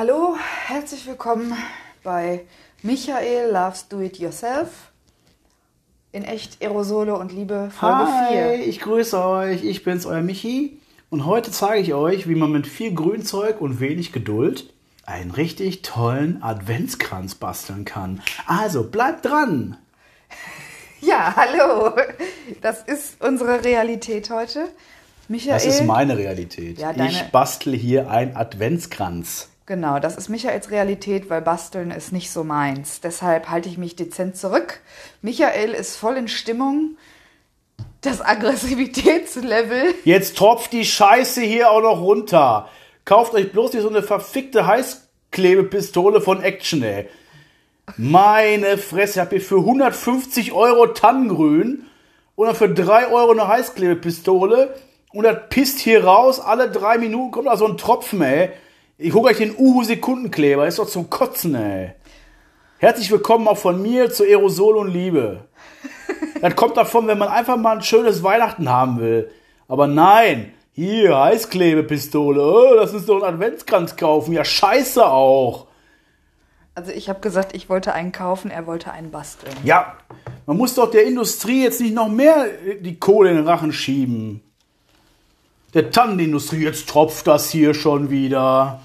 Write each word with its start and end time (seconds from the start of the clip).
Hallo, 0.00 0.34
herzlich 0.64 1.06
willkommen 1.06 1.52
bei 2.02 2.46
Michael 2.82 3.50
Loves 3.50 3.86
Do 3.86 4.00
It 4.00 4.18
Yourself. 4.18 4.68
In 6.10 6.24
echt 6.24 6.62
Aerosole 6.62 7.14
und 7.16 7.32
Liebe 7.32 7.70
Folge 7.70 8.06
Hi, 8.10 8.56
4. 8.56 8.66
ich 8.66 8.80
grüße 8.80 9.22
euch. 9.22 9.62
Ich 9.62 9.84
bin's, 9.84 10.06
euer 10.06 10.22
Michi. 10.22 10.80
Und 11.10 11.26
heute 11.26 11.50
zeige 11.50 11.82
ich 11.82 11.92
euch, 11.92 12.26
wie 12.26 12.34
man 12.34 12.50
mit 12.50 12.66
viel 12.66 12.94
Grünzeug 12.94 13.60
und 13.60 13.78
wenig 13.78 14.10
Geduld 14.10 14.72
einen 15.04 15.32
richtig 15.32 15.82
tollen 15.82 16.42
Adventskranz 16.42 17.34
basteln 17.34 17.84
kann. 17.84 18.22
Also 18.46 18.84
bleibt 18.84 19.26
dran. 19.26 19.76
Ja, 21.02 21.34
hallo. 21.36 21.94
Das 22.62 22.82
ist 22.82 23.22
unsere 23.22 23.64
Realität 23.64 24.30
heute. 24.30 24.68
Michael. 25.28 25.54
Das 25.54 25.66
ist 25.66 25.84
meine 25.84 26.16
Realität. 26.16 26.78
Ja, 26.78 26.92
ich 26.94 27.22
bastle 27.32 27.74
hier 27.74 28.10
einen 28.10 28.36
Adventskranz. 28.36 29.50
Genau, 29.70 30.00
das 30.00 30.16
ist 30.16 30.28
Michaels 30.28 30.72
Realität, 30.72 31.30
weil 31.30 31.42
Basteln 31.42 31.92
ist 31.92 32.12
nicht 32.12 32.32
so 32.32 32.42
meins. 32.42 33.00
Deshalb 33.02 33.50
halte 33.50 33.68
ich 33.68 33.78
mich 33.78 33.94
dezent 33.94 34.36
zurück. 34.36 34.80
Michael 35.22 35.74
ist 35.74 35.94
voll 35.94 36.16
in 36.16 36.26
Stimmung. 36.26 36.96
Das 38.00 38.20
Aggressivitätslevel. 38.20 39.94
Jetzt 40.04 40.36
tropft 40.36 40.72
die 40.72 40.84
Scheiße 40.84 41.42
hier 41.42 41.70
auch 41.70 41.82
noch 41.82 42.00
runter. 42.00 42.68
Kauft 43.04 43.32
euch 43.32 43.52
bloß 43.52 43.72
nicht 43.74 43.82
so 43.82 43.88
eine 43.88 44.02
verfickte 44.02 44.66
Heißklebepistole 44.66 46.20
von 46.20 46.42
Action, 46.42 46.82
ey. 46.82 47.08
Meine 47.96 48.76
Fresse, 48.76 49.12
ich 49.12 49.18
hab 49.20 49.30
hier 49.30 49.40
für 49.40 49.58
150 49.58 50.50
Euro 50.50 50.88
Tannengrün 50.88 51.86
oder 52.34 52.56
für 52.56 52.68
3 52.68 53.06
Euro 53.06 53.30
eine 53.30 53.46
Heißklebepistole 53.46 54.74
und 55.12 55.22
das 55.22 55.38
pisst 55.48 55.78
hier 55.78 56.02
raus. 56.02 56.40
Alle 56.40 56.68
drei 56.72 56.98
Minuten 56.98 57.30
kommt 57.30 57.46
da 57.46 57.56
so 57.56 57.68
ein 57.68 57.78
Tropfen, 57.78 58.20
ey. 58.22 58.50
Ich 59.02 59.14
hole 59.14 59.30
euch 59.30 59.38
den 59.38 59.56
Uhu 59.56 59.82
Sekundenkleber, 59.82 60.66
ist 60.66 60.78
doch 60.78 60.86
zum 60.86 61.08
Kotzen, 61.08 61.54
ey. 61.54 61.94
Herzlich 62.76 63.10
willkommen 63.10 63.48
auch 63.48 63.56
von 63.56 63.80
mir 63.80 64.10
zu 64.10 64.24
Aerosol 64.24 64.76
und 64.76 64.92
Liebe. 64.92 65.44
Das 66.42 66.56
kommt 66.56 66.76
davon, 66.76 67.06
wenn 67.06 67.18
man 67.18 67.28
einfach 67.28 67.56
mal 67.56 67.76
ein 67.76 67.82
schönes 67.82 68.22
Weihnachten 68.22 68.68
haben 68.68 69.00
will. 69.00 69.30
Aber 69.68 69.86
nein, 69.86 70.52
hier, 70.72 71.18
Heißklebepistole, 71.18 72.42
oh, 72.42 72.76
das 72.76 72.94
ist 72.94 73.08
doch 73.08 73.22
ein 73.22 73.34
Adventskranz 73.34 73.96
kaufen. 73.96 74.32
Ja, 74.32 74.44
scheiße 74.44 75.06
auch. 75.06 75.66
Also 76.74 76.92
ich 76.92 77.08
habe 77.08 77.20
gesagt, 77.20 77.54
ich 77.54 77.68
wollte 77.68 77.94
einen 77.94 78.12
kaufen, 78.12 78.50
er 78.50 78.66
wollte 78.66 78.92
einen 78.92 79.10
basteln. 79.10 79.54
Ja, 79.64 79.96
man 80.46 80.58
muss 80.58 80.74
doch 80.74 80.90
der 80.90 81.04
Industrie 81.04 81.62
jetzt 81.62 81.80
nicht 81.80 81.94
noch 81.94 82.08
mehr 82.08 82.46
die 82.80 82.98
Kohle 82.98 83.30
in 83.30 83.36
den 83.36 83.48
Rachen 83.48 83.72
schieben. 83.72 84.42
Der 85.72 85.90
Tannenindustrie, 85.90 86.64
jetzt 86.64 86.88
tropft 86.88 87.26
das 87.26 87.50
hier 87.50 87.72
schon 87.72 88.10
wieder. 88.10 88.80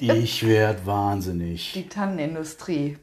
Ich 0.00 0.46
werd 0.46 0.86
wahnsinnig. 0.86 1.72
Die 1.74 1.88
Tannenindustrie. 1.88 2.96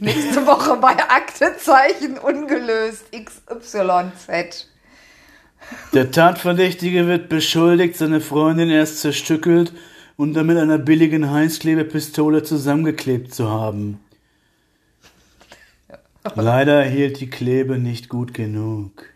Nächste 0.00 0.46
Woche 0.46 0.76
bei 0.76 0.96
Aktezeichen 1.08 2.18
ungelöst 2.18 3.04
XYZ. 3.12 4.68
Der 5.94 6.10
Tatverdächtige 6.10 7.06
wird 7.06 7.28
beschuldigt, 7.28 7.96
seine 7.96 8.20
Freundin 8.20 8.68
erst 8.68 9.00
zerstückelt 9.00 9.72
und 10.16 10.34
dann 10.34 10.46
mit 10.46 10.58
einer 10.58 10.78
billigen 10.78 11.30
Heißklebepistole 11.30 12.42
zusammengeklebt 12.42 13.32
zu 13.32 13.48
haben. 13.48 14.00
Leider 16.34 16.82
hielt 16.84 17.20
die 17.20 17.30
Klebe 17.30 17.78
nicht 17.78 18.08
gut 18.08 18.34
genug. 18.34 19.11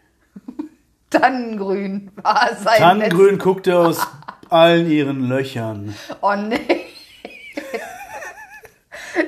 Tannengrün 1.20 2.10
war 2.22 2.50
sein 2.62 2.78
Tannengrün 2.78 3.38
guckte 3.38 3.78
aus 3.78 4.06
allen 4.50 4.90
ihren 4.90 5.28
Löchern. 5.28 5.94
Oh 6.20 6.34
nee. 6.34 6.60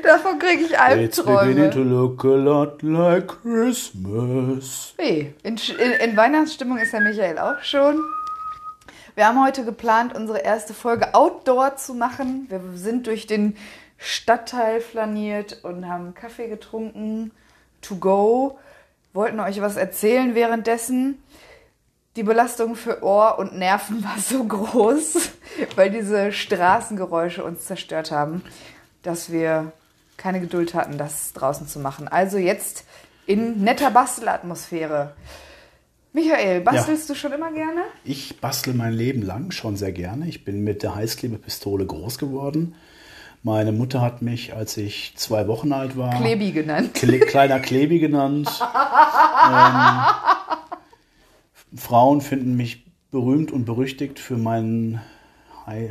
Davon 0.02 0.38
kriege 0.38 0.64
ich 0.64 0.72
It's 0.72 1.22
beginning 1.22 1.70
to 1.70 1.80
Albträume. 1.80 1.84
look 1.84 2.24
a 2.24 2.28
lot 2.28 2.82
like 2.82 3.28
Christmas. 3.42 4.94
Nee, 4.98 5.32
in, 5.42 5.56
in, 5.56 6.10
in 6.10 6.16
Weihnachtsstimmung 6.16 6.78
ist 6.78 6.92
der 6.92 7.00
Michael 7.00 7.38
auch 7.38 7.62
schon. 7.62 7.98
Wir 9.14 9.26
haben 9.26 9.42
heute 9.42 9.64
geplant, 9.64 10.14
unsere 10.14 10.38
erste 10.38 10.74
Folge 10.74 11.14
Outdoor 11.14 11.76
zu 11.76 11.94
machen. 11.94 12.46
Wir 12.50 12.60
sind 12.74 13.06
durch 13.06 13.26
den 13.26 13.56
Stadtteil 13.96 14.80
flaniert 14.80 15.60
und 15.64 15.88
haben 15.88 16.14
Kaffee 16.14 16.48
getrunken, 16.48 17.32
to 17.82 17.96
go. 17.96 18.58
Wollten 19.14 19.40
euch 19.40 19.60
was 19.60 19.76
erzählen 19.76 20.34
währenddessen. 20.34 21.22
Die 22.18 22.24
Belastung 22.24 22.74
für 22.74 23.04
Ohr 23.04 23.38
und 23.38 23.56
Nerven 23.56 24.02
war 24.02 24.18
so 24.18 24.42
groß, 24.42 25.30
weil 25.76 25.88
diese 25.88 26.32
Straßengeräusche 26.32 27.44
uns 27.44 27.64
zerstört 27.64 28.10
haben, 28.10 28.42
dass 29.04 29.30
wir 29.30 29.70
keine 30.16 30.40
Geduld 30.40 30.74
hatten, 30.74 30.98
das 30.98 31.32
draußen 31.32 31.68
zu 31.68 31.78
machen. 31.78 32.08
Also 32.08 32.36
jetzt 32.36 32.84
in 33.26 33.62
netter 33.62 33.92
Bastelatmosphäre. 33.92 35.14
Michael, 36.12 36.62
bastelst 36.62 37.08
du 37.08 37.14
schon 37.14 37.30
immer 37.30 37.52
gerne? 37.52 37.82
Ich 38.02 38.40
bastle 38.40 38.74
mein 38.74 38.94
Leben 38.94 39.22
lang 39.22 39.52
schon 39.52 39.76
sehr 39.76 39.92
gerne. 39.92 40.26
Ich 40.26 40.44
bin 40.44 40.64
mit 40.64 40.82
der 40.82 40.96
Heißklebepistole 40.96 41.86
groß 41.86 42.18
geworden. 42.18 42.74
Meine 43.44 43.70
Mutter 43.70 44.00
hat 44.00 44.22
mich, 44.22 44.54
als 44.54 44.76
ich 44.76 45.12
zwei 45.14 45.46
Wochen 45.46 45.72
alt 45.72 45.96
war, 45.96 46.16
Klebi 46.16 46.50
genannt. 46.50 46.94
Kle 46.94 47.20
kleiner 47.20 47.60
Klebi 47.60 48.00
genannt. 48.00 48.48
ähm, 49.50 49.90
Frauen 51.78 52.20
finden 52.20 52.56
mich 52.56 52.84
berühmt 53.10 53.52
und 53.52 53.64
berüchtigt 53.64 54.18
für 54.18 54.36
meinen, 54.36 55.00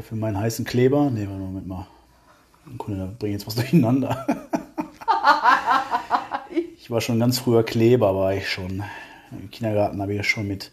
für 0.03 0.15
meinen 0.15 0.37
heißen 0.37 0.65
Kleber. 0.65 1.09
Nee, 1.09 1.25
Moment 1.25 1.67
mal. 1.67 1.87
Kunde, 2.77 2.99
da 2.99 3.13
bringe 3.17 3.33
jetzt 3.33 3.47
was 3.47 3.55
durcheinander. 3.55 4.27
ich 6.77 6.91
war 6.91 7.01
schon 7.01 7.19
ganz 7.19 7.39
früher 7.39 7.63
Kleber, 7.63 8.15
war 8.15 8.33
ich 8.33 8.49
schon. 8.49 8.83
Im 9.31 9.49
Kindergarten 9.49 10.01
habe 10.01 10.13
ich 10.13 10.17
ja 10.17 10.23
schon 10.23 10.47
mit, 10.47 10.71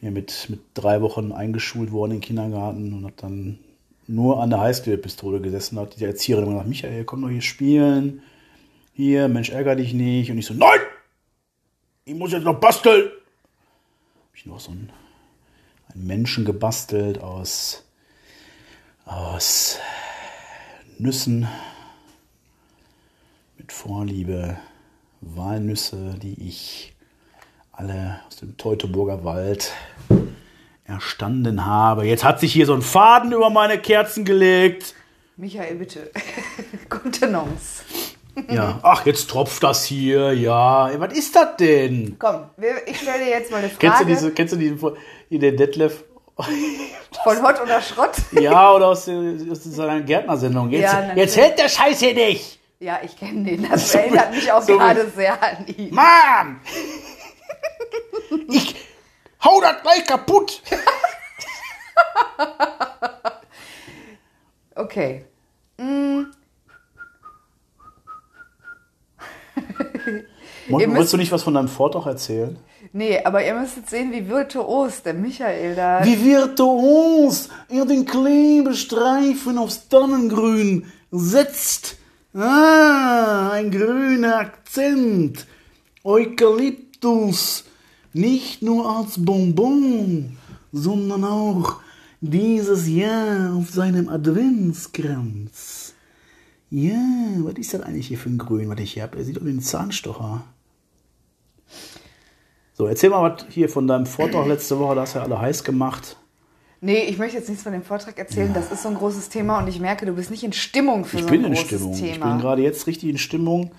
mit, 0.00 0.46
mit 0.48 0.60
drei 0.74 1.00
Wochen 1.00 1.32
eingeschult 1.32 1.92
worden 1.92 2.12
den 2.12 2.20
Kindergarten 2.20 2.92
und 2.92 3.04
habe 3.04 3.14
dann 3.16 3.58
nur 4.06 4.42
an 4.42 4.50
der 4.50 4.60
Heißklebepistole 4.60 5.40
gesessen. 5.40 5.76
Da 5.76 5.82
hat 5.82 5.98
die 5.98 6.04
Erzieherin 6.04 6.44
immer 6.44 6.52
gesagt, 6.54 6.68
Michael, 6.68 7.04
komm 7.04 7.22
doch 7.22 7.30
hier 7.30 7.42
spielen 7.42 8.22
hier, 8.96 9.28
Mensch, 9.28 9.50
ärger 9.50 9.76
dich 9.76 9.92
nicht. 9.92 10.30
Und 10.30 10.38
ich 10.38 10.46
so, 10.46 10.54
nein, 10.54 10.80
ich 12.06 12.14
muss 12.14 12.32
jetzt 12.32 12.44
noch 12.44 12.58
basteln. 12.58 13.10
Hab 14.36 14.40
ich 14.40 14.46
noch 14.46 14.60
so 14.60 14.70
einen, 14.70 14.92
einen 15.94 16.06
Menschen 16.06 16.44
gebastelt 16.44 17.22
aus, 17.22 17.84
aus 19.06 19.78
Nüssen 20.98 21.48
mit 23.56 23.72
Vorliebe. 23.72 24.58
Walnüsse, 25.22 26.16
die 26.22 26.34
ich 26.46 26.94
alle 27.72 28.20
aus 28.26 28.36
dem 28.36 28.58
Teutoburger 28.58 29.24
Wald 29.24 29.72
erstanden 30.84 31.64
habe. 31.64 32.04
Jetzt 32.04 32.22
hat 32.22 32.38
sich 32.38 32.52
hier 32.52 32.66
so 32.66 32.74
ein 32.74 32.82
Faden 32.82 33.32
über 33.32 33.48
meine 33.48 33.78
Kerzen 33.78 34.26
gelegt. 34.26 34.94
Michael, 35.38 35.76
bitte. 35.76 36.10
Contenance. 36.90 37.84
Ja, 38.50 38.78
ach, 38.82 39.06
jetzt 39.06 39.30
tropft 39.30 39.62
das 39.62 39.84
hier, 39.84 40.32
ja. 40.34 40.90
Was 40.98 41.12
ist 41.14 41.34
das 41.34 41.56
denn? 41.58 42.16
Komm, 42.18 42.50
wir, 42.56 42.86
ich 42.86 43.00
stelle 43.00 43.24
dir 43.24 43.30
jetzt 43.30 43.50
mal 43.50 43.58
eine 43.58 43.68
Frage. 43.68 43.78
Kennst 43.80 44.00
du 44.00 44.04
diese, 44.04 44.30
kennst 44.32 44.52
du 44.54 44.58
diesen, 44.58 44.78
hier 45.28 45.38
den 45.38 45.56
Detlef? 45.56 46.04
Von 47.24 47.42
Hot 47.42 47.62
oder 47.62 47.80
Schrott? 47.80 48.12
Ja, 48.32 48.72
oder 48.74 48.88
aus, 48.88 49.06
der- 49.06 49.36
aus 49.50 49.64
seiner 49.64 50.00
Gärtnersendung. 50.02 50.68
Jetzt, 50.70 50.92
Ja, 50.92 51.12
jetzt 51.14 51.36
hält 51.36 51.58
der 51.58 51.68
Scheiß 51.70 51.98
hier 52.00 52.12
nicht! 52.14 52.58
Ja, 52.78 52.98
ich 53.02 53.16
kenne 53.16 53.42
den. 53.44 53.66
Das 53.70 53.90
So 53.92 53.96
erinnert 53.98 54.32
mich 54.32 54.52
auch 54.52 54.60
so 54.60 54.76
gerade 54.76 55.08
sehr 55.08 55.42
an 55.42 55.66
ihn. 55.66 55.94
Mann! 55.94 56.60
Ich 58.48 58.76
hau 59.42 59.60
das 59.62 59.80
gleich 59.82 60.04
kaputt! 60.04 60.62
Okay. 64.78 65.24
Ihr 70.68 70.76
müsst- 70.78 70.90
wolltest 70.96 71.12
du 71.12 71.16
nicht 71.18 71.32
was 71.32 71.42
von 71.42 71.54
deinem 71.54 71.68
Vortrag 71.68 72.06
erzählen? 72.06 72.56
Nee, 72.92 73.20
aber 73.24 73.44
ihr 73.44 73.54
müsst 73.54 73.76
jetzt 73.76 73.90
sehen, 73.90 74.12
wie 74.12 74.28
virtuos 74.28 75.02
der 75.02 75.14
Michael 75.14 75.74
da. 75.74 76.04
Wie 76.04 76.24
virtuos 76.24 77.48
er 77.68 77.84
den 77.84 78.04
Klebestreifen 78.04 79.58
aufs 79.58 79.88
Tannengrün 79.88 80.84
setzt. 81.10 81.96
Ah, 82.34 83.50
ein 83.52 83.70
grüner 83.70 84.36
Akzent. 84.38 85.46
Eukalyptus. 86.04 87.64
Nicht 88.12 88.62
nur 88.62 88.88
als 88.98 89.22
Bonbon, 89.22 90.36
sondern 90.72 91.24
auch 91.24 91.76
dieses 92.20 92.88
Jahr 92.88 93.54
auf 93.54 93.70
seinem 93.70 94.08
Adventskranz. 94.08 95.94
Ja, 96.70 96.98
was 97.38 97.54
ist 97.54 97.74
das 97.74 97.82
eigentlich 97.82 98.08
hier 98.08 98.18
für 98.18 98.30
ein 98.30 98.38
Grün, 98.38 98.68
was 98.68 98.80
ich 98.80 98.94
hier 98.94 99.02
habe? 99.02 99.18
Er 99.18 99.24
sieht 99.24 99.44
wie 99.44 99.50
ein 99.50 99.60
Zahnstocher. 99.60 100.44
So, 102.76 102.86
erzähl 102.86 103.08
mal 103.08 103.32
was 103.32 103.46
hier 103.48 103.70
von 103.70 103.86
deinem 103.86 104.04
Vortrag 104.04 104.46
letzte 104.46 104.78
Woche, 104.78 104.94
da 104.94 105.00
hast 105.00 105.14
du 105.14 105.20
ja 105.20 105.24
alle 105.24 105.40
heiß 105.40 105.64
gemacht. 105.64 106.18
Nee, 106.82 107.04
ich 107.04 107.16
möchte 107.16 107.38
jetzt 107.38 107.48
nichts 107.48 107.62
von 107.64 107.72
dem 107.72 107.82
Vortrag 107.82 108.18
erzählen. 108.18 108.52
Das 108.52 108.70
ist 108.70 108.82
so 108.82 108.90
ein 108.90 108.96
großes 108.96 109.30
Thema 109.30 109.60
und 109.60 109.68
ich 109.68 109.80
merke, 109.80 110.04
du 110.04 110.12
bist 110.12 110.30
nicht 110.30 110.44
in 110.44 110.52
Stimmung 110.52 111.06
für 111.06 111.16
Ich 111.16 111.22
so 111.22 111.28
bin 111.30 111.40
ein 111.46 111.52
in 111.52 111.54
großes 111.54 111.68
Stimmung. 111.68 111.94
Thema. 111.94 112.12
Ich 112.12 112.20
bin 112.20 112.38
gerade 112.38 112.62
jetzt 112.62 112.86
richtig 112.86 113.08
in 113.08 113.16
Stimmung. 113.16 113.72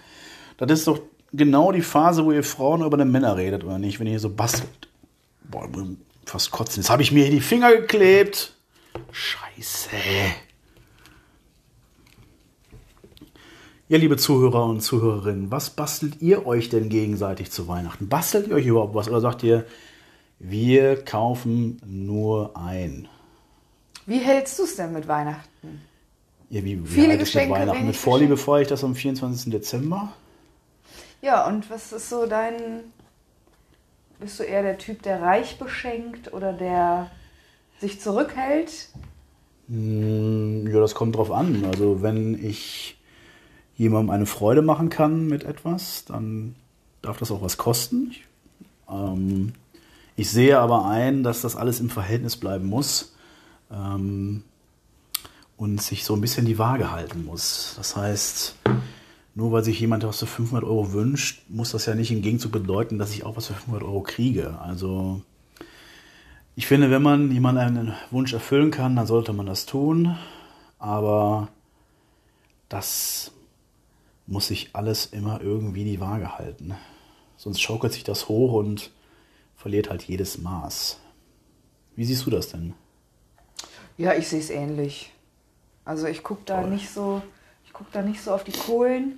Das 0.58 0.72
ist 0.72 0.88
doch 0.88 1.00
genau 1.32 1.72
die 1.72 1.84
Phase, 1.84 2.26
wo 2.26 2.32
ihr 2.32 2.44
Frauen 2.44 2.84
über 2.84 2.98
den 2.98 3.12
Männer 3.12 3.38
redet, 3.38 3.64
oder 3.64 3.78
nicht? 3.78 4.00
Wenn 4.00 4.08
ihr 4.08 4.20
so 4.20 4.32
bastelt. 4.32 4.90
Boah, 5.44 5.70
ich 5.72 5.88
fast 6.26 6.50
kotzen. 6.50 6.82
Jetzt 6.82 6.90
habe 6.90 7.04
ich 7.04 7.12
mir 7.12 7.26
hier 7.26 7.36
die 7.36 7.42
Finger 7.42 7.76
geklebt. 7.76 8.56
Scheiße. 9.12 9.92
Ja, 13.90 13.98
liebe 13.98 14.18
Zuhörer 14.18 14.66
und 14.66 14.82
Zuhörerinnen, 14.82 15.50
was 15.50 15.70
bastelt 15.70 16.22
ihr 16.22 16.46
euch 16.46 16.68
denn 16.70 16.90
gegenseitig 16.90 17.52
zu 17.52 17.68
Weihnachten? 17.70 18.10
Bastelt 18.10 18.48
ihr 18.48 18.56
euch 18.56 18.66
überhaupt 18.66 18.96
was 18.96 19.08
oder 19.08 19.22
sagt 19.22 19.44
ihr, 19.44 19.66
wir 20.40 21.04
kaufen 21.06 21.82
nur 21.86 22.58
ein? 22.58 23.08
Wie 24.06 24.20
hältst 24.20 24.60
du 24.60 24.64
es 24.64 24.76
denn 24.76 24.92
mit 24.92 25.08
Weihnachten? 25.08 25.82
Ja, 26.50 26.64
wie, 26.64 26.84
wie 26.84 26.88
Viele 26.88 27.14
es 27.14 27.20
Geschenke, 27.20 27.54
mit 27.54 27.62
Weihnachten? 27.62 27.88
Mit 27.88 27.96
Vorliebe 27.96 28.36
feiere 28.38 28.62
ich 28.64 28.68
das 28.68 28.84
am 28.84 28.96
24. 28.96 29.52
Dezember. 29.52 30.12
Ja, 31.22 31.48
und 31.48 31.70
was 31.70 31.92
ist 31.94 32.10
so 32.10 32.26
dein. 32.26 32.84
Bist 34.20 34.40
du 34.40 34.44
eher 34.44 34.64
der 34.64 34.78
Typ, 34.78 35.02
der 35.04 35.22
reich 35.22 35.60
beschenkt 35.60 36.34
oder 36.34 36.52
der 36.52 37.10
sich 37.80 38.02
zurückhält? 38.02 38.90
Hm, 39.70 40.68
Ja, 40.72 40.80
das 40.80 40.94
kommt 40.96 41.16
drauf 41.16 41.32
an. 41.32 41.66
Also 41.66 42.02
wenn 42.02 42.34
ich 42.44 42.97
jemandem 43.78 44.10
eine 44.10 44.26
Freude 44.26 44.62
machen 44.62 44.90
kann 44.90 45.28
mit 45.28 45.44
etwas, 45.44 46.04
dann 46.06 46.56
darf 47.02 47.18
das 47.18 47.32
auch 47.32 47.42
was 47.42 47.58
kosten. 47.58 48.10
Ich, 48.12 48.24
ähm, 48.90 49.54
ich 50.16 50.30
sehe 50.32 50.60
aber 50.60 50.86
ein, 50.86 51.24
dass 51.24 51.42
das 51.42 51.56
alles 51.56 51.80
im 51.80 51.90
Verhältnis 51.90 52.38
bleiben 52.38 52.68
muss 52.68 53.16
ähm, 53.72 54.44
und 55.56 55.82
sich 55.82 56.04
so 56.04 56.16
ein 56.16 56.22
bisschen 56.22 56.46
die 56.46 56.58
Waage 56.58 56.92
halten 56.92 57.24
muss. 57.24 57.76
Das 57.78 57.96
heißt, 57.96 58.56
nur 59.36 59.52
weil 59.52 59.64
sich 59.64 59.80
jemand 59.80 60.04
was 60.04 60.20
für 60.20 60.26
500 60.26 60.64
Euro 60.64 60.94
wünscht, 60.94 61.44
muss 61.48 61.72
das 61.72 61.86
ja 61.86 61.94
nicht 61.94 62.12
im 62.12 62.24
Gegenzug 62.24 62.52
bedeuten, 62.52 62.98
dass 62.98 63.14
ich 63.14 63.24
auch 63.24 63.38
was 63.38 63.48
für 63.48 63.54
500 63.54 63.84
Euro 63.84 64.02
kriege. 64.02 64.60
Also 64.60 65.22
ich 66.56 66.66
finde, 66.66 66.90
wenn 66.90 67.04
man 67.04 67.32
jemandem 67.32 67.68
einen 67.68 67.94
Wunsch 68.10 68.34
erfüllen 68.34 68.72
kann, 68.72 68.96
dann 68.96 69.06
sollte 69.06 69.34
man 69.34 69.46
das 69.46 69.68
tun. 69.68 70.18
Aber 70.80 71.50
das 72.70 73.32
muss 74.28 74.48
sich 74.48 74.70
alles 74.74 75.08
immer 75.08 75.42
irgendwie 75.42 75.86
die 75.86 76.00
Waage 76.00 76.38
halten. 76.38 76.76
Sonst 77.38 77.62
schaukelt 77.62 77.94
sich 77.94 78.04
das 78.04 78.28
hoch 78.28 78.54
und 78.54 78.92
verliert 79.56 79.90
halt 79.90 80.04
jedes 80.04 80.38
Maß. 80.38 81.00
Wie 81.96 82.06
siehst 82.06 82.26
du 82.26 82.30
das 82.30 82.50
denn? 82.50 82.74
Ja, 83.98 84.14
ich 84.14 84.28
sehe 84.28 84.40
es 84.40 84.50
ähnlich. 84.50 85.12
Also 85.86 86.08
ich 86.08 86.24
gucke 86.24 86.42
da 86.46 86.62
nicht 86.62 86.90
so, 86.90 87.22
ich 87.66 87.74
gucke 87.74 87.90
da 87.94 88.02
nicht 88.02 88.22
so 88.22 88.34
auf 88.34 88.44
die 88.44 88.52
Kohlen, 88.52 89.18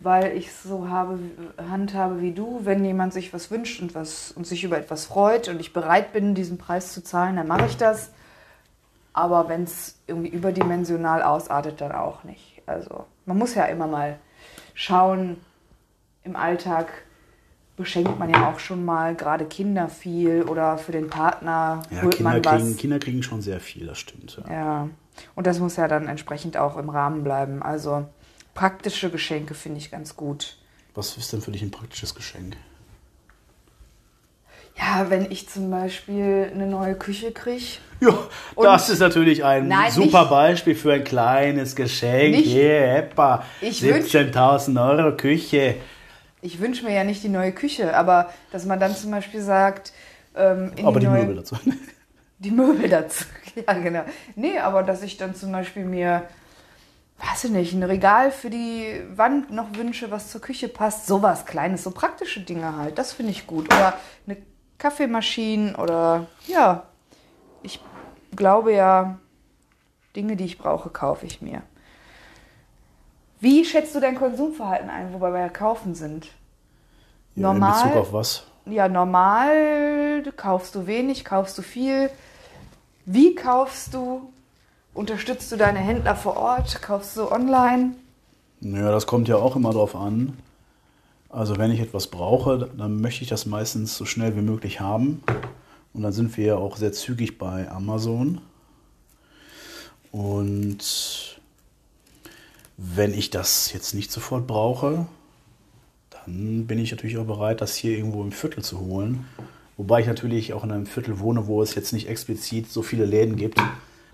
weil 0.00 0.36
ich 0.36 0.52
so 0.52 0.88
habe, 0.88 1.18
handhabe 1.56 2.20
wie 2.20 2.32
du. 2.32 2.60
Wenn 2.64 2.84
jemand 2.84 3.12
sich 3.12 3.32
was 3.32 3.50
wünscht 3.50 3.80
und 3.80 3.94
was 3.94 4.32
und 4.32 4.46
sich 4.46 4.64
über 4.64 4.76
etwas 4.76 5.06
freut 5.06 5.48
und 5.48 5.60
ich 5.60 5.72
bereit 5.72 6.12
bin, 6.12 6.34
diesen 6.34 6.58
Preis 6.58 6.92
zu 6.92 7.04
zahlen, 7.04 7.36
dann 7.36 7.46
mache 7.46 7.66
ich 7.66 7.76
das. 7.76 8.10
Aber 9.12 9.48
wenn 9.48 9.64
es 9.64 9.98
irgendwie 10.06 10.30
überdimensional 10.30 11.22
ausartet, 11.22 11.80
dann 11.80 11.92
auch 11.92 12.24
nicht. 12.24 12.49
Also 12.70 13.04
man 13.26 13.36
muss 13.36 13.54
ja 13.54 13.64
immer 13.64 13.86
mal 13.86 14.18
schauen. 14.74 15.36
Im 16.22 16.36
Alltag 16.36 16.86
beschenkt 17.76 18.18
man 18.18 18.30
ja 18.30 18.50
auch 18.50 18.58
schon 18.58 18.84
mal 18.84 19.14
gerade 19.14 19.46
Kinder 19.46 19.88
viel 19.88 20.42
oder 20.42 20.78
für 20.78 20.92
den 20.92 21.08
Partner 21.08 21.82
Ja, 21.90 22.02
holt 22.02 22.16
Kinder 22.16 22.32
man 22.32 22.44
was. 22.44 22.62
kriegen, 22.62 22.76
Kinder 22.76 22.98
kriegen 22.98 23.22
schon 23.22 23.40
sehr 23.42 23.58
viel, 23.58 23.86
das 23.86 23.98
stimmt. 23.98 24.38
Ja. 24.46 24.52
Ja, 24.52 24.88
und 25.34 25.46
das 25.46 25.58
muss 25.58 25.76
ja 25.76 25.88
dann 25.88 26.06
entsprechend 26.06 26.56
auch 26.56 26.76
im 26.76 26.90
Rahmen 26.90 27.24
bleiben. 27.24 27.62
Also 27.62 28.06
praktische 28.54 29.10
Geschenke 29.10 29.54
finde 29.54 29.78
ich 29.78 29.90
ganz 29.90 30.14
gut. 30.14 30.58
Was 30.94 31.16
ist 31.16 31.32
denn 31.32 31.40
für 31.40 31.50
dich 31.52 31.62
ein 31.62 31.70
praktisches 31.70 32.14
Geschenk? 32.14 32.56
Ja, 34.80 35.10
wenn 35.10 35.30
ich 35.30 35.48
zum 35.48 35.70
Beispiel 35.70 36.50
eine 36.54 36.66
neue 36.66 36.94
Küche 36.94 37.32
kriege. 37.32 37.64
Ja, 38.00 38.14
das 38.56 38.88
ist 38.88 39.00
natürlich 39.00 39.44
ein 39.44 39.68
Nein, 39.68 39.90
super 39.92 40.22
nicht- 40.22 40.30
Beispiel 40.30 40.74
für 40.74 40.94
ein 40.94 41.04
kleines 41.04 41.76
Geschenk. 41.76 42.34
Nicht- 42.34 42.54
wünsch- 42.56 43.80
17.000 44.10 44.78
Euro 44.78 45.16
Küche. 45.16 45.76
Ich 46.40 46.58
wünsche 46.60 46.84
mir 46.86 46.94
ja 46.94 47.04
nicht 47.04 47.22
die 47.22 47.28
neue 47.28 47.52
Küche, 47.52 47.94
aber 47.94 48.32
dass 48.52 48.64
man 48.64 48.80
dann 48.80 48.96
zum 48.96 49.10
Beispiel 49.10 49.42
sagt, 49.42 49.92
ähm, 50.34 50.72
Aber 50.82 50.98
die 50.98 51.06
neue, 51.06 51.20
Möbel 51.24 51.36
dazu. 51.36 51.56
Die 52.38 52.50
Möbel 52.50 52.88
dazu. 52.88 53.24
Ja, 53.66 53.74
genau. 53.74 54.04
Nee, 54.36 54.58
aber 54.60 54.82
dass 54.84 55.02
ich 55.02 55.16
dann 55.18 55.34
zum 55.34 55.50
Beispiel 55.52 55.84
mir, 55.84 56.22
weiß 57.18 57.44
ich 57.44 57.50
nicht, 57.50 57.74
ein 57.74 57.82
Regal 57.82 58.30
für 58.30 58.48
die 58.48 59.02
Wand 59.16 59.50
noch 59.50 59.74
wünsche, 59.76 60.10
was 60.12 60.30
zur 60.30 60.40
Küche 60.40 60.68
passt. 60.68 61.06
Sowas 61.08 61.44
Kleines, 61.44 61.82
so 61.82 61.90
praktische 61.90 62.40
Dinge 62.40 62.76
halt. 62.76 62.96
Das 62.96 63.12
finde 63.12 63.32
ich 63.32 63.46
gut. 63.48 63.66
Oder 63.66 63.94
eine 64.26 64.36
Kaffeemaschine 64.80 65.76
oder 65.76 66.26
ja. 66.48 66.82
Ich 67.62 67.80
glaube 68.34 68.72
ja, 68.72 69.18
Dinge, 70.16 70.34
die 70.36 70.46
ich 70.46 70.58
brauche, 70.58 70.88
kaufe 70.90 71.26
ich 71.26 71.40
mir. 71.40 71.62
Wie 73.38 73.64
schätzt 73.64 73.94
du 73.94 74.00
dein 74.00 74.16
Konsumverhalten 74.16 74.90
ein, 74.90 75.12
wobei 75.12 75.32
wir 75.32 75.40
ja 75.40 75.48
kaufen 75.48 75.94
sind? 75.94 76.26
Ja, 76.26 76.32
In 77.36 77.42
Normal. 77.42 77.82
Bezug 77.84 77.96
auf 77.96 78.12
was? 78.12 78.46
Ja, 78.66 78.88
normal 78.88 80.22
kaufst 80.36 80.74
du 80.74 80.86
wenig, 80.86 81.24
kaufst 81.24 81.56
du 81.58 81.62
viel. 81.62 82.10
Wie 83.04 83.34
kaufst 83.34 83.94
du? 83.94 84.32
Unterstützt 84.92 85.50
du 85.52 85.56
deine 85.56 85.78
Händler 85.78 86.14
vor 86.16 86.36
Ort? 86.36 86.82
Kaufst 86.82 87.16
du 87.16 87.30
online? 87.30 87.94
Ja, 88.60 88.90
das 88.90 89.06
kommt 89.06 89.28
ja 89.28 89.36
auch 89.36 89.56
immer 89.56 89.72
drauf 89.72 89.94
an. 89.96 90.36
Also 91.30 91.58
wenn 91.58 91.70
ich 91.70 91.78
etwas 91.78 92.08
brauche, 92.08 92.68
dann 92.76 93.00
möchte 93.00 93.22
ich 93.22 93.28
das 93.28 93.46
meistens 93.46 93.96
so 93.96 94.04
schnell 94.04 94.36
wie 94.36 94.42
möglich 94.42 94.80
haben. 94.80 95.22
Und 95.94 96.02
dann 96.02 96.12
sind 96.12 96.36
wir 96.36 96.44
ja 96.44 96.56
auch 96.56 96.76
sehr 96.76 96.92
zügig 96.92 97.38
bei 97.38 97.70
Amazon. 97.70 98.40
Und 100.10 101.40
wenn 102.76 103.14
ich 103.14 103.30
das 103.30 103.72
jetzt 103.72 103.94
nicht 103.94 104.10
sofort 104.10 104.48
brauche, 104.48 105.06
dann 106.10 106.66
bin 106.66 106.80
ich 106.80 106.90
natürlich 106.90 107.16
auch 107.16 107.26
bereit, 107.26 107.60
das 107.60 107.76
hier 107.76 107.96
irgendwo 107.96 108.22
im 108.22 108.32
Viertel 108.32 108.64
zu 108.64 108.80
holen. 108.80 109.24
Wobei 109.76 110.00
ich 110.00 110.08
natürlich 110.08 110.52
auch 110.52 110.64
in 110.64 110.72
einem 110.72 110.86
Viertel 110.86 111.20
wohne, 111.20 111.46
wo 111.46 111.62
es 111.62 111.76
jetzt 111.76 111.92
nicht 111.92 112.08
explizit 112.08 112.68
so 112.68 112.82
viele 112.82 113.04
Läden 113.04 113.36
gibt, 113.36 113.60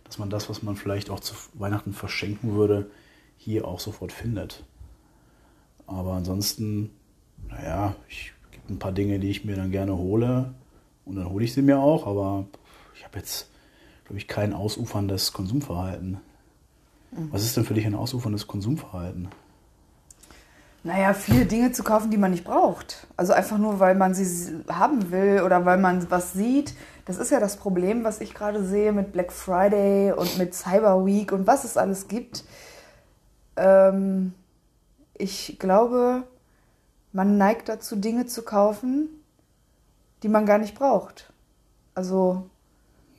dass 0.04 0.18
man 0.18 0.28
das, 0.28 0.50
was 0.50 0.62
man 0.62 0.76
vielleicht 0.76 1.08
auch 1.08 1.20
zu 1.20 1.34
Weihnachten 1.54 1.94
verschenken 1.94 2.54
würde, 2.54 2.90
hier 3.38 3.66
auch 3.66 3.80
sofort 3.80 4.12
findet. 4.12 4.64
Aber 5.86 6.12
ansonsten, 6.12 6.90
naja, 7.48 7.94
ich 8.08 8.32
gibt 8.50 8.70
ein 8.70 8.78
paar 8.78 8.92
Dinge, 8.92 9.18
die 9.18 9.30
ich 9.30 9.44
mir 9.44 9.56
dann 9.56 9.70
gerne 9.70 9.96
hole 9.96 10.54
und 11.04 11.16
dann 11.16 11.28
hole 11.30 11.44
ich 11.44 11.52
sie 11.52 11.62
mir 11.62 11.78
auch, 11.78 12.06
aber 12.06 12.46
ich 12.94 13.04
habe 13.04 13.18
jetzt, 13.18 13.50
glaube 14.04 14.18
ich, 14.18 14.28
kein 14.28 14.52
ausuferndes 14.52 15.32
Konsumverhalten. 15.32 16.18
Was 17.30 17.44
ist 17.44 17.56
denn 17.56 17.64
für 17.64 17.74
dich 17.74 17.86
ein 17.86 17.94
ausuferndes 17.94 18.46
Konsumverhalten? 18.46 19.28
Naja, 20.82 21.14
viele 21.14 21.46
Dinge 21.46 21.72
zu 21.72 21.82
kaufen, 21.82 22.10
die 22.10 22.16
man 22.16 22.30
nicht 22.30 22.44
braucht. 22.44 23.06
Also 23.16 23.32
einfach 23.32 23.58
nur, 23.58 23.80
weil 23.80 23.94
man 23.94 24.14
sie 24.14 24.62
haben 24.68 25.10
will 25.10 25.42
oder 25.44 25.64
weil 25.64 25.78
man 25.78 26.08
was 26.10 26.32
sieht. 26.32 26.74
Das 27.06 27.18
ist 27.18 27.30
ja 27.30 27.40
das 27.40 27.56
Problem, 27.56 28.04
was 28.04 28.20
ich 28.20 28.34
gerade 28.34 28.64
sehe 28.64 28.92
mit 28.92 29.12
Black 29.12 29.32
Friday 29.32 30.12
und 30.12 30.38
mit 30.38 30.54
Cyber 30.54 31.04
Week 31.04 31.32
und 31.32 31.46
was 31.46 31.64
es 31.64 31.76
alles 31.76 32.06
gibt. 32.06 32.44
Ähm, 33.56 34.34
ich 35.14 35.56
glaube, 35.58 36.24
man 37.16 37.38
neigt 37.38 37.70
dazu, 37.70 37.96
Dinge 37.96 38.26
zu 38.26 38.42
kaufen, 38.42 39.08
die 40.22 40.28
man 40.28 40.44
gar 40.44 40.58
nicht 40.58 40.74
braucht. 40.74 41.32
Also 41.94 42.50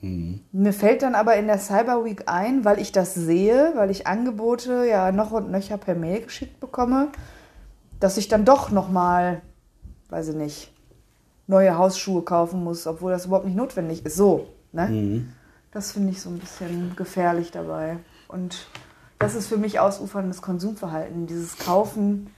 mir 0.00 0.72
fällt 0.72 1.02
dann 1.02 1.16
aber 1.16 1.34
in 1.34 1.48
der 1.48 1.58
Cyber 1.58 2.04
Week 2.04 2.22
ein, 2.26 2.64
weil 2.64 2.78
ich 2.78 2.92
das 2.92 3.14
sehe, 3.14 3.72
weil 3.74 3.90
ich 3.90 4.06
Angebote 4.06 4.86
ja 4.86 5.10
noch 5.10 5.32
und 5.32 5.50
nöcher 5.50 5.78
per 5.78 5.96
Mail 5.96 6.22
geschickt 6.22 6.60
bekomme, 6.60 7.08
dass 7.98 8.16
ich 8.18 8.28
dann 8.28 8.44
doch 8.44 8.70
nochmal, 8.70 9.42
weiß 10.10 10.28
ich 10.28 10.36
nicht, 10.36 10.72
neue 11.48 11.76
Hausschuhe 11.76 12.22
kaufen 12.22 12.62
muss, 12.62 12.86
obwohl 12.86 13.10
das 13.10 13.26
überhaupt 13.26 13.46
nicht 13.46 13.56
notwendig 13.56 14.06
ist. 14.06 14.16
So, 14.16 14.46
ne? 14.70 14.86
Das 15.72 15.90
finde 15.90 16.10
ich 16.12 16.22
so 16.22 16.30
ein 16.30 16.38
bisschen 16.38 16.94
gefährlich 16.94 17.50
dabei. 17.50 17.96
Und 18.28 18.68
das 19.18 19.34
ist 19.34 19.48
für 19.48 19.56
mich 19.56 19.80
ausuferndes 19.80 20.40
Konsumverhalten, 20.40 21.26
dieses 21.26 21.58
Kaufen, 21.58 22.30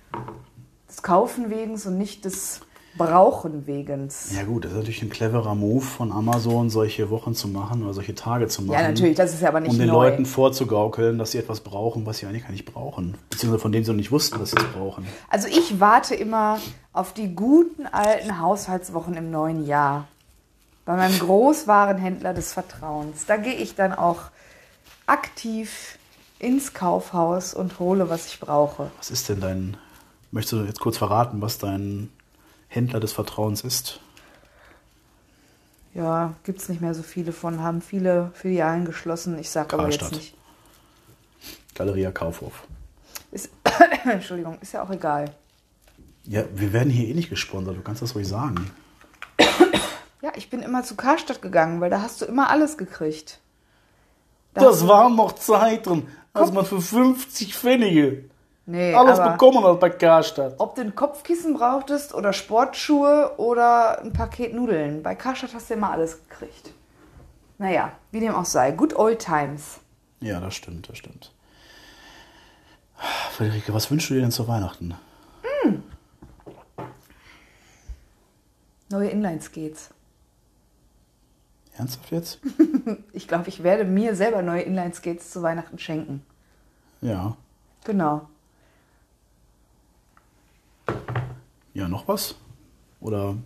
des 0.91 1.03
Kaufen 1.03 1.51
wegens 1.51 1.87
und 1.87 1.99
nicht 1.99 2.25
des 2.25 2.61
Brauchen 2.99 3.69
wegens. 3.69 4.33
Ja 4.35 4.43
gut, 4.43 4.65
das 4.65 4.73
ist 4.73 4.79
natürlich 4.79 5.03
ein 5.03 5.11
cleverer 5.11 5.55
Move 5.55 5.85
von 5.85 6.11
Amazon, 6.11 6.71
solche 6.71 7.09
Wochen 7.09 7.37
zu 7.37 7.47
machen 7.47 7.85
oder 7.85 7.95
solche 7.95 8.17
Tage 8.17 8.49
zu 8.49 8.63
machen. 8.63 8.81
Ja, 8.81 8.89
natürlich, 8.89 9.17
das 9.17 9.33
ist 9.33 9.43
ja 9.43 9.49
aber 9.49 9.61
nicht 9.61 9.71
Um 9.71 9.79
den 9.79 9.87
neu. 9.87 10.09
Leuten 10.09 10.27
vorzugaukeln, 10.27 11.17
dass 11.17 11.31
sie 11.31 11.39
etwas 11.39 11.61
brauchen, 11.61 12.05
was 12.05 12.19
sie 12.19 12.27
eigentlich 12.27 12.43
gar 12.43 12.51
nicht 12.51 12.65
brauchen. 12.65 13.17
Beziehungsweise 13.31 13.63
von 13.63 13.71
denen 13.71 13.85
sie 13.85 13.93
noch 13.93 13.97
nicht 13.97 14.11
wussten, 14.11 14.41
dass 14.41 14.51
sie 14.51 14.57
es 14.57 14.65
brauchen. 14.73 15.07
Also 15.29 15.47
ich 15.47 15.79
warte 15.79 16.17
immer 16.17 16.59
auf 16.93 17.15
die 17.15 17.33
guten 17.33 17.87
alten 17.87 18.41
Haushaltswochen 18.41 19.15
im 19.15 19.31
neuen 19.31 19.65
Jahr. 19.67 20.09
Bei 20.85 20.97
meinem 20.97 21.17
Großwarenhändler 21.21 22.35
des 22.35 22.53
Vertrauens. 22.53 23.25
Da 23.27 23.37
gehe 23.37 23.55
ich 23.55 23.77
dann 23.77 23.93
auch 23.93 24.23
aktiv 25.07 25.97
ins 26.41 26.75
Kaufhaus 26.75 27.55
und 27.55 27.79
hole, 27.79 28.11
was 28.11 28.27
ich 28.27 28.41
brauche. 28.41 28.91
Was 28.99 29.13
ist 29.13 29.29
denn 29.29 29.41
dein. 29.41 29.77
Möchtest 30.31 30.53
du 30.53 30.65
jetzt 30.65 30.81
kurz 30.81 30.97
verraten, 30.97 31.41
was 31.41 31.59
dein 31.59 32.11
Händler 32.69 33.01
des 33.01 33.13
Vertrauens 33.13 33.63
ist? 33.63 34.01
Ja, 35.93 36.35
gibt 36.45 36.61
es 36.61 36.69
nicht 36.69 36.81
mehr 36.81 36.95
so 36.95 37.03
viele 37.03 37.33
von, 37.33 37.61
haben 37.61 37.83
viele 37.83 38.31
Filialen 38.35 38.85
geschlossen. 38.85 39.39
Ich 39.39 39.51
sage 39.51 39.75
aber 39.75 39.91
jetzt 39.91 40.13
nicht. 40.13 40.37
Galeria 41.75 42.13
Kaufhof. 42.13 42.65
Ist, 43.33 43.51
Entschuldigung, 44.05 44.59
ist 44.61 44.73
ja 44.73 44.83
auch 44.83 44.91
egal. 44.91 45.35
Ja, 46.25 46.45
wir 46.55 46.73
werden 46.73 46.91
hier 46.91 47.09
eh 47.09 47.15
nicht 47.15 47.31
gesponsert, 47.31 47.77
du 47.77 47.83
kannst 47.83 48.03
das 48.03 48.15
ruhig 48.15 48.29
sagen. 48.29 48.71
Ja, 50.23 50.33
ich 50.37 50.51
bin 50.51 50.61
immer 50.61 50.83
zu 50.83 50.97
Karstadt 50.97 51.41
gegangen, 51.41 51.81
weil 51.81 51.89
da 51.89 52.03
hast 52.03 52.21
du 52.21 52.27
immer 52.27 52.51
alles 52.51 52.77
gekriegt. 52.77 53.41
Da 54.53 54.61
Das 54.61 54.87
waren 54.87 55.17
noch 55.17 55.33
Zeiten, 55.33 56.09
als 56.35 56.53
man 56.53 56.67
für 56.67 56.83
50 56.83 57.55
Pfennige 57.57 58.25
nee, 58.71 58.95
alles 58.95 59.19
bekommen 59.19 59.65
hat 59.65 59.81
bei 59.81 59.91
Karstadt. 59.91 60.55
ob 60.59 60.75
du 60.75 60.83
ein 60.83 60.95
Kopfkissen 60.95 61.55
brauchtest 61.55 62.15
oder 62.15 62.33
Sportschuhe 62.33 63.33
oder 63.39 64.01
ein 64.01 64.13
Paket 64.13 64.55
Nudeln. 64.55 65.03
Bei 65.03 65.15
Karstadt 65.15 65.55
hast 65.55 65.71
du 65.71 65.75
immer 65.75 65.91
alles 65.91 66.29
gekriegt. 66.29 66.73
Naja, 67.59 67.93
wie 68.11 68.21
dem 68.21 68.35
auch 68.35 68.45
sei. 68.45 68.71
Good 68.73 68.97
old 68.97 69.19
times. 69.19 69.81
Ja, 70.21 70.41
das 70.41 70.55
stimmt, 70.55 70.89
das 70.89 70.99
stimmt. 70.99 71.33
Friederike, 73.33 73.73
was 73.73 73.91
wünschst 73.91 74.11
du 74.11 74.15
dir 74.15 74.21
denn 74.21 74.31
zu 74.31 74.47
Weihnachten? 74.49 74.95
Neue 78.91 79.09
Inline-Skates. 79.11 79.91
Ernsthaft 81.77 82.11
jetzt? 82.11 82.39
Ich 83.13 83.29
glaube, 83.29 83.49
ich 83.49 83.63
werde 83.63 83.85
mir 83.85 84.17
selber 84.17 84.43
neue 84.43 84.63
Inline-Skates 84.63 85.31
zu 85.31 85.43
Weihnachten 85.43 85.79
schenken. 85.79 86.25
Ja. 87.01 87.37
Genau. 87.85 88.29
Ja, 91.75 91.89
noch 91.89 92.09
was? 92.09 92.35
Oder 93.01 93.37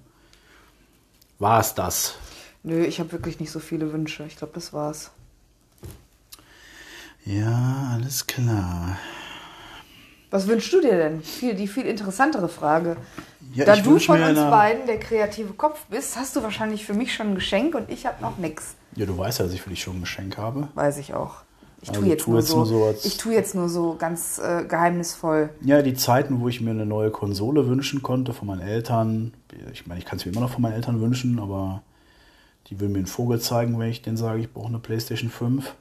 war 1.39 1.61
es 1.61 1.75
das? 1.75 2.17
Nö, 2.63 2.83
ich 2.85 2.99
habe 3.01 3.13
wirklich 3.13 3.41
nicht 3.41 3.51
so 3.51 3.61
viele 3.61 3.93
Wünsche. 3.93 4.25
Ich 4.25 4.37
glaube, 4.37 4.55
das 4.55 4.73
war's. 4.73 5.11
Ja, 7.25 7.91
alles 7.95 8.27
klar. 8.27 8.99
Was 10.31 10.49
wünschst 10.49 10.73
du 10.73 10.81
dir 10.81 10.97
denn? 10.97 11.23
Viel, 11.23 11.55
die 11.55 11.69
viel 11.69 11.87
interessantere 11.87 12.49
Frage. 12.49 12.97
Ja, 13.53 13.65
da 13.65 13.77
du 13.77 13.99
von 13.99 14.21
uns 14.21 14.39
beiden 14.39 14.87
der 14.87 14.99
kreative 14.99 15.53
Kopf 15.53 15.85
bist, 15.87 16.17
hast 16.17 16.35
du 16.35 16.43
wahrscheinlich 16.43 16.85
für 16.85 16.95
mich 16.95 17.15
schon 17.15 17.29
ein 17.29 17.35
Geschenk 17.37 17.75
und 17.75 17.89
ich 17.89 18.05
habe 18.05 18.21
noch 18.21 18.37
nix. 18.39 18.75
Ja, 18.97 19.07
du 19.07 19.17
weißt 19.17 19.39
ja, 19.39 19.45
dass 19.45 19.55
ich 19.55 19.63
für 19.63 19.71
dich 19.71 19.83
schon 19.83 19.99
ein 19.99 20.01
Geschenk 20.01 20.37
habe. 20.37 20.69
Weiß 20.75 20.99
ich 20.99 21.15
auch. 21.15 21.43
Ich 21.85 21.91
Also 21.91 22.00
tue 22.00 22.09
jetzt, 22.09 22.25
tu 22.25 22.31
nur, 22.31 22.41
jetzt 22.41 22.49
so, 22.49 22.57
nur 22.57 22.67
so, 22.67 22.85
als- 22.85 23.05
ich 23.05 23.19
tue 23.19 23.35
jetzt 23.35 23.55
nur 23.55 23.69
so 23.69 23.95
ganz 23.99 24.38
äh, 24.38 24.64
geheimnisvoll. 24.64 25.50
Ja, 25.61 25.83
die 25.83 25.93
Zeiten, 25.93 26.41
wo 26.41 26.49
ich 26.49 26.62
mir 26.62 26.71
eine 26.71 26.87
neue 26.87 27.11
Konsole 27.11 27.67
wünschen 27.69 28.03
konnte 28.03 28.33
von 28.33 28.49
meinen 28.49 28.62
Eltern. 28.62 29.35
Ich 29.71 29.87
meine, 29.87 30.00
ich 30.00 30.07
kann 30.07 30.19
es 30.19 30.25
mir 30.25 30.33
immer 30.33 30.41
noch 30.41 30.50
von 30.50 30.62
meinen 30.62 30.73
Eltern 30.73 31.03
wünschen, 31.03 31.38
aber 31.38 31.83
die 32.69 32.81
würden 32.81 32.93
mir 32.93 32.99
einen 33.00 33.07
Vogel 33.07 33.38
zeigen, 33.38 33.79
wenn 33.79 33.91
ich 33.91 34.00
denen 34.00 34.17
sage, 34.17 34.41
ich 34.41 34.50
brauche 34.50 34.69
eine 34.69 34.79
PlayStation 34.79 35.29
5. 35.29 35.75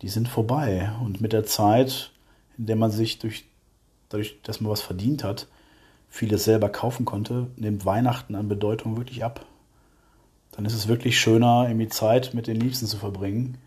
Die 0.00 0.08
sind 0.08 0.28
vorbei. 0.28 0.90
Und 1.04 1.20
mit 1.20 1.34
der 1.34 1.44
Zeit, 1.44 2.10
in 2.56 2.64
der 2.64 2.76
man 2.76 2.90
sich 2.90 3.18
durch, 3.18 3.44
dadurch, 4.08 4.40
dass 4.44 4.62
man 4.62 4.72
was 4.72 4.80
verdient 4.80 5.24
hat, 5.24 5.46
vieles 6.08 6.44
selber 6.44 6.70
kaufen 6.70 7.04
konnte, 7.04 7.48
nimmt 7.56 7.84
Weihnachten 7.84 8.34
an 8.34 8.48
Bedeutung 8.48 8.96
wirklich 8.96 9.24
ab. 9.24 9.44
Dann 10.52 10.64
ist 10.64 10.72
es 10.74 10.88
wirklich 10.88 11.20
schöner, 11.20 11.66
irgendwie 11.68 11.88
Zeit 11.88 12.32
mit 12.32 12.46
den 12.46 12.56
Liebsten 12.58 12.86
zu 12.86 12.96
verbringen 12.96 13.58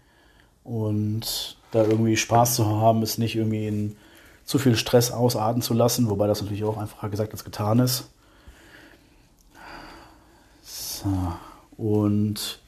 und 0.66 1.56
da 1.72 1.84
irgendwie 1.84 2.18
Spaß 2.18 2.56
zu 2.56 2.66
haben, 2.66 3.02
es 3.04 3.18
nicht 3.18 3.36
irgendwie 3.36 3.68
in 3.68 3.96
zu 4.44 4.60
viel 4.60 4.76
Stress 4.76 5.12
ausarten 5.12 5.62
zu 5.62 5.74
lassen, 5.74 6.10
wobei 6.10 6.28
das 6.28 6.42
natürlich 6.42 6.64
auch 6.64 6.78
einfacher 6.78 7.10
gesagt 7.10 7.32
als 7.32 7.44
getan 7.44 7.80
ist. 7.80 8.10
So, 10.64 11.34
und 11.78 12.60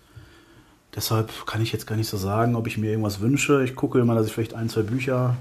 deshalb 0.95 1.45
kann 1.45 1.61
ich 1.61 1.71
jetzt 1.71 1.85
gar 1.85 1.95
nicht 1.95 2.09
so 2.09 2.17
sagen, 2.17 2.55
ob 2.55 2.67
ich 2.67 2.77
mir 2.77 2.89
irgendwas 2.89 3.19
wünsche. 3.19 3.63
Ich 3.63 3.75
gucke 3.75 3.99
immer, 3.99 4.15
dass 4.15 4.27
ich 4.27 4.33
vielleicht 4.33 4.53
ein, 4.53 4.69
zwei 4.69 4.81
Bücher 4.83 5.35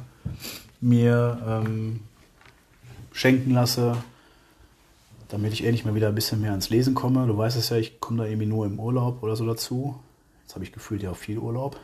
mir 0.80 1.38
ähm, 1.46 2.00
schenken 3.12 3.52
lasse, 3.52 3.96
damit 5.28 5.52
ich 5.54 5.64
endlich 5.64 5.84
mal 5.84 5.94
wieder 5.94 6.08
ein 6.08 6.14
bisschen 6.14 6.40
mehr 6.40 6.50
ans 6.50 6.68
Lesen 6.68 6.94
komme. 6.94 7.26
Du 7.26 7.36
weißt 7.36 7.56
es 7.56 7.70
ja, 7.70 7.76
ich 7.76 7.98
komme 8.00 8.18
da 8.18 8.24
irgendwie 8.24 8.46
nur 8.46 8.66
im 8.66 8.78
Urlaub 8.78 9.22
oder 9.22 9.36
so 9.36 9.46
dazu. 9.46 9.98
Jetzt 10.42 10.54
habe 10.54 10.64
ich 10.64 10.72
gefühlt 10.72 11.02
ja 11.02 11.10
auch 11.10 11.16
viel 11.16 11.38
Urlaub. 11.38 11.80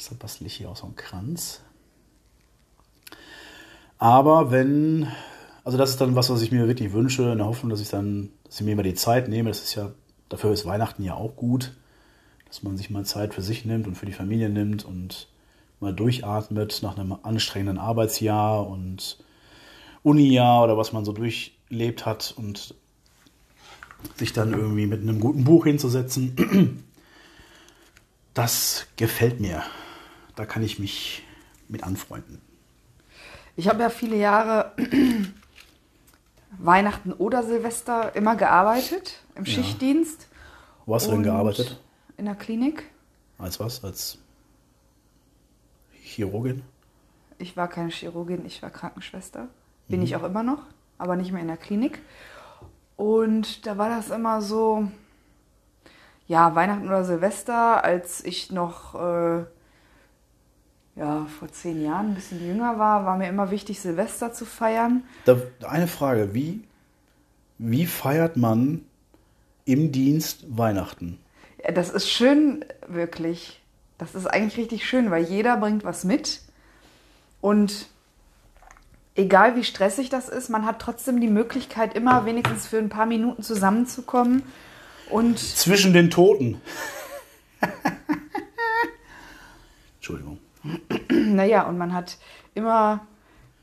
Deshalb 0.00 0.18
bastel 0.18 0.46
ich 0.46 0.54
hier 0.54 0.70
auch 0.70 0.76
so 0.76 0.86
einen 0.86 0.96
Kranz. 0.96 1.60
Aber 3.98 4.50
wenn, 4.50 5.08
also 5.62 5.76
das 5.76 5.90
ist 5.90 6.00
dann 6.00 6.16
was, 6.16 6.30
was 6.30 6.40
ich 6.40 6.50
mir 6.50 6.66
wirklich 6.66 6.94
wünsche, 6.94 7.30
in 7.30 7.36
der 7.36 7.46
Hoffnung, 7.46 7.68
dass 7.68 7.82
ich 7.82 7.90
dann, 7.90 8.30
dass 8.44 8.58
ich 8.58 8.64
mir 8.64 8.72
immer 8.72 8.82
die 8.82 8.94
Zeit 8.94 9.28
nehme. 9.28 9.50
Das 9.50 9.62
ist 9.62 9.74
ja, 9.74 9.92
dafür 10.30 10.52
ist 10.52 10.64
Weihnachten 10.64 11.02
ja 11.02 11.16
auch 11.16 11.36
gut, 11.36 11.76
dass 12.46 12.62
man 12.62 12.78
sich 12.78 12.88
mal 12.88 13.04
Zeit 13.04 13.34
für 13.34 13.42
sich 13.42 13.66
nimmt 13.66 13.86
und 13.86 13.94
für 13.94 14.06
die 14.06 14.14
Familie 14.14 14.48
nimmt 14.48 14.86
und 14.86 15.28
mal 15.80 15.92
durchatmet 15.92 16.78
nach 16.82 16.96
einem 16.96 17.14
anstrengenden 17.22 17.76
Arbeitsjahr 17.76 18.66
und 18.66 19.22
Uni-Jahr 20.02 20.64
oder 20.64 20.78
was 20.78 20.94
man 20.94 21.04
so 21.04 21.12
durchlebt 21.12 22.06
hat 22.06 22.32
und 22.38 22.74
sich 24.16 24.32
dann 24.32 24.54
irgendwie 24.54 24.86
mit 24.86 25.02
einem 25.02 25.20
guten 25.20 25.44
Buch 25.44 25.64
hinzusetzen. 25.64 26.84
Das 28.32 28.86
gefällt 28.96 29.40
mir. 29.40 29.62
Da 30.36 30.46
kann 30.46 30.62
ich 30.62 30.78
mich 30.78 31.22
mit 31.68 31.84
anfreunden. 31.84 32.40
Ich 33.56 33.68
habe 33.68 33.82
ja 33.82 33.90
viele 33.90 34.16
Jahre 34.16 34.72
Weihnachten 36.58 37.12
oder 37.12 37.42
Silvester 37.42 38.14
immer 38.16 38.36
gearbeitet 38.36 39.22
im 39.34 39.44
Ja. 39.44 39.52
Schichtdienst. 39.52 40.28
Wo 40.86 40.94
hast 40.94 41.06
du 41.06 41.12
denn 41.12 41.22
gearbeitet? 41.22 41.80
In 42.16 42.24
der 42.24 42.34
Klinik. 42.34 42.84
Als 43.38 43.60
was? 43.60 43.82
Als 43.84 44.18
Chirurgin? 46.02 46.62
Ich 47.38 47.56
war 47.56 47.68
keine 47.68 47.90
Chirurgin, 47.90 48.44
ich 48.44 48.62
war 48.62 48.70
Krankenschwester. 48.70 49.42
Mhm. 49.42 49.48
Bin 49.88 50.02
ich 50.02 50.16
auch 50.16 50.24
immer 50.24 50.42
noch, 50.42 50.62
aber 50.98 51.16
nicht 51.16 51.32
mehr 51.32 51.40
in 51.40 51.48
der 51.48 51.56
Klinik. 51.56 52.00
Und 52.96 53.66
da 53.66 53.78
war 53.78 53.88
das 53.88 54.10
immer 54.10 54.42
so, 54.42 54.88
ja, 56.28 56.54
Weihnachten 56.54 56.86
oder 56.86 57.04
Silvester, 57.04 57.82
als 57.82 58.22
ich 58.24 58.52
noch, 58.52 58.94
äh, 58.94 59.44
ja, 61.00 61.26
vor 61.38 61.50
zehn 61.50 61.82
Jahren 61.82 62.08
ein 62.08 62.14
bisschen 62.14 62.46
jünger 62.46 62.78
war, 62.78 63.06
war 63.06 63.16
mir 63.16 63.28
immer 63.28 63.50
wichtig, 63.50 63.80
Silvester 63.80 64.34
zu 64.34 64.44
feiern. 64.44 65.02
Da, 65.24 65.38
eine 65.66 65.86
Frage, 65.86 66.34
wie, 66.34 66.62
wie 67.56 67.86
feiert 67.86 68.36
man 68.36 68.84
im 69.64 69.92
Dienst 69.92 70.44
Weihnachten? 70.46 71.18
Ja, 71.64 71.72
das 71.72 71.88
ist 71.88 72.10
schön, 72.10 72.66
wirklich. 72.86 73.62
Das 73.96 74.14
ist 74.14 74.26
eigentlich 74.26 74.58
richtig 74.58 74.86
schön, 74.86 75.10
weil 75.10 75.24
jeder 75.24 75.56
bringt 75.56 75.84
was 75.84 76.04
mit. 76.04 76.42
Und 77.40 77.88
egal 79.14 79.56
wie 79.56 79.64
stressig 79.64 80.10
das 80.10 80.28
ist, 80.28 80.50
man 80.50 80.66
hat 80.66 80.80
trotzdem 80.80 81.18
die 81.18 81.28
Möglichkeit, 81.28 81.94
immer 81.94 82.26
wenigstens 82.26 82.66
für 82.66 82.78
ein 82.78 82.90
paar 82.90 83.06
Minuten 83.06 83.42
zusammenzukommen. 83.42 84.42
Und 85.08 85.38
Zwischen 85.38 85.94
den 85.94 86.10
Toten. 86.10 86.60
Entschuldigung. 89.96 90.38
naja, 91.10 91.62
und 91.62 91.78
man 91.78 91.94
hat 91.94 92.18
immer 92.54 93.00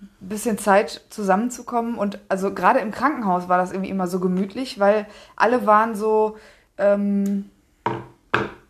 ein 0.02 0.30
bisschen 0.30 0.58
Zeit 0.58 1.06
zusammenzukommen. 1.10 1.96
Und 1.96 2.20
also 2.30 2.54
gerade 2.54 2.80
im 2.80 2.92
Krankenhaus 2.92 3.50
war 3.50 3.58
das 3.58 3.72
irgendwie 3.72 3.90
immer 3.90 4.08
so 4.08 4.20
gemütlich, 4.20 4.80
weil 4.80 5.08
alle 5.36 5.66
waren 5.66 5.96
so, 5.96 6.38
ähm, 6.78 7.50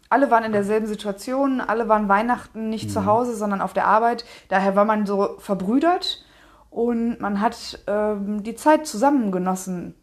alle 0.10 0.31
waren 0.31 0.46
in 0.46 0.53
derselben 0.53 0.88
Situation, 0.88 1.60
alle 1.60 1.89
waren 1.89 2.07
Weihnachten 2.07 2.69
nicht 2.69 2.89
zu 2.89 3.05
Hause, 3.05 3.36
sondern 3.36 3.62
auf 3.62 3.74
der 3.74 3.88
Arbeit. 3.88 4.25
Daher 4.48 4.75
war 4.75 4.86
man 4.86 5.05
so 5.05 5.36
verbrüdert 5.39 6.24
und 6.69 7.19
man 7.19 7.41
hat 7.41 7.79
ähm, 7.88 8.43
die 8.43 8.55
Zeit 8.55 8.88
zusammen 8.88 9.31
genossen. 9.31 9.96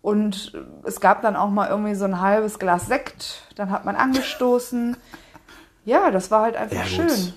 Und 0.00 0.52
es 0.82 1.00
gab 1.00 1.22
dann 1.22 1.36
auch 1.36 1.50
mal 1.50 1.68
irgendwie 1.68 1.94
so 1.94 2.04
ein 2.04 2.20
halbes 2.20 2.58
Glas 2.58 2.86
Sekt, 2.86 3.42
dann 3.54 3.70
hat 3.70 3.84
man 3.84 3.96
angestoßen. 3.96 4.96
Ja, 5.84 6.12
das 6.12 6.30
war 6.30 6.42
halt 6.42 6.54
einfach 6.54 6.76
Ja, 6.76 6.84
schön. 6.84 7.32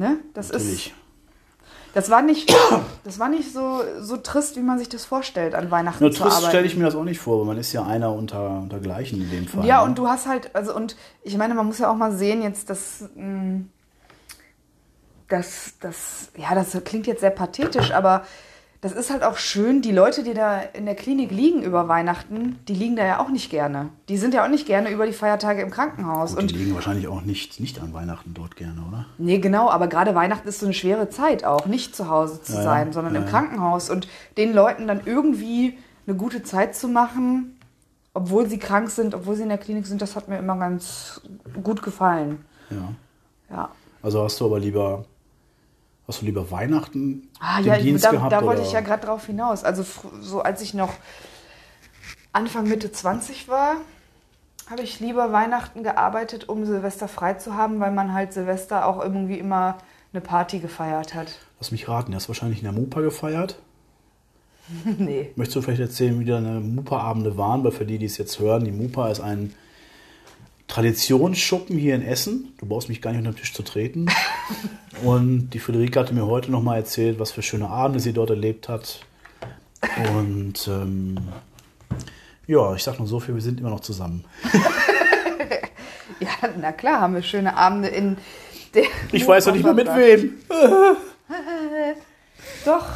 Ne? 0.00 0.16
Das 0.32 0.46
ist 0.46 0.62
Natürlich. 0.62 0.94
das 1.92 2.08
war 2.08 2.22
nicht, 2.22 2.50
das 3.04 3.18
war 3.18 3.28
nicht 3.28 3.52
so, 3.52 3.82
so 4.00 4.16
trist, 4.16 4.56
wie 4.56 4.60
man 4.60 4.78
sich 4.78 4.88
das 4.88 5.04
vorstellt, 5.04 5.54
an 5.54 5.70
Weihnachten 5.70 6.02
Nur 6.02 6.10
zu 6.10 6.22
trist 6.22 6.46
stelle 6.46 6.66
ich 6.66 6.74
mir 6.74 6.84
das 6.84 6.94
auch 6.94 7.04
nicht 7.04 7.20
vor, 7.20 7.38
weil 7.40 7.44
man 7.44 7.58
ist 7.58 7.74
ja 7.74 7.84
einer 7.84 8.10
unter, 8.10 8.60
unter 8.60 8.78
Gleichen 8.78 9.20
in 9.20 9.30
dem 9.30 9.46
Fall. 9.46 9.66
ja, 9.66 9.82
ne? 9.82 9.84
und 9.84 9.98
du 9.98 10.08
hast 10.08 10.26
halt, 10.26 10.56
also 10.56 10.74
und 10.74 10.96
ich 11.22 11.36
meine, 11.36 11.52
man 11.52 11.66
muss 11.66 11.80
ja 11.80 11.90
auch 11.90 11.96
mal 11.96 12.12
sehen, 12.12 12.40
jetzt 12.40 12.70
das, 12.70 13.10
mh, 13.14 13.64
das, 15.28 15.74
das, 15.80 16.30
ja, 16.34 16.54
das 16.54 16.82
klingt 16.82 17.06
jetzt 17.06 17.20
sehr 17.20 17.28
pathetisch, 17.28 17.92
aber 17.92 18.24
das 18.82 18.92
ist 18.92 19.10
halt 19.10 19.22
auch 19.22 19.36
schön, 19.36 19.82
die 19.82 19.92
Leute, 19.92 20.22
die 20.22 20.32
da 20.32 20.58
in 20.60 20.86
der 20.86 20.94
Klinik 20.94 21.30
liegen 21.30 21.62
über 21.62 21.86
Weihnachten, 21.88 22.58
die 22.66 22.72
liegen 22.72 22.96
da 22.96 23.04
ja 23.04 23.20
auch 23.20 23.28
nicht 23.28 23.50
gerne. 23.50 23.90
Die 24.08 24.16
sind 24.16 24.32
ja 24.32 24.42
auch 24.42 24.48
nicht 24.48 24.66
gerne 24.66 24.90
über 24.90 25.06
die 25.06 25.12
Feiertage 25.12 25.60
im 25.60 25.70
Krankenhaus. 25.70 26.34
Und 26.34 26.50
die 26.50 26.56
liegen 26.56 26.74
wahrscheinlich 26.74 27.06
auch 27.06 27.20
nicht, 27.20 27.60
nicht 27.60 27.78
an 27.80 27.92
Weihnachten 27.92 28.32
dort 28.32 28.56
gerne, 28.56 28.80
oder? 28.88 29.04
Nee, 29.18 29.38
genau, 29.38 29.68
aber 29.68 29.86
gerade 29.86 30.14
Weihnachten 30.14 30.48
ist 30.48 30.60
so 30.60 30.66
eine 30.66 30.74
schwere 30.74 31.10
Zeit 31.10 31.44
auch, 31.44 31.66
nicht 31.66 31.94
zu 31.94 32.08
Hause 32.08 32.42
zu 32.42 32.54
Ja, 32.54 32.62
sein, 32.62 32.86
ja, 32.88 32.92
sondern 32.94 33.14
ja, 33.14 33.20
im. 33.20 33.26
Krankenhaus 33.26 33.90
und 33.90 34.08
den 34.38 34.54
Leuten 34.54 34.86
dann 34.86 35.02
irgendwie 35.04 35.76
eine 36.06 36.16
gute 36.16 36.42
Zeit 36.42 36.74
zu 36.74 36.88
machen, 36.88 37.58
obwohl 38.14 38.48
sie 38.48 38.58
krank 38.58 38.88
sind, 38.88 39.14
obwohl 39.14 39.36
sie 39.36 39.42
in 39.42 39.50
der 39.50 39.58
Klinik 39.58 39.86
sind, 39.86 40.00
das 40.00 40.16
hat 40.16 40.28
mir 40.28 40.38
immer 40.38 40.56
ganz 40.56 41.20
gut 41.62 41.82
gefallen. 41.82 42.44
Ja. 42.70 42.94
Ja. 43.54 43.70
Also 44.02 44.22
hast 44.22 44.40
du 44.40 44.46
aber 44.46 44.58
lieber, 44.58 45.04
hast 46.10 46.22
du 46.22 46.26
lieber 46.26 46.50
Weihnachten 46.50 47.28
Ah 47.40 47.60
ja, 47.60 47.78
Dienst 47.78 48.04
da, 48.04 48.10
gehabt? 48.10 48.32
da 48.32 48.42
wollte 48.42 48.60
oder? 48.60 48.68
ich 48.68 48.74
ja 48.74 48.80
gerade 48.80 49.06
drauf 49.06 49.26
hinaus. 49.26 49.64
Also 49.64 49.84
so 50.20 50.40
als 50.42 50.60
ich 50.60 50.74
noch 50.74 50.92
Anfang 52.32 52.68
Mitte 52.68 52.92
20 52.92 53.48
war, 53.48 53.76
habe 54.68 54.82
ich 54.82 55.00
lieber 55.00 55.32
Weihnachten 55.32 55.82
gearbeitet, 55.82 56.48
um 56.48 56.64
Silvester 56.64 57.08
frei 57.08 57.34
zu 57.34 57.54
haben, 57.54 57.80
weil 57.80 57.90
man 57.90 58.12
halt 58.12 58.32
Silvester 58.32 58.86
auch 58.86 59.02
irgendwie 59.02 59.38
immer 59.38 59.78
eine 60.12 60.20
Party 60.20 60.58
gefeiert 60.60 61.14
hat. 61.14 61.38
Lass 61.58 61.72
mich 61.72 61.88
raten, 61.88 62.12
du 62.12 62.16
hast 62.16 62.28
wahrscheinlich 62.28 62.58
in 62.58 62.64
der 62.64 62.72
Mupa 62.72 63.00
gefeiert. 63.00 63.58
nee. 64.98 65.32
Möchtest 65.34 65.56
du 65.56 65.62
vielleicht 65.62 65.80
erzählen, 65.80 66.20
wie 66.20 66.24
deine 66.24 66.60
Mupa-Abende 66.60 67.36
waren? 67.36 67.64
Weil 67.64 67.72
für 67.72 67.84
die, 67.84 67.98
die 67.98 68.06
es 68.06 68.16
jetzt 68.18 68.38
hören, 68.38 68.64
die 68.64 68.72
Mupa 68.72 69.10
ist 69.10 69.20
ein 69.20 69.54
Traditionsschuppen 70.70 71.76
hier 71.76 71.94
in 71.94 72.02
Essen. 72.02 72.54
Du 72.58 72.66
brauchst 72.66 72.88
mich 72.88 73.02
gar 73.02 73.10
nicht 73.10 73.18
unter 73.18 73.32
den 73.32 73.38
Tisch 73.38 73.52
zu 73.52 73.62
treten. 73.62 74.06
Und 75.04 75.50
die 75.50 75.58
Friederike 75.58 75.98
hatte 75.98 76.14
mir 76.14 76.26
heute 76.26 76.50
nochmal 76.50 76.78
erzählt, 76.78 77.18
was 77.18 77.32
für 77.32 77.42
schöne 77.42 77.68
Abende 77.68 78.00
sie 78.00 78.12
dort 78.12 78.30
erlebt 78.30 78.68
hat. 78.68 79.00
Und 80.14 80.68
ähm, 80.68 81.18
ja, 82.46 82.74
ich 82.74 82.82
sag 82.82 82.98
nur 82.98 83.08
so 83.08 83.18
viel, 83.18 83.34
wir 83.34 83.42
sind 83.42 83.60
immer 83.60 83.70
noch 83.70 83.80
zusammen. 83.80 84.24
Ja, 86.18 86.28
na 86.60 86.72
klar, 86.72 87.00
haben 87.00 87.14
wir 87.14 87.22
schöne 87.22 87.56
Abende 87.56 87.88
in 87.88 88.18
der. 88.74 88.84
Ich 89.10 89.26
weiß 89.26 89.46
doch 89.46 89.54
nicht 89.54 89.64
mal 89.64 89.74
mit 89.74 89.86
wem. 89.86 90.34
Doch. 92.64 92.86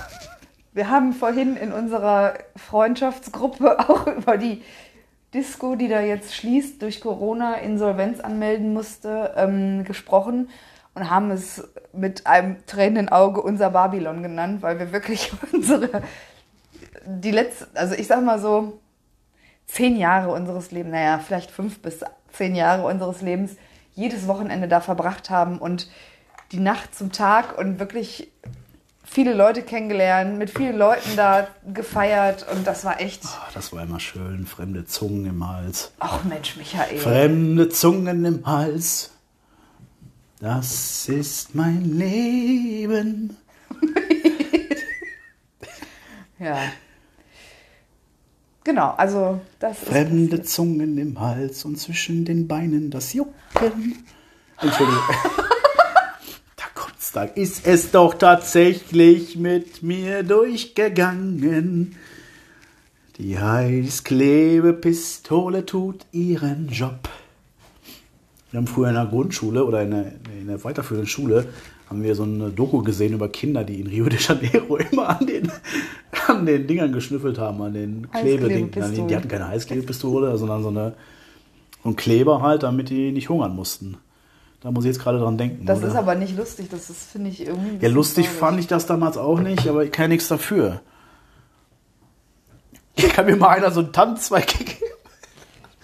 Wir 0.75 0.91
haben 0.91 1.13
vorhin 1.13 1.57
in 1.57 1.73
unserer 1.73 2.35
Freundschaftsgruppe 2.57 3.89
auch 3.89 4.09
über 4.09 4.37
die 4.37 4.63
Disco, 5.35 5.75
die 5.75 5.89
da 5.89 6.01
jetzt 6.01 6.35
schließt, 6.35 6.81
durch 6.81 7.01
Corona 7.01 7.57
Insolvenz 7.57 8.21
anmelden 8.21 8.73
musste, 8.73 9.35
ähm, 9.37 9.85
gesprochen 9.85 10.49
und 10.95 11.11
haben 11.11 11.31
es 11.31 11.69
mit 11.93 12.27
einem 12.27 12.65
tränenden 12.67 13.09
Auge 13.09 13.43
unser 13.43 13.71
Babylon 13.71 14.23
genannt, 14.23 14.63
weil 14.63 14.79
wir 14.79 14.93
wirklich 14.93 15.33
unsere, 15.53 16.03
die 17.05 17.33
letzte, 17.33 17.67
also 17.75 17.95
ich 17.95 18.07
sag 18.07 18.25
mal 18.25 18.39
so, 18.39 18.81
zehn 19.67 19.97
Jahre 19.97 20.31
unseres 20.31 20.71
Lebens, 20.71 20.93
naja, 20.93 21.19
vielleicht 21.19 21.51
fünf 21.51 21.83
bis 21.83 22.05
zehn 22.33 22.55
Jahre 22.55 22.87
unseres 22.87 23.21
Lebens, 23.21 23.57
jedes 23.95 24.27
Wochenende 24.29 24.69
da 24.69 24.81
verbracht 24.81 25.31
haben 25.31 25.59
und 25.59 25.89
die 26.53 26.61
Nacht 26.61 26.95
zum 26.95 27.13
Tag 27.13 27.59
und 27.59 27.79
wirklich 27.79 28.31
viele 29.05 29.35
Leute 29.35 29.63
kennengelernt, 29.63 30.39
mit 30.39 30.51
vielen 30.51 30.77
Leuten 30.77 31.17
da 31.17 31.47
gefeiert 31.73 32.47
und 32.53 32.67
das 32.67 32.85
war 32.85 33.01
echt, 33.01 33.25
Ah, 33.25 33.49
Das 33.55 33.73
war 33.73 33.83
immer 33.83 34.01
schön, 34.01 34.47
fremde 34.47 34.85
Zungen 34.87 35.27
im 35.27 35.47
Hals. 35.49 35.93
ach 36.01 36.25
Mensch, 36.25 36.57
Michael. 36.57 36.99
Fremde 36.99 37.69
Zungen 37.69 38.25
im 38.25 38.45
Hals. 38.47 39.11
Das 40.41 41.09
ist 41.09 41.55
mein 41.55 41.97
Leben. 41.99 43.37
Ja. 46.39 46.59
Genau, 48.65 48.95
also 48.97 49.41
das 49.61 49.79
ist 49.83 49.89
Fremde 49.89 50.43
Zungen 50.43 50.99
im 50.99 51.19
Hals 51.21 51.65
und 51.65 51.79
zwischen 51.79 52.25
den 52.25 52.49
Beinen 52.49 52.91
das 52.91 53.13
Jucken. 53.13 54.05
Entschuldigung. 54.61 55.01
da 57.15 57.25
ist 57.25 57.67
es 57.67 57.91
doch 57.93 58.15
tatsächlich 58.15 59.37
mit 59.37 59.83
mir 59.83 60.23
durchgegangen. 60.25 61.95
Die 63.19 63.39
Heißklebepistole 63.39 65.65
tut 65.65 66.07
ihren 66.11 66.67
Job. 66.69 67.09
Wir 68.51 68.59
haben 68.59 68.67
früher 68.67 68.89
in 68.89 68.95
der 68.95 69.07
Grundschule 69.07 69.65
oder 69.65 69.83
in 69.83 69.93
der, 69.93 70.13
in 70.41 70.49
der 70.49 70.65
weiterführenden 70.65 71.09
Schule 71.09 71.47
haben 71.89 72.03
wir 72.03 72.17
so 72.17 72.25
eine 72.25 72.51
Doku 72.51 72.83
gesehen 72.83 73.13
über 73.13 73.29
Kinder, 73.29 73.63
die 73.63 73.81
in 73.81 73.87
Rio 73.87 74.07
de 74.07 74.19
Janeiro 74.19 74.77
immer 74.91 75.21
an 75.21 75.27
den, 75.27 75.53
an 76.27 76.47
den 76.47 76.67
Dingern 76.67 76.93
geschnüffelt 76.93 77.39
haben, 77.39 77.63
an 77.63 77.75
den 77.75 78.11
Klebedingen. 78.11 78.73
Heißklebepistolen. 78.75 79.09
Die 79.09 79.17
hatten 79.17 79.29
keine 79.29 79.47
Heißklebepistole, 79.49 80.37
sondern 80.37 80.65
so, 80.65 80.71
eine, 80.71 80.95
so 81.83 81.91
einen 81.91 81.97
Kleber 81.97 82.43
halt, 82.43 82.65
damit 82.65 82.91
die 82.91 83.13
nicht 83.13 83.29
hungern 83.29 83.55
mussten. 83.55 83.99
Da 84.65 84.71
muss 84.71 84.85
ich 84.85 84.93
jetzt 84.93 85.03
gerade 85.03 85.19
dran 85.19 85.37
denken. 85.37 85.67
Das 85.67 85.81
oder? 85.81 85.89
ist 85.89 85.95
aber 85.95 86.15
nicht 86.15 86.39
lustig, 86.39 86.69
das 86.71 86.89
ist, 86.89 87.03
finde 87.13 87.29
ich, 87.29 87.47
irgendwie. 87.47 87.85
ja, 87.85 87.89
lustig 87.91 88.25
traurig. 88.25 88.41
fand 88.41 88.61
ich 88.61 88.67
das 88.67 88.87
damals 88.87 89.19
auch 89.19 89.39
nicht, 89.39 89.69
aber 89.69 89.85
ich 89.85 89.93
kann 89.93 90.05
ja 90.05 90.09
nichts 90.09 90.27
dafür. 90.29 90.81
Ich 92.97 93.11
kann 93.11 93.27
mir 93.27 93.37
mal 93.37 93.51
einer 93.51 93.71
so 93.71 93.81
einen 93.81 93.93
Tannenzweig 93.93 94.47
gegeben. 94.59 94.81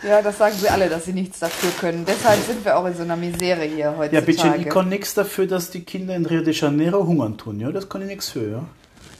Ja, 0.02 0.22
das 0.22 0.38
sagen 0.38 0.54
sie 0.58 0.70
alle, 0.70 0.88
dass 0.88 1.04
sie 1.04 1.12
nichts 1.12 1.40
dafür 1.40 1.68
können. 1.78 2.06
Deshalb 2.06 2.40
sind 2.42 2.64
wir 2.64 2.78
auch 2.78 2.86
in 2.86 2.94
so 2.94 3.02
einer 3.02 3.16
Misere 3.16 3.64
hier 3.64 3.78
Ja, 3.78 3.94
heutzutage. 3.98 4.24
bitte, 4.24 4.54
ich 4.56 4.68
kann 4.70 4.88
nichts 4.88 5.12
dafür, 5.12 5.46
dass 5.46 5.70
die 5.70 5.82
Kinder 5.82 6.16
in 6.16 6.24
Rio 6.24 6.40
de 6.40 6.54
Janeiro 6.54 7.06
hungern 7.06 7.36
tun, 7.36 7.60
ja, 7.60 7.70
das 7.70 7.86
kann 7.86 8.00
ich 8.00 8.08
nichts 8.08 8.30
für, 8.30 8.50
ja. 8.50 8.64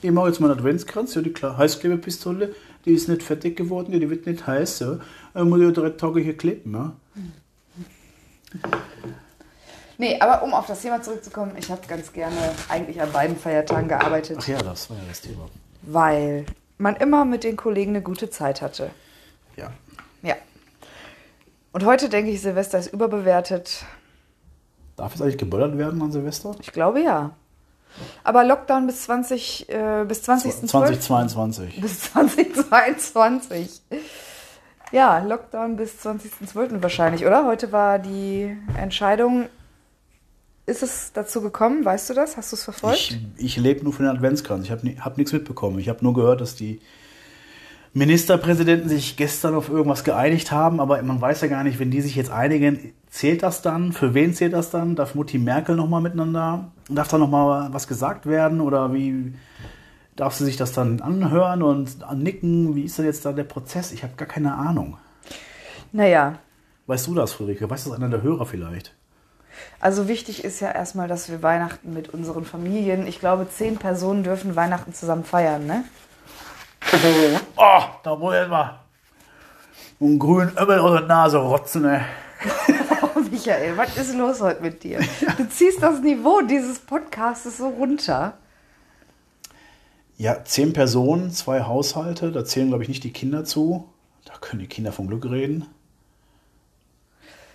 Ich 0.01 0.09
mache 0.09 0.29
jetzt 0.29 0.39
meinen 0.39 0.53
Adventskranz, 0.53 1.13
ja, 1.13 1.21
die 1.21 1.35
Heißklebepistole, 1.35 2.55
die 2.85 2.93
ist 2.93 3.07
nicht 3.09 3.21
fertig 3.21 3.57
geworden, 3.57 3.93
ja, 3.93 3.99
die 3.99 4.09
wird 4.09 4.25
nicht 4.25 4.47
heiß, 4.47 4.79
ja. 4.79 4.97
Dann 5.35 5.49
muss 5.49 5.59
ich 5.59 5.65
ja 5.65 5.71
drei 5.71 5.91
Tage 5.91 6.19
hier 6.19 6.35
kleben, 6.35 6.73
ja. 6.73 6.93
Nee, 10.01 10.19
aber 10.19 10.41
um 10.41 10.51
auf 10.55 10.65
das 10.65 10.81
Thema 10.81 10.99
zurückzukommen, 11.03 11.51
ich 11.59 11.69
habe 11.69 11.81
ganz 11.87 12.11
gerne 12.11 12.35
eigentlich 12.69 12.99
an 12.99 13.11
beiden 13.11 13.37
Feiertagen 13.37 13.87
gearbeitet, 13.87 14.39
Ach 14.41 14.47
ja, 14.47 14.57
das 14.57 14.89
war 14.89 14.97
ja 14.97 15.03
das 15.07 15.21
Thema. 15.21 15.47
weil 15.83 16.47
man 16.79 16.95
immer 16.95 17.23
mit 17.23 17.43
den 17.43 17.55
Kollegen 17.55 17.91
eine 17.91 18.01
gute 18.01 18.31
Zeit 18.31 18.63
hatte. 18.63 18.89
Ja. 19.57 19.69
Ja. 20.23 20.33
Und 21.71 21.85
heute 21.85 22.09
denke 22.09 22.31
ich, 22.31 22.41
Silvester 22.41 22.79
ist 22.79 22.91
überbewertet. 22.91 23.85
Darf 24.95 25.13
es 25.13 25.21
eigentlich 25.21 25.37
geböllert 25.37 25.77
werden 25.77 26.01
an 26.01 26.11
Silvester? 26.11 26.55
Ich 26.61 26.71
glaube 26.71 27.03
ja. 27.03 27.35
Aber 28.23 28.43
Lockdown 28.43 28.87
bis 28.87 29.03
20, 29.03 29.69
äh, 29.69 30.03
bis 30.07 30.23
20. 30.23 30.67
2022. 30.67 31.79
Bis 31.79 32.11
2022. 32.11 33.81
Ja, 34.91 35.19
Lockdown 35.19 35.75
bis 35.75 36.03
20.12. 36.03 36.81
wahrscheinlich, 36.81 37.23
oder? 37.27 37.45
Heute 37.45 37.71
war 37.71 37.99
die 37.99 38.57
Entscheidung. 38.75 39.47
Ist 40.65 40.83
es 40.83 41.11
dazu 41.13 41.41
gekommen? 41.41 41.83
Weißt 41.83 42.09
du 42.09 42.13
das? 42.13 42.37
Hast 42.37 42.51
du 42.51 42.55
es 42.55 42.63
verfolgt? 42.63 43.17
Ich, 43.37 43.45
ich 43.45 43.57
lebe 43.57 43.83
nur 43.83 43.93
von 43.93 44.05
den 44.05 44.15
Adventskranz. 44.15 44.65
Ich 44.65 44.71
habe 44.71 44.95
hab 44.99 45.17
nichts 45.17 45.33
mitbekommen. 45.33 45.79
Ich 45.79 45.89
habe 45.89 46.03
nur 46.03 46.13
gehört, 46.13 46.41
dass 46.41 46.55
die 46.55 46.79
Ministerpräsidenten 47.93 48.87
sich 48.87 49.17
gestern 49.17 49.55
auf 49.55 49.69
irgendwas 49.69 50.03
geeinigt 50.03 50.51
haben, 50.51 50.79
aber 50.79 51.01
man 51.01 51.19
weiß 51.19 51.41
ja 51.41 51.47
gar 51.47 51.63
nicht, 51.63 51.79
wenn 51.79 51.91
die 51.91 52.01
sich 52.01 52.15
jetzt 52.15 52.31
einigen, 52.31 52.93
zählt 53.09 53.43
das 53.43 53.61
dann? 53.61 53.91
Für 53.91 54.13
wen 54.13 54.33
zählt 54.33 54.53
das 54.53 54.69
dann? 54.69 54.95
Darf 54.95 55.13
Mutti 55.15 55.37
Merkel 55.37 55.75
nochmal 55.75 56.01
miteinander? 56.01 56.71
Darf 56.87 57.09
da 57.09 57.17
nochmal 57.17 57.73
was 57.73 57.87
gesagt 57.87 58.27
werden? 58.27 58.61
Oder 58.61 58.93
wie 58.93 59.33
darf 60.15 60.35
sie 60.35 60.45
sich 60.45 60.55
das 60.55 60.71
dann 60.71 61.01
anhören 61.01 61.63
und 61.63 61.97
nicken? 62.15 62.75
Wie 62.75 62.83
ist 62.83 62.97
denn 62.97 63.05
jetzt 63.05 63.25
da 63.25 63.33
der 63.33 63.43
Prozess? 63.43 63.91
Ich 63.91 64.03
habe 64.03 64.13
gar 64.15 64.27
keine 64.27 64.53
Ahnung. 64.53 64.97
Naja, 65.91 66.39
Weißt 66.87 67.07
du 67.07 67.15
das, 67.15 67.31
Friederike? 67.31 67.69
Weiß 67.69 67.85
das 67.85 67.93
einer 67.93 68.09
der 68.09 68.21
Hörer 68.21 68.45
vielleicht? 68.45 68.93
Also 69.79 70.07
wichtig 70.07 70.43
ist 70.43 70.59
ja 70.59 70.71
erstmal, 70.71 71.07
dass 71.07 71.29
wir 71.29 71.41
Weihnachten 71.41 71.93
mit 71.93 72.09
unseren 72.09 72.45
Familien, 72.45 73.07
ich 73.07 73.19
glaube, 73.19 73.47
zehn 73.49 73.77
Personen 73.77 74.23
dürfen 74.23 74.55
Weihnachten 74.55 74.93
zusammen 74.93 75.23
feiern, 75.23 75.65
ne? 75.65 75.83
Oh, 77.55 77.81
da 78.03 78.15
muss 78.15 78.35
ich 78.35 78.47
mal 78.47 78.79
einen 79.99 80.19
grünen 80.19 80.57
Ömmel 80.57 80.79
aus 80.79 80.99
der 80.99 81.07
Nase 81.07 81.37
rotzen, 81.37 81.85
ey. 81.85 82.01
Oh, 83.13 83.19
Michael, 83.29 83.75
was 83.77 83.97
ist 83.97 84.15
los 84.15 84.39
heute 84.41 84.61
mit 84.61 84.83
dir? 84.83 84.99
Du 85.37 85.49
ziehst 85.49 85.83
das 85.83 86.01
Niveau 86.01 86.41
dieses 86.41 86.79
Podcasts 86.79 87.57
so 87.57 87.67
runter. 87.67 88.33
Ja, 90.17 90.43
zehn 90.43 90.71
Personen, 90.71 91.31
zwei 91.31 91.63
Haushalte, 91.63 92.31
da 92.31 92.45
zählen, 92.45 92.69
glaube 92.69 92.83
ich, 92.83 92.89
nicht 92.89 93.03
die 93.03 93.11
Kinder 93.11 93.43
zu. 93.43 93.89
Da 94.25 94.33
können 94.39 94.61
die 94.61 94.67
Kinder 94.67 94.91
vom 94.91 95.07
Glück 95.07 95.25
reden. 95.25 95.65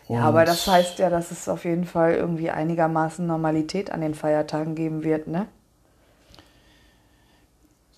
Ja, 0.09 0.21
aber 0.21 0.45
das 0.45 0.67
heißt 0.67 0.99
ja, 0.99 1.11
dass 1.11 1.31
es 1.33 1.49
auf 1.49 1.65
jeden 1.65 1.85
Fall 1.85 2.15
irgendwie 2.15 2.51
einigermaßen 2.51 3.27
Normalität 3.27 3.91
an 3.91 4.01
den 4.01 4.15
Feiertagen 4.15 4.75
geben 4.75 5.03
wird, 5.03 5.27
ne? 5.27 5.49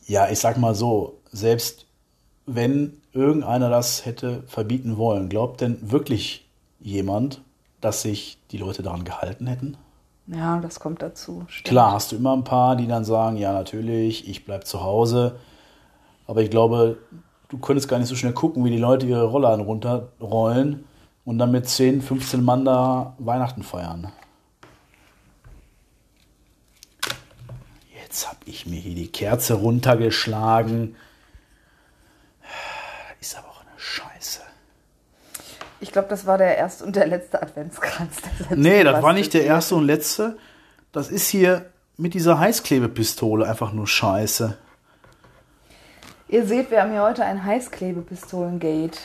Ja, 0.07 0.31
ich 0.31 0.39
sag 0.39 0.57
mal 0.57 0.75
so, 0.75 1.19
selbst 1.33 1.87
wenn 2.47 3.03
irgendeiner 3.13 3.69
das 3.69 4.07
hätte 4.07 4.43
verbieten 4.47 4.97
wollen, 4.97 5.29
glaubt 5.29 5.61
denn 5.61 5.91
wirklich 5.91 6.49
jemand, 6.81 7.43
dass 7.83 8.03
sich 8.03 8.39
die 8.51 8.57
Leute 8.57 8.83
daran 8.83 9.05
gehalten 9.05 9.47
hätten? 9.47 9.77
Ja, 10.27 10.59
das 10.61 10.81
kommt 10.81 11.03
dazu. 11.03 11.45
Stimmt. 11.49 11.69
Klar, 11.69 11.93
hast 11.93 12.13
du 12.13 12.17
immer 12.17 12.35
ein 12.35 12.45
paar, 12.45 12.77
die 12.77 12.87
dann 12.87 13.05
sagen, 13.05 13.37
ja, 13.37 13.53
natürlich, 13.53 14.29
ich 14.29 14.47
bleib 14.47 14.67
zu 14.67 14.83
Hause. 14.83 15.37
Aber 16.27 16.43
ich 16.43 16.51
glaube, 16.51 16.99
du 17.49 17.59
könntest 17.59 17.89
gar 17.89 17.99
nicht 17.99 18.09
so 18.09 18.15
schnell 18.15 18.33
gucken, 18.33 18.65
wie 18.65 18.71
die 18.71 18.79
Leute 18.79 19.07
ihre 19.07 19.25
Rollladen 19.25 19.65
runterrollen 19.65 20.85
und 21.29 21.37
dann 21.37 21.51
mit 21.51 21.69
10, 21.69 22.01
15 22.01 22.43
Mann 22.43 22.65
da 22.65 23.15
Weihnachten 23.19 23.63
feiern. 23.63 24.11
Jetzt 28.03 28.27
habe 28.27 28.39
ich 28.47 28.65
mir 28.65 28.81
hier 28.81 28.95
die 28.95 29.13
Kerze 29.13 29.53
runtergeschlagen. 29.53 30.97
Ist 33.21 33.37
aber 33.37 33.49
auch 33.49 33.61
eine 33.61 33.79
Scheiße. 33.79 34.41
Ich 35.81 35.93
glaube, 35.93 36.09
das 36.09 36.25
war 36.25 36.39
der 36.39 36.57
erste 36.57 36.87
und 36.87 36.97
der 36.97 37.07
letzte 37.07 37.43
Adventskranz. 37.43 38.17
der 38.49 38.57
Nee, 38.57 38.83
das 38.83 39.03
war 39.03 39.13
nicht 39.13 39.35
der 39.35 39.45
erste 39.45 39.75
und 39.75 39.85
letzte. 39.85 40.39
Das 40.93 41.11
ist 41.11 41.29
hier 41.29 41.67
mit 41.99 42.15
dieser 42.15 42.39
Heißklebepistole 42.39 43.47
einfach 43.47 43.75
nur 43.75 43.87
Scheiße. 43.87 44.57
Ihr 46.29 46.47
seht, 46.47 46.71
wir 46.71 46.81
haben 46.81 46.93
hier 46.93 47.03
heute 47.03 47.23
ein 47.23 47.45
Heißklebepistolengate. 47.45 48.99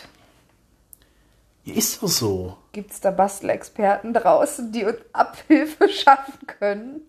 Ja, 1.66 1.76
Ist 1.76 2.02
doch 2.04 2.08
so. 2.10 2.58
Gibt 2.74 2.92
es 2.92 3.00
da 3.00 3.12
Bastelexperten 3.12 4.14
draußen, 4.14 4.72
die 4.72 4.84
uns 4.84 4.98
Abhilfe 5.14 5.88
schaffen 6.04 6.46
können? 6.48 7.02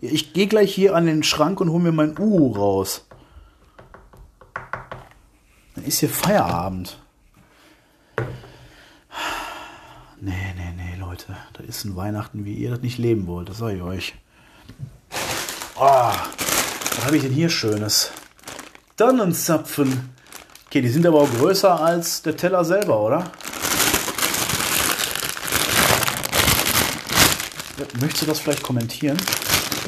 Ja, 0.00 0.10
Ich 0.12 0.32
gehe 0.32 0.46
gleich 0.46 0.72
hier 0.74 0.94
an 0.94 1.06
den 1.06 1.22
Schrank 1.22 1.60
und 1.60 1.70
hole 1.70 1.82
mir 1.82 1.92
mein 1.92 2.16
Uhu 2.18 2.52
raus. 2.52 3.06
Dann 5.74 5.84
ist 5.84 6.00
hier 6.00 6.08
Feierabend. 6.10 6.98
Nee, 10.20 10.54
nee, 10.56 10.72
nee, 10.76 10.96
Leute. 11.00 11.34
Das 11.54 11.66
ist 11.66 11.84
ein 11.84 11.96
Weihnachten, 11.96 12.44
wie 12.44 12.54
ihr 12.54 12.70
das 12.70 12.80
nicht 12.80 12.98
leben 12.98 13.26
wollt. 13.26 13.48
Das 13.48 13.58
sage 13.58 13.76
ich 13.76 13.82
euch. 13.82 14.14
Oh, 15.76 16.12
was 16.12 17.06
habe 17.06 17.16
ich 17.16 17.22
denn 17.22 17.32
hier 17.32 17.48
Schönes? 17.48 18.12
Tannenzapfen. 18.98 20.10
Okay, 20.66 20.82
die 20.82 20.90
sind 20.90 21.06
aber 21.06 21.22
auch 21.22 21.30
größer 21.30 21.80
als 21.80 22.20
der 22.22 22.36
Teller 22.36 22.64
selber, 22.66 23.00
oder? 23.00 23.24
Möchtest 27.98 28.22
du 28.22 28.26
das 28.26 28.40
vielleicht 28.40 28.62
kommentieren? 28.62 29.16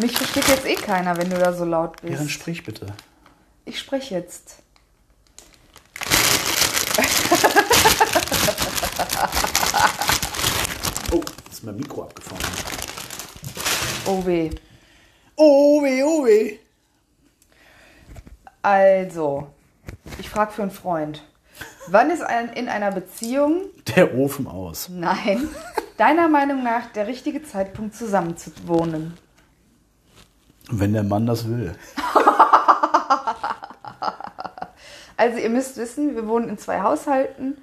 Mich 0.01 0.17
versteht 0.17 0.49
jetzt 0.49 0.67
eh 0.67 0.75
keiner, 0.75 1.17
wenn 1.17 1.31
du 1.31 1.39
da 1.39 1.53
so 1.53 1.65
laut 1.65 1.97
Ja, 2.03 2.11
dann 2.11 2.19
bist. 2.27 2.31
sprich 2.33 2.65
bitte. 2.65 2.87
Ich 3.65 3.79
spreche 3.79 4.15
jetzt. 4.17 4.57
Oh, 11.13 11.21
ist 11.51 11.65
mein 11.65 11.77
Mikro 11.77 12.03
abgefahren. 12.05 12.43
Oh 14.07 14.25
weh. 14.25 14.51
Oh 15.37 15.83
weh, 15.83 16.03
oh 16.03 16.25
weh. 16.25 16.59
Also, 18.63 19.49
ich 20.19 20.29
frage 20.31 20.53
für 20.53 20.63
einen 20.63 20.71
Freund. 20.71 21.23
Wann 21.89 22.11
ist 22.11 22.23
ein, 22.23 22.51
in 22.53 22.69
einer 22.69 22.93
Beziehung, 22.93 23.65
Der 23.97 24.15
Ofen 24.15 24.47
aus. 24.47 24.89
nein, 24.89 25.49
deiner 25.97 26.29
Meinung 26.29 26.63
nach 26.63 26.87
der 26.95 27.07
richtige 27.07 27.43
Zeitpunkt 27.43 27.95
zusammen 27.95 28.37
zu 28.37 28.51
wohnen? 28.67 29.15
Wenn 30.71 30.93
der 30.93 31.03
Mann 31.03 31.27
das 31.27 31.49
will. 31.49 31.75
Also 35.17 35.39
ihr 35.39 35.51
müsst 35.51 35.77
wissen, 35.77 36.17
wir 36.17 36.27
wohnen 36.27 36.49
in 36.49 36.59
zwei 36.59 36.81
Haushalten. 36.81 37.57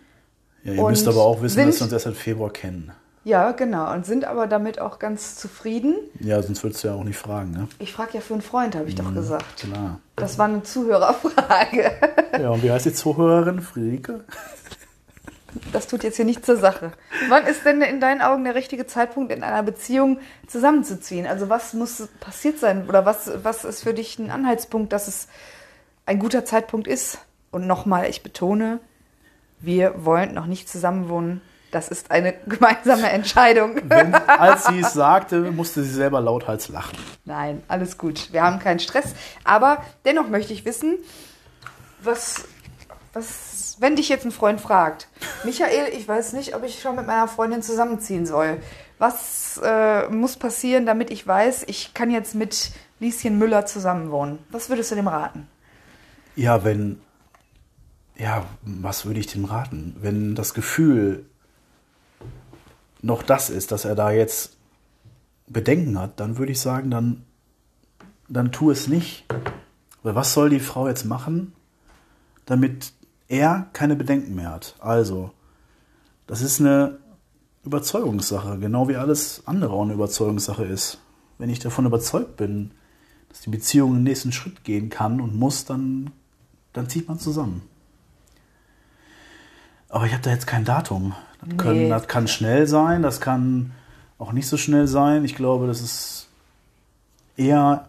Ja, 0.64 0.74
ihr 0.74 0.84
müsst 0.88 1.08
aber 1.08 1.22
auch 1.24 1.42
wissen, 1.42 1.58
dass 1.58 1.66
sind- 1.66 1.80
wir 1.80 1.84
uns 1.86 1.94
erst 1.94 2.06
seit 2.06 2.16
Februar 2.16 2.52
kennen. 2.52 2.92
Ja, 3.26 3.52
genau. 3.52 3.92
Und 3.92 4.06
sind 4.06 4.24
aber 4.24 4.48
damit 4.48 4.80
auch 4.80 4.98
ganz 4.98 5.36
zufrieden. 5.36 5.96
Ja, 6.22 6.42
sonst 6.42 6.64
würdest 6.64 6.84
du 6.84 6.88
ja 6.88 6.94
auch 6.94 7.04
nicht 7.04 7.18
fragen, 7.18 7.52
ne? 7.52 7.68
Ich 7.80 7.92
frage 7.92 8.12
ja 8.14 8.22
für 8.22 8.34
einen 8.34 8.42
Freund, 8.44 8.76
habe 8.76 8.88
ich 8.88 8.96
doch 8.96 9.14
gesagt. 9.14 9.58
Klar. 9.58 10.00
Das 10.16 10.38
war 10.38 10.46
eine 10.48 10.64
Zuhörerfrage. 10.64 11.92
Ja, 12.40 12.50
und 12.52 12.64
wie 12.64 12.72
heißt 12.72 12.86
die 12.86 12.94
Zuhörerin? 12.94 13.62
Friederike? 13.62 14.24
Das 15.72 15.88
tut 15.88 16.04
jetzt 16.04 16.16
hier 16.16 16.26
nicht 16.26 16.46
zur 16.46 16.58
Sache. 16.58 16.92
Wann 17.28 17.46
ist 17.46 17.66
denn 17.66 17.82
in 17.82 18.00
deinen 18.00 18.22
Augen 18.22 18.44
der 18.44 18.56
richtige 18.56 18.88
Zeitpunkt, 18.88 19.32
in 19.32 19.44
einer 19.44 19.64
Beziehung 19.64 20.20
zusammenzuziehen? 20.48 21.28
Also 21.28 21.50
was 21.50 21.74
muss 21.74 22.08
passiert 22.20 22.60
sein? 22.60 22.88
Oder 22.88 23.06
was, 23.06 23.32
was 23.44 23.66
ist 23.66 23.84
für 23.84 23.94
dich 23.94 24.20
ein 24.20 24.32
Anhaltspunkt, 24.32 24.94
dass 24.94 25.08
es 25.08 25.28
ein 26.06 26.20
guter 26.20 26.46
Zeitpunkt 26.46 26.88
ist? 26.88 27.20
Und 27.52 27.68
nochmal, 27.68 28.10
ich 28.10 28.22
betone, 28.22 28.80
wir 29.60 30.06
wollen 30.06 30.34
noch 30.34 30.46
nicht 30.46 30.70
zusammenwohnen. 30.70 31.42
Das 31.72 31.90
ist 31.90 32.12
eine 32.12 32.34
gemeinsame 32.48 33.10
Entscheidung. 33.10 33.82
Wenn, 33.84 34.14
als 34.14 34.66
sie 34.66 34.80
es 34.80 34.94
sagte, 34.94 35.52
musste 35.52 35.84
sie 35.84 35.94
selber 35.94 36.22
lauthals 36.22 36.70
lachen. 36.70 36.98
Nein, 37.26 37.64
alles 37.68 37.98
gut. 37.98 38.32
Wir 38.32 38.44
haben 38.44 38.60
keinen 38.60 38.80
Stress. 38.80 39.14
Aber 39.44 39.84
dennoch 40.06 40.28
möchte 40.28 40.54
ich 40.54 40.66
wissen, 40.66 40.98
was, 42.02 42.44
was, 43.14 43.49
wenn 43.80 43.96
dich 43.96 44.10
jetzt 44.10 44.26
ein 44.26 44.32
Freund 44.32 44.60
fragt, 44.60 45.08
Michael, 45.44 45.94
ich 45.94 46.08
weiß 46.08 46.34
nicht, 46.34 46.56
ob 46.56 46.64
ich 46.64 46.82
schon 46.82 46.96
mit 46.96 47.08
meiner 47.08 47.28
Freundin 47.28 47.62
zusammenziehen 47.62 48.26
soll. 48.26 48.58
Was 48.98 49.60
äh, 49.64 50.10
muss 50.10 50.36
passieren, 50.36 50.86
damit 50.86 51.10
ich 51.10 51.26
weiß, 51.26 51.64
ich 51.68 51.94
kann 51.94 52.12
jetzt 52.12 52.36
mit 52.36 52.72
Lieschen 53.00 53.40
Müller 53.40 53.66
zusammenwohnen? 53.66 54.40
Was 54.52 54.70
würdest 54.70 54.92
du 54.92 54.96
dem 54.96 55.08
raten? 55.08 55.48
Ja, 56.36 56.64
wenn. 56.64 57.00
Ja, 58.18 58.46
was 58.64 59.06
würde 59.06 59.22
ich 59.22 59.28
dem 59.28 59.46
raten? 59.46 59.96
Wenn 60.02 60.36
das 60.36 60.54
Gefühl 60.54 61.26
noch 63.02 63.24
das 63.24 63.50
ist, 63.50 63.72
dass 63.72 63.86
er 63.86 63.96
da 63.96 64.12
jetzt 64.12 64.58
Bedenken 65.48 65.98
hat, 65.98 66.20
dann 66.20 66.38
würde 66.38 66.52
ich 66.52 66.60
sagen, 66.60 66.92
dann, 66.92 67.24
dann 68.28 68.52
tu 68.52 68.72
es 68.72 68.90
nicht. 68.90 69.26
Weil 70.04 70.16
was 70.16 70.34
soll 70.34 70.50
die 70.50 70.60
Frau 70.60 70.90
jetzt 70.90 71.06
machen, 71.06 71.54
damit 72.46 72.92
er 73.30 73.68
keine 73.72 73.96
Bedenken 73.96 74.36
mehr 74.36 74.52
hat? 74.52 74.76
Also, 74.80 75.32
das 76.28 76.42
ist 76.42 76.60
eine 76.60 76.98
Überzeugungssache, 77.64 78.60
genau 78.60 78.90
wie 78.90 78.98
alles 78.98 79.44
andere 79.46 79.72
auch 79.74 79.84
eine 79.84 79.94
Überzeugungssache 79.94 80.66
ist. 80.66 81.00
Wenn 81.38 81.50
ich 81.50 81.60
davon 81.60 81.86
überzeugt 81.86 82.36
bin, 82.36 82.72
dass 83.30 83.42
die 83.42 83.50
Beziehung 83.50 83.94
den 83.94 84.04
nächsten 84.04 84.32
Schritt 84.32 84.64
gehen 84.64 84.90
kann 84.90 85.22
und 85.22 85.36
muss, 85.36 85.64
dann, 85.66 86.12
dann 86.74 86.90
zieht 86.90 87.08
man 87.08 87.20
zusammen. 87.20 87.62
Aber 89.88 90.06
ich 90.06 90.14
habe 90.14 90.24
da 90.24 90.32
jetzt 90.32 90.48
kein 90.48 90.66
Datum. 90.66 91.16
Das, 91.42 91.58
können, 91.58 91.80
Nee. 91.84 91.90
das 91.90 92.08
kann 92.08 92.28
schnell 92.28 92.68
sein, 92.68 93.02
das 93.02 93.22
kann 93.22 93.72
auch 94.18 94.34
nicht 94.34 94.48
so 94.48 94.58
schnell 94.58 94.88
sein. 94.88 95.24
Ich 95.24 95.36
glaube, 95.36 95.68
dass 95.68 95.82
es 95.82 96.28
eher 97.38 97.88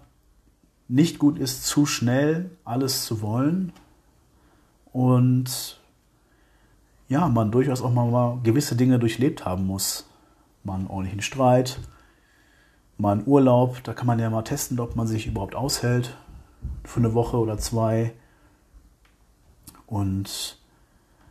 nicht 0.89 1.19
gut 1.19 1.39
ist, 1.39 1.67
zu 1.67 1.87
schnell 1.87 2.51
alles 2.65 3.05
zu 3.05 3.21
wollen. 3.21 3.73
Und 4.93 5.81
ja, 7.09 7.29
man 7.29 7.51
durchaus 7.51 7.83
auch 7.83 7.93
mal, 7.93 8.39
gewisse 8.43 8.77
Dinge 8.77 8.99
durchlebt 8.99 9.45
haben 9.45 9.67
muss. 9.67 10.09
Mal 10.63 10.75
einen 10.75 10.87
ordentlichen 10.87 11.23
Streit, 11.23 11.81
mal 12.99 13.13
einen 13.13 13.27
Urlaub. 13.27 13.83
Da 13.83 13.95
kann 13.95 14.07
man 14.07 14.19
ja 14.19 14.31
mal 14.31 14.43
testen, 14.43 14.79
ob 14.79 14.97
man 14.97 15.07
sich 15.07 15.27
überhaupt 15.27 15.55
aushält. 15.55 16.17
Für 16.85 17.01
eine 17.01 17.15
Woche 17.15 17.39
oder 17.39 17.59
zwei. 17.59 18.13
Und 19.87 20.59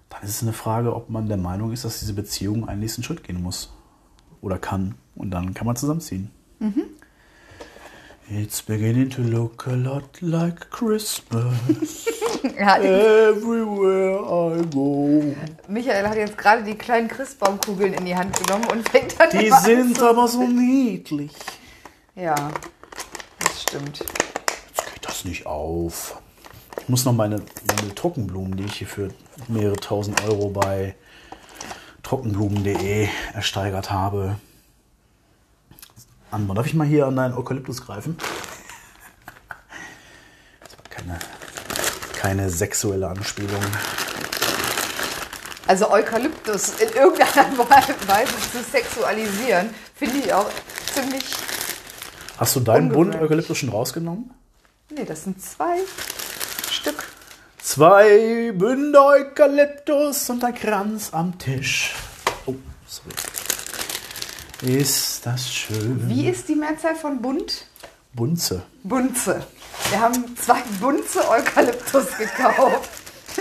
dann 0.09 0.23
ist 0.23 0.29
es 0.29 0.43
eine 0.43 0.53
Frage, 0.53 0.95
ob 0.95 1.09
man 1.09 1.27
der 1.27 1.37
Meinung 1.37 1.71
ist, 1.71 1.85
dass 1.85 1.99
diese 1.99 2.13
Beziehung 2.13 2.67
einen 2.67 2.81
nächsten 2.81 3.03
Schritt 3.03 3.23
gehen 3.23 3.41
muss. 3.41 3.71
Oder 4.41 4.57
kann. 4.57 4.95
Und 5.15 5.31
dann 5.31 5.53
kann 5.53 5.67
man 5.67 5.75
zusammenziehen. 5.75 6.31
It's 8.31 8.61
beginning 8.61 9.09
to 9.11 9.21
look 9.23 9.65
a 9.65 9.71
lot 9.75 10.21
like 10.21 10.69
Christmas 10.69 12.05
everywhere 12.57 14.19
I 14.19 14.61
go. 14.71 15.35
Michael 15.67 16.07
hat 16.07 16.15
jetzt 16.15 16.37
gerade 16.37 16.63
die 16.63 16.75
kleinen 16.75 17.07
Christbaumkugeln 17.07 17.93
in 17.95 18.05
die 18.05 18.15
Hand 18.15 18.37
genommen 18.39 18.65
und 18.71 18.87
fängt 18.87 19.19
dann 19.19 19.31
Die 19.31 19.51
an 19.51 19.63
sind 19.63 19.97
zu- 19.97 20.07
aber 20.07 20.27
so 20.27 20.43
niedlich. 20.43 21.31
Ja, 22.15 22.35
das 23.39 23.63
stimmt. 23.63 23.99
Jetzt 23.99 24.93
geht 24.93 25.05
das 25.05 25.25
nicht 25.25 25.47
auf. 25.47 26.21
Ich 26.79 26.87
muss 26.87 27.05
noch 27.05 27.13
meine, 27.13 27.37
meine 27.81 27.95
Trockenblumen, 27.95 28.55
die 28.57 28.65
ich 28.65 28.75
hier 28.75 28.87
für 28.87 29.09
mehrere 29.47 29.75
tausend 29.77 30.23
Euro 30.25 30.49
bei 30.49 30.93
trockenblumen.de 32.03 33.07
ersteigert 33.33 33.89
habe, 33.89 34.35
anbauen. 36.31 36.55
Darf 36.55 36.65
ich 36.65 36.73
mal 36.73 36.87
hier 36.87 37.07
an 37.07 37.15
deinen 37.15 37.33
Eukalyptus 37.33 37.85
greifen? 37.85 38.17
Das 40.61 40.77
war 40.77 40.83
keine, 40.89 41.19
keine 42.17 42.49
sexuelle 42.49 43.07
Anspielung. 43.07 43.61
Also 45.67 45.91
Eukalyptus 45.91 46.79
in 46.79 46.89
irgendeiner 46.89 47.57
Weise 48.07 48.33
zu 48.51 48.63
sexualisieren, 48.63 49.69
finde 49.95 50.17
ich 50.17 50.33
auch 50.33 50.49
ziemlich. 50.93 51.25
Hast 52.37 52.55
du 52.55 52.59
deinen 52.61 52.89
Bund. 52.89 53.15
Eukalyptus 53.15 53.57
schon 53.57 53.69
rausgenommen? 53.69 54.31
Nee, 54.89 55.05
das 55.05 55.25
sind 55.25 55.41
zwei 55.41 55.77
Stück. 56.71 57.03
Zwei 57.61 58.51
Bünde 58.55 58.99
Eukalyptus 58.99 60.29
und 60.29 60.43
ein 60.43 60.55
Kranz 60.55 61.09
am 61.11 61.37
Tisch. 61.37 61.93
Ist 64.61 65.25
das 65.25 65.53
schön. 65.53 66.09
Wie 66.09 66.27
ist 66.27 66.49
die 66.49 66.55
Mehrzahl 66.55 66.95
von 66.95 67.21
bunt? 67.21 67.65
Bunze. 68.13 68.63
Bunze. 68.83 69.45
Wir 69.89 70.01
haben 70.01 70.35
zwei 70.35 70.61
Bunze 70.81 71.27
Eukalyptus 71.29 72.17
gekauft. 72.17 72.89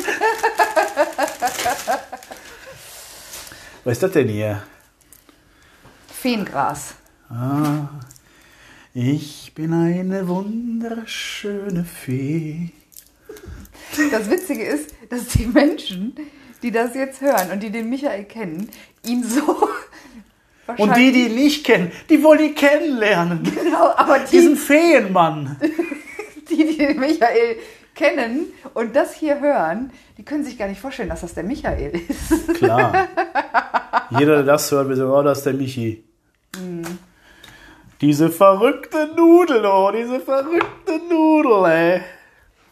Was 3.85 3.93
ist 3.95 4.03
das 4.03 4.13
denn 4.13 4.29
hier? 4.29 4.63
Feengras. 6.07 6.95
Ich 8.95 9.53
bin 9.55 9.73
eine 9.73 10.29
wunderschöne 10.29 11.85
Fee. 11.85 12.71
Das 14.13 14.31
Witzige 14.31 14.65
ist, 14.65 14.91
dass 15.09 15.27
die 15.29 15.47
Menschen, 15.47 16.15
die 16.63 16.71
das 16.71 16.95
jetzt 16.95 17.21
hören 17.21 17.51
und 17.51 17.61
die 17.63 17.71
den 17.71 17.91
Michael 17.91 18.25
kennen, 18.25 18.71
ihn 19.05 19.25
so 19.25 19.69
Und 20.77 20.97
die, 20.97 21.13
die 21.13 21.27
ihn 21.27 21.35
nicht 21.35 21.65
kennen, 21.65 21.91
die 22.11 22.23
wollen 22.23 22.41
ihn 22.41 22.55
kennenlernen. 22.55 23.43
Genau, 23.43 23.93
aber 23.97 24.19
Diesen 24.21 24.55
die, 24.55 24.61
Feenmann. 24.61 25.57
die, 26.51 26.57
die 26.57 26.77
den 26.77 27.01
Michael 27.01 27.57
kennen 27.95 28.47
und 28.75 28.95
das 28.95 29.15
hier 29.15 29.41
hören, 29.41 29.91
die 30.19 30.25
können 30.25 30.45
sich 30.45 30.59
gar 30.59 30.69
nicht 30.69 30.81
vorstellen, 30.81 31.09
dass 31.09 31.23
das 31.23 31.35
der 31.35 31.45
Michael 31.45 32.01
ist. 32.09 32.55
Klar. 32.55 33.09
Jeder, 34.11 34.37
der 34.37 34.43
das 34.45 34.71
hört, 34.71 34.89
wird 34.89 34.99
sagen, 34.99 35.11
oh, 35.11 35.23
das 35.23 35.39
ist 35.39 35.45
der 35.45 35.55
Michi. 35.55 36.05
Diese 38.01 38.31
verrückte 38.31 39.11
Nudel, 39.17 39.65
oh, 39.67 39.91
diese 39.91 40.21
verrückte 40.21 41.01
Nudel, 41.09 41.65
ey. 41.71 42.01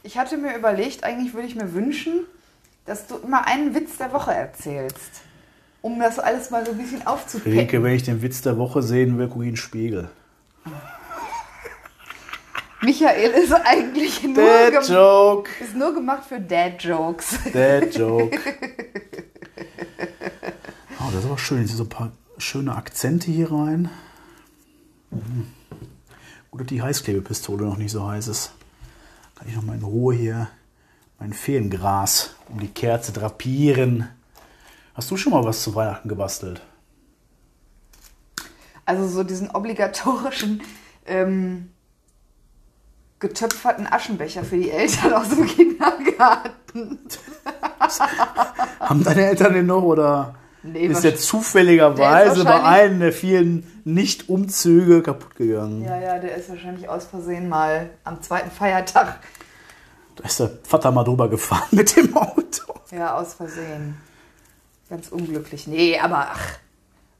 Ich 0.02 0.16
hatte 0.16 0.36
mir 0.36 0.56
überlegt, 0.56 1.02
eigentlich 1.02 1.34
würde 1.34 1.48
ich 1.48 1.56
mir 1.56 1.72
wünschen, 1.72 2.26
dass 2.84 3.06
du 3.06 3.16
immer 3.16 3.46
einen 3.46 3.74
Witz 3.74 3.98
der 3.98 4.12
Woche 4.12 4.32
erzählst. 4.32 5.22
Um 5.86 6.00
das 6.00 6.18
alles 6.18 6.50
mal 6.50 6.66
so 6.66 6.72
ein 6.72 6.78
bisschen 6.78 7.06
aufzupeppen. 7.06 7.84
wenn 7.84 7.94
ich 7.94 8.02
den 8.02 8.20
Witz 8.20 8.42
der 8.42 8.58
Woche 8.58 8.82
sehen 8.82 9.18
will, 9.18 9.28
gucke 9.28 9.44
ich 9.44 9.50
in 9.50 9.54
den 9.54 9.56
Spiegel. 9.56 10.10
Michael 12.82 13.30
ist 13.30 13.52
eigentlich 13.52 14.20
nur, 14.24 14.34
gem 14.34 14.82
Joke. 14.82 15.48
ist 15.62 15.76
nur 15.76 15.94
gemacht 15.94 16.24
für 16.28 16.40
Dad-Jokes. 16.40 17.38
Dead 17.54 17.94
Joke. 17.96 18.36
Oh, 20.98 21.04
das 21.12 21.20
ist 21.20 21.26
aber 21.26 21.38
schön. 21.38 21.60
Jetzt 21.60 21.68
sind 21.68 21.76
so 21.76 21.84
ein 21.84 21.88
paar 21.88 22.10
schöne 22.38 22.74
Akzente 22.74 23.30
hier 23.30 23.52
rein. 23.52 23.88
Mhm. 25.12 25.46
Gut, 26.50 26.62
dass 26.62 26.66
die 26.66 26.82
Heißklebepistole 26.82 27.64
noch 27.64 27.76
nicht 27.76 27.92
so 27.92 28.04
heiß 28.08 28.26
ist. 28.26 28.50
Kann 29.36 29.46
ich 29.46 29.54
noch 29.54 29.62
mal 29.62 29.76
in 29.76 29.84
Ruhe 29.84 30.16
hier 30.16 30.48
mein 31.20 31.32
Feengras 31.32 32.34
um 32.48 32.58
die 32.58 32.66
Kerze 32.66 33.12
drapieren. 33.12 34.08
Hast 34.96 35.10
du 35.10 35.16
schon 35.18 35.32
mal 35.32 35.44
was 35.44 35.62
zu 35.62 35.74
Weihnachten 35.74 36.08
gebastelt? 36.08 36.62
Also 38.86 39.06
so 39.06 39.24
diesen 39.24 39.50
obligatorischen 39.50 40.62
ähm, 41.04 41.70
getöpferten 43.18 43.86
Aschenbecher 43.86 44.42
für 44.42 44.56
die 44.56 44.70
Eltern 44.70 45.12
aus 45.12 45.28
dem 45.28 45.46
Kindergarten. 45.46 46.98
Haben 48.80 49.04
deine 49.04 49.26
Eltern 49.26 49.52
den 49.52 49.66
noch 49.66 49.82
oder 49.82 50.34
Nee, 50.62 50.86
ist 50.86 51.04
der 51.04 51.14
zufälligerweise 51.14 52.42
Der 52.42 52.50
bei 52.50 52.62
einem 52.64 52.98
der 52.98 53.12
vielen 53.12 53.80
Nicht-Umzüge 53.84 55.02
kaputt 55.02 55.36
gegangen? 55.36 55.84
Ja, 55.84 56.00
ja, 56.00 56.18
der 56.18 56.36
ist 56.36 56.48
wahrscheinlich 56.48 56.88
aus 56.88 57.04
Versehen 57.04 57.48
mal 57.48 57.90
am 58.02 58.20
zweiten 58.22 58.50
Feiertag. 58.50 59.20
Da 60.16 60.24
ist 60.24 60.40
der 60.40 60.50
Vater 60.64 60.90
mal 60.90 61.04
drüber 61.04 61.28
gefahren 61.28 61.68
mit 61.70 61.94
dem 61.94 62.16
Auto. 62.16 62.74
Ja, 62.90 63.16
aus 63.16 63.34
Versehen. 63.34 63.96
Ganz 64.88 65.08
unglücklich. 65.08 65.66
Nee, 65.66 65.98
aber 65.98 66.28
ach, 66.30 66.58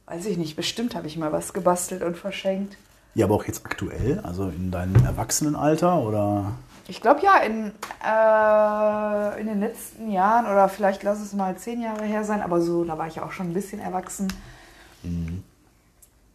weiß 0.05 0.25
ich 0.27 0.37
nicht. 0.37 0.55
Bestimmt 0.55 0.95
habe 0.95 1.07
ich 1.07 1.17
mal 1.17 1.31
was 1.31 1.53
gebastelt 1.53 2.01
und 2.03 2.17
verschenkt. 2.17 2.77
Ja, 3.13 3.25
aber 3.25 3.35
auch 3.35 3.45
jetzt 3.45 3.65
aktuell, 3.65 4.19
also 4.19 4.49
in 4.49 4.71
deinem 4.71 4.95
Erwachsenenalter 5.03 6.01
oder? 6.01 6.53
Ich 6.87 7.01
glaube 7.01 7.21
ja, 7.21 7.37
in, 7.39 7.73
äh, 8.05 9.41
in 9.41 9.47
den 9.47 9.59
letzten 9.59 10.09
Jahren 10.11 10.45
oder 10.45 10.69
vielleicht 10.69 11.03
lass 11.03 11.19
es 11.19 11.33
mal 11.33 11.57
zehn 11.57 11.81
Jahre 11.81 12.05
her 12.05 12.23
sein, 12.23 12.41
aber 12.41 12.61
so, 12.61 12.85
da 12.85 12.97
war 12.97 13.07
ich 13.07 13.19
auch 13.19 13.31
schon 13.31 13.49
ein 13.49 13.53
bisschen 13.53 13.81
erwachsen. 13.81 14.31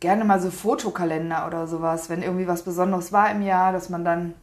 Gerne 0.01 0.25
mal 0.25 0.41
so 0.41 0.51
Fotokalender 0.51 1.47
oder 1.47 1.67
sowas, 1.67 2.11
wenn 2.11 2.23
irgendwie 2.23 2.49
was 2.49 2.63
Besonderes 2.63 3.13
war 3.13 3.31
im 3.31 3.43
Jahr, 3.43 3.73
dass 3.73 3.89
man 3.89 4.05
dann. 4.05 4.35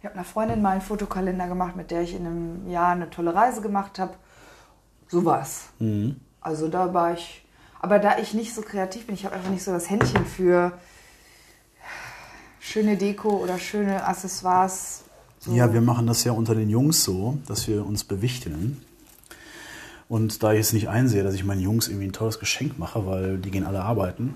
Ich 0.00 0.04
habe 0.04 0.14
einer 0.14 0.24
Freundin 0.24 0.60
mal 0.60 0.72
einen 0.72 0.80
Fotokalender 0.82 1.46
gemacht, 1.46 1.76
mit 1.76 1.90
der 1.90 2.02
ich 2.02 2.14
in 2.14 2.26
einem 2.26 2.68
Jahr 2.68 2.90
eine 2.90 3.08
tolle 3.08 3.34
Reise 3.34 3.62
gemacht 3.62 3.98
habe. 3.98 4.12
Sowas. 5.08 5.68
Also 6.40 6.68
da 6.68 6.92
war 6.94 7.14
ich. 7.14 7.44
Aber 7.80 7.98
da 7.98 8.18
ich 8.18 8.34
nicht 8.34 8.54
so 8.54 8.62
kreativ 8.62 9.06
bin, 9.06 9.14
ich 9.14 9.24
habe 9.24 9.34
einfach 9.34 9.50
nicht 9.50 9.62
so 9.62 9.70
das 9.70 9.90
Händchen 9.90 10.24
für 10.24 10.72
schöne 12.60 12.96
Deko 12.96 13.28
oder 13.36 13.58
schöne 13.58 14.04
Accessoires. 14.04 15.04
So. 15.38 15.52
Ja, 15.52 15.72
wir 15.72 15.80
machen 15.80 16.06
das 16.06 16.24
ja 16.24 16.32
unter 16.32 16.54
den 16.54 16.68
Jungs 16.68 17.04
so, 17.04 17.38
dass 17.46 17.68
wir 17.68 17.86
uns 17.86 18.02
bewichtigen. 18.04 18.82
Und 20.08 20.42
da 20.42 20.52
ich 20.52 20.60
es 20.60 20.72
nicht 20.72 20.88
einsehe, 20.88 21.22
dass 21.22 21.34
ich 21.34 21.44
meinen 21.44 21.60
Jungs 21.60 21.88
irgendwie 21.88 22.06
ein 22.06 22.12
tolles 22.12 22.38
Geschenk 22.38 22.78
mache, 22.78 23.06
weil 23.06 23.38
die 23.38 23.50
gehen 23.50 23.64
alle 23.64 23.82
arbeiten, 23.82 24.34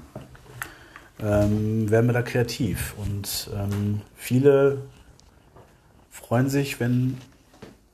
ähm, 1.20 1.90
werden 1.90 2.06
wir 2.06 2.12
da 2.12 2.22
kreativ. 2.22 2.94
Und 2.98 3.50
ähm, 3.54 4.02
viele 4.16 4.82
freuen 6.10 6.48
sich, 6.48 6.80
wenn 6.80 7.18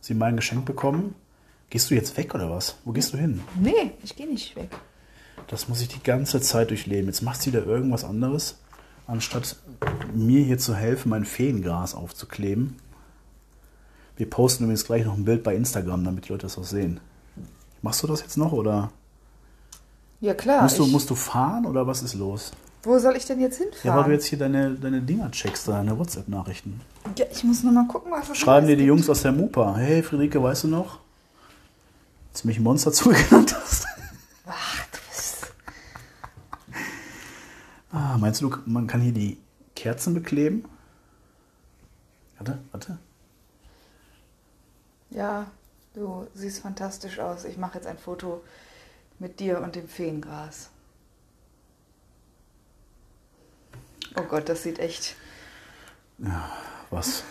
sie 0.00 0.14
mein 0.14 0.36
Geschenk 0.36 0.64
bekommen. 0.64 1.14
Gehst 1.70 1.90
du 1.90 1.94
jetzt 1.94 2.16
weg 2.16 2.34
oder 2.34 2.50
was? 2.50 2.76
Wo 2.84 2.92
gehst 2.92 3.12
du 3.12 3.16
hin? 3.18 3.40
Nee, 3.60 3.92
ich 4.02 4.14
gehe 4.16 4.26
nicht 4.28 4.54
weg. 4.56 4.70
Das 5.48 5.68
muss 5.68 5.80
ich 5.80 5.88
die 5.88 6.02
ganze 6.02 6.40
Zeit 6.40 6.70
durchleben. 6.70 7.06
Jetzt 7.06 7.22
macht 7.22 7.42
sie 7.42 7.50
da 7.50 7.58
irgendwas 7.58 8.04
anderes, 8.04 8.58
anstatt 9.06 9.56
mir 10.14 10.42
hier 10.44 10.58
zu 10.58 10.74
helfen, 10.74 11.10
mein 11.10 11.24
Feengras 11.24 11.94
aufzukleben. 11.94 12.76
Wir 14.16 14.28
posten 14.30 14.64
übrigens 14.64 14.84
gleich 14.86 15.04
noch 15.04 15.14
ein 15.14 15.24
Bild 15.24 15.42
bei 15.42 15.54
Instagram, 15.54 16.04
damit 16.04 16.26
die 16.26 16.32
Leute 16.32 16.42
das 16.46 16.56
auch 16.58 16.64
sehen. 16.64 17.00
Machst 17.82 18.02
du 18.02 18.06
das 18.06 18.22
jetzt 18.22 18.36
noch 18.38 18.52
oder 18.52 18.90
Ja, 20.20 20.34
klar. 20.34 20.62
musst, 20.62 20.78
du, 20.78 20.86
musst 20.86 21.10
du 21.10 21.14
fahren 21.14 21.66
oder 21.66 21.86
was 21.86 22.02
ist 22.02 22.14
los? 22.14 22.52
wo 22.82 22.98
soll 23.00 23.16
ich 23.16 23.24
denn 23.26 23.40
jetzt 23.40 23.58
Ja, 23.58 23.64
weil 23.66 23.72
hinfahren? 23.82 24.04
du 24.06 24.12
jetzt 24.12 24.26
hier 24.26 24.38
deine, 24.38 24.70
deine 24.74 25.02
Dinger 25.02 25.28
checkst, 25.32 25.66
deine 25.66 25.98
WhatsApp-Nachrichten. 25.98 26.80
Ja, 27.18 27.26
ich 27.32 27.42
muss 27.42 27.64
noch 27.64 27.72
mal 27.72 27.86
gucken, 27.88 28.12
was 28.12 28.30
es 28.30 28.38
Schreiben 28.38 28.68
dir 28.68 28.76
die 28.76 28.84
gibt. 28.84 28.88
Jungs 28.88 29.10
aus 29.10 29.22
der 29.22 29.32
Mupa. 29.32 29.74
Hey, 29.76 30.04
Friederike, 30.04 30.40
weißt 30.40 30.64
du 30.64 30.68
noch? 30.68 31.00
Als 32.36 32.42
du 32.42 32.48
mich 32.48 32.60
Monster 32.60 32.92
zugenannt 32.92 33.54
hast. 33.54 33.86
Ach, 34.44 34.86
du 34.92 34.98
bist. 35.08 35.54
Ah, 37.90 38.18
meinst 38.18 38.42
du, 38.42 38.54
man 38.66 38.86
kann 38.86 39.00
hier 39.00 39.14
die 39.14 39.40
Kerzen 39.74 40.12
bekleben? 40.12 40.68
Warte, 42.36 42.58
warte. 42.72 42.98
Ja, 45.08 45.46
du 45.94 46.26
siehst 46.34 46.60
fantastisch 46.60 47.20
aus. 47.20 47.46
Ich 47.46 47.56
mache 47.56 47.76
jetzt 47.78 47.86
ein 47.86 47.96
Foto 47.96 48.44
mit 49.18 49.40
dir 49.40 49.62
und 49.62 49.74
dem 49.74 49.88
Feengras. 49.88 50.68
Oh 54.14 54.24
Gott, 54.24 54.50
das 54.50 54.62
sieht 54.62 54.78
echt. 54.78 55.16
Was? 56.90 57.24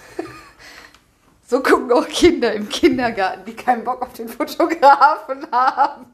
So 1.47 1.62
gucken 1.62 1.91
auch 1.91 2.08
Kinder 2.08 2.53
im 2.53 2.67
Kindergarten, 2.69 3.45
die 3.45 3.53
keinen 3.53 3.84
Bock 3.84 4.01
auf 4.01 4.13
den 4.13 4.27
Fotografen 4.27 5.45
haben. 5.51 6.05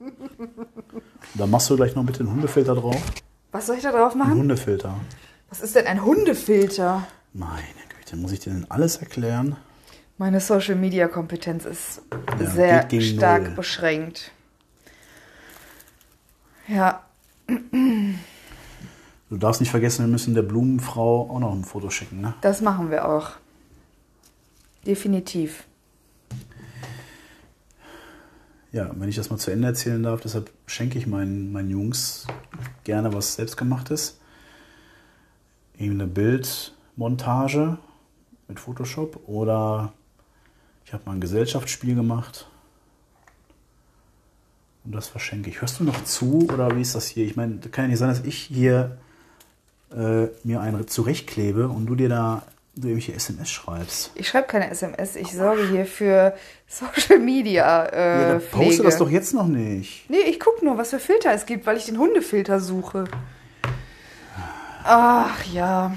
Da 1.36 1.48
machst 1.48 1.70
du 1.70 1.78
gleich 1.78 1.96
noch 1.96 2.04
mit 2.04 2.20
den 2.20 2.30
Hundefilter 2.30 2.76
drauf. 2.76 3.02
Was 3.54 3.68
soll 3.68 3.78
ich 3.78 3.84
da 3.84 3.92
drauf 3.92 4.14
Ein 4.14 4.20
machen? 4.20 4.34
Hundefilter. 4.40 4.94
Was 5.50 5.62
ist 5.62 5.76
denn 5.76 5.88
ein 5.88 6.04
Hundefilter? 6.04 7.08
Meine 7.34 7.62
Güte, 7.98 8.18
muss 8.18 8.32
ich 8.34 8.40
dir 8.40 8.52
denn 8.52 8.66
alles 8.70 8.98
erklären? 8.98 9.56
Meine 10.18 10.40
Social 10.42 10.76
Media 10.76 11.08
Kompetenz 11.08 11.64
ist 11.66 12.02
Ja, 12.40 12.46
sehr 12.50 13.02
stark 13.02 13.44
null. 13.44 13.52
beschränkt. 13.56 14.32
Ja, 16.68 17.04
Du 19.30 19.38
darfst 19.38 19.62
nicht 19.62 19.72
vergessen, 19.72 20.06
wir 20.06 20.12
müssen 20.12 20.34
der 20.36 20.42
Blumenfrau 20.42 21.30
auch 21.30 21.40
noch 21.40 21.54
ein 21.54 21.64
Foto 21.64 21.90
schicken, 21.90 22.20
ne? 22.22 22.34
das 22.42 22.62
machen 22.62 22.92
wir 22.92 23.08
auch. 23.08 23.32
Definitiv. 24.86 25.66
Ja, 28.72 28.90
wenn 28.96 29.10
ich 29.10 29.18
das 29.18 29.30
mal 29.30 29.38
zu 29.38 29.52
Ende 29.52 29.68
erzählen 29.68 30.02
darf, 30.02 30.22
deshalb 30.22 30.50
schenke 30.66 30.98
ich 30.98 31.06
meinen, 31.06 31.52
meinen 31.52 31.70
Jungs 31.70 32.26
gerne 32.84 33.14
was 33.14 33.36
Selbstgemachtes. 33.36 34.20
Eben 35.78 36.00
eine 36.00 36.08
Bildmontage 36.08 37.78
mit 38.48 38.60
Photoshop 38.60 39.28
oder 39.28 39.94
ich 40.86 40.94
habe 40.94 41.04
mal 41.06 41.14
ein 41.14 41.22
Gesellschaftsspiel 41.22 41.96
gemacht 41.96 42.48
und 44.84 44.94
das 44.94 45.08
verschenke 45.08 45.50
ich. 45.50 45.62
Hörst 45.62 45.80
du 45.80 45.84
noch 45.84 46.04
zu 46.06 46.48
oder 46.52 46.76
wie 46.76 46.82
ist 46.82 46.96
das 46.96 47.08
hier? 47.08 47.26
Ich 47.26 47.36
meine, 47.36 47.58
kann 47.60 47.86
ja 47.86 47.90
nicht 47.90 48.00
sein, 48.00 48.10
dass 48.10 48.22
ich 48.22 48.38
hier 48.38 48.98
äh, 49.92 50.28
mir 50.44 50.62
einen 50.62 50.88
zurechtklebe 50.88 51.68
und 51.68 51.86
du 51.86 51.96
dir 51.96 52.10
da 52.10 52.44
du 52.76 52.88
irgendwelche 52.88 53.14
SMS 53.14 53.50
schreibst. 53.50 54.12
Ich 54.16 54.30
schreibe 54.30 54.48
keine 54.48 54.70
SMS, 54.70 55.16
ich 55.16 55.32
sorge 55.34 55.68
hier 55.68 55.86
für 55.86 56.36
Social 56.68 57.20
Media 57.20 57.86
äh, 57.86 58.34
Ja, 58.34 58.40
poste 58.40 58.84
das 58.84 58.98
doch 58.98 59.10
jetzt 59.10 59.34
noch 59.34 59.48
nicht. 59.48 60.10
Nee, 60.10 60.22
ich 60.28 60.40
gucke 60.40 60.64
nur, 60.64 60.78
was 60.78 60.92
für 60.92 61.00
Filter 61.00 61.34
es 61.34 61.46
gibt, 61.46 61.66
weil 61.66 61.78
ich 61.78 61.86
den 61.86 61.98
Hundefilter 61.98 62.60
suche. 62.60 63.06
Ach 64.84 65.44
ja. 65.46 65.96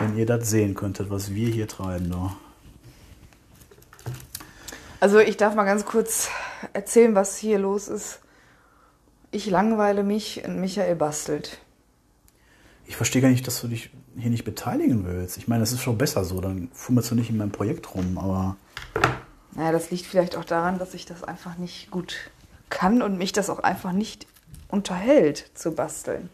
Wenn 0.00 0.16
ihr 0.16 0.26
das 0.26 0.48
sehen 0.50 0.74
könntet, 0.74 1.10
was 1.10 1.34
wir 1.34 1.48
hier 1.48 1.66
treiben, 1.66 2.10
doch. 2.10 2.36
Also 5.00 5.18
ich 5.18 5.36
darf 5.36 5.54
mal 5.54 5.64
ganz 5.64 5.84
kurz 5.84 6.28
erzählen, 6.74 7.14
was 7.16 7.36
hier 7.36 7.58
los 7.58 7.88
ist. 7.88 8.20
Ich 9.32 9.46
langweile 9.46 10.04
mich 10.04 10.44
und 10.44 10.60
Michael 10.60 10.94
bastelt. 10.94 11.58
Ich 12.86 12.96
verstehe 12.96 13.22
gar 13.22 13.28
nicht, 13.30 13.46
dass 13.46 13.60
du 13.60 13.68
dich 13.68 13.90
hier 14.16 14.30
nicht 14.30 14.44
beteiligen 14.44 15.06
willst. 15.06 15.36
Ich 15.38 15.48
meine, 15.48 15.60
das 15.60 15.72
ist 15.72 15.80
schon 15.80 15.98
besser 15.98 16.24
so, 16.24 16.40
dann 16.40 16.68
fummelst 16.72 17.10
du 17.10 17.14
nicht 17.14 17.30
in 17.30 17.36
meinem 17.38 17.52
Projekt 17.52 17.94
rum, 17.94 18.18
aber 18.18 18.56
Naja, 19.54 19.72
das 19.72 19.90
liegt 19.90 20.06
vielleicht 20.06 20.36
auch 20.36 20.44
daran, 20.44 20.78
dass 20.78 20.94
ich 20.94 21.06
das 21.06 21.24
einfach 21.24 21.56
nicht 21.58 21.90
gut 21.90 22.16
kann 22.68 23.02
und 23.02 23.18
mich 23.18 23.32
das 23.32 23.50
auch 23.50 23.60
einfach 23.60 23.92
nicht 23.92 24.26
unterhält 24.68 25.50
zu 25.54 25.72
basteln. 25.72 26.28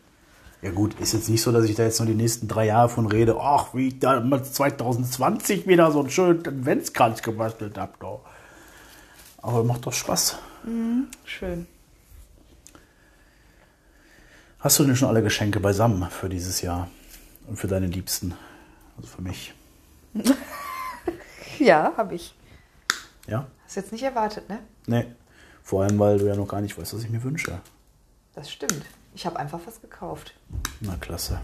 ja 0.62 0.70
gut, 0.70 0.98
ist 1.00 1.12
jetzt 1.12 1.28
nicht 1.28 1.42
so, 1.42 1.52
dass 1.52 1.64
ich 1.64 1.74
da 1.76 1.84
jetzt 1.84 1.98
nur 2.00 2.06
die 2.06 2.14
nächsten 2.14 2.48
drei 2.48 2.66
Jahre 2.66 2.88
von 2.88 3.06
rede, 3.06 3.36
ach, 3.40 3.74
wie 3.74 3.88
ich 3.88 3.98
damals 3.98 4.52
2020 4.54 5.66
wieder 5.66 5.90
so 5.92 6.00
einen 6.00 6.10
schönen 6.10 6.46
Adventskranz 6.46 7.22
gebastelt 7.22 7.78
habe. 7.78 7.92
Aber 9.42 9.64
macht 9.64 9.86
doch 9.86 9.92
Spaß. 9.92 10.36
Schön. 11.24 11.66
Hast 14.60 14.78
du 14.78 14.84
denn 14.84 14.96
schon 14.96 15.08
alle 15.08 15.22
Geschenke 15.22 15.60
beisammen 15.60 16.08
für 16.10 16.28
dieses 16.28 16.60
Jahr 16.62 16.88
und 17.46 17.56
für 17.56 17.68
deine 17.68 17.86
Liebsten? 17.86 18.34
Also 18.96 19.08
für 19.08 19.22
mich. 19.22 19.54
Ja, 21.58 21.92
habe 21.96 22.14
ich. 22.14 22.36
Ja? 23.26 23.48
Hast 23.64 23.74
jetzt 23.74 23.90
nicht 23.90 24.04
erwartet, 24.04 24.48
ne? 24.48 24.60
Nee. 24.86 25.06
Vor 25.64 25.82
allem, 25.82 25.98
weil 25.98 26.18
du 26.18 26.26
ja 26.28 26.36
noch 26.36 26.46
gar 26.46 26.60
nicht 26.60 26.78
weißt, 26.78 26.94
was 26.94 27.02
ich 27.02 27.10
mir 27.10 27.20
wünsche. 27.24 27.60
Das 28.36 28.48
stimmt. 28.48 28.84
Ich 29.12 29.26
habe 29.26 29.40
einfach 29.40 29.58
was 29.66 29.80
gekauft. 29.80 30.34
Na 30.80 30.94
klasse. 31.00 31.40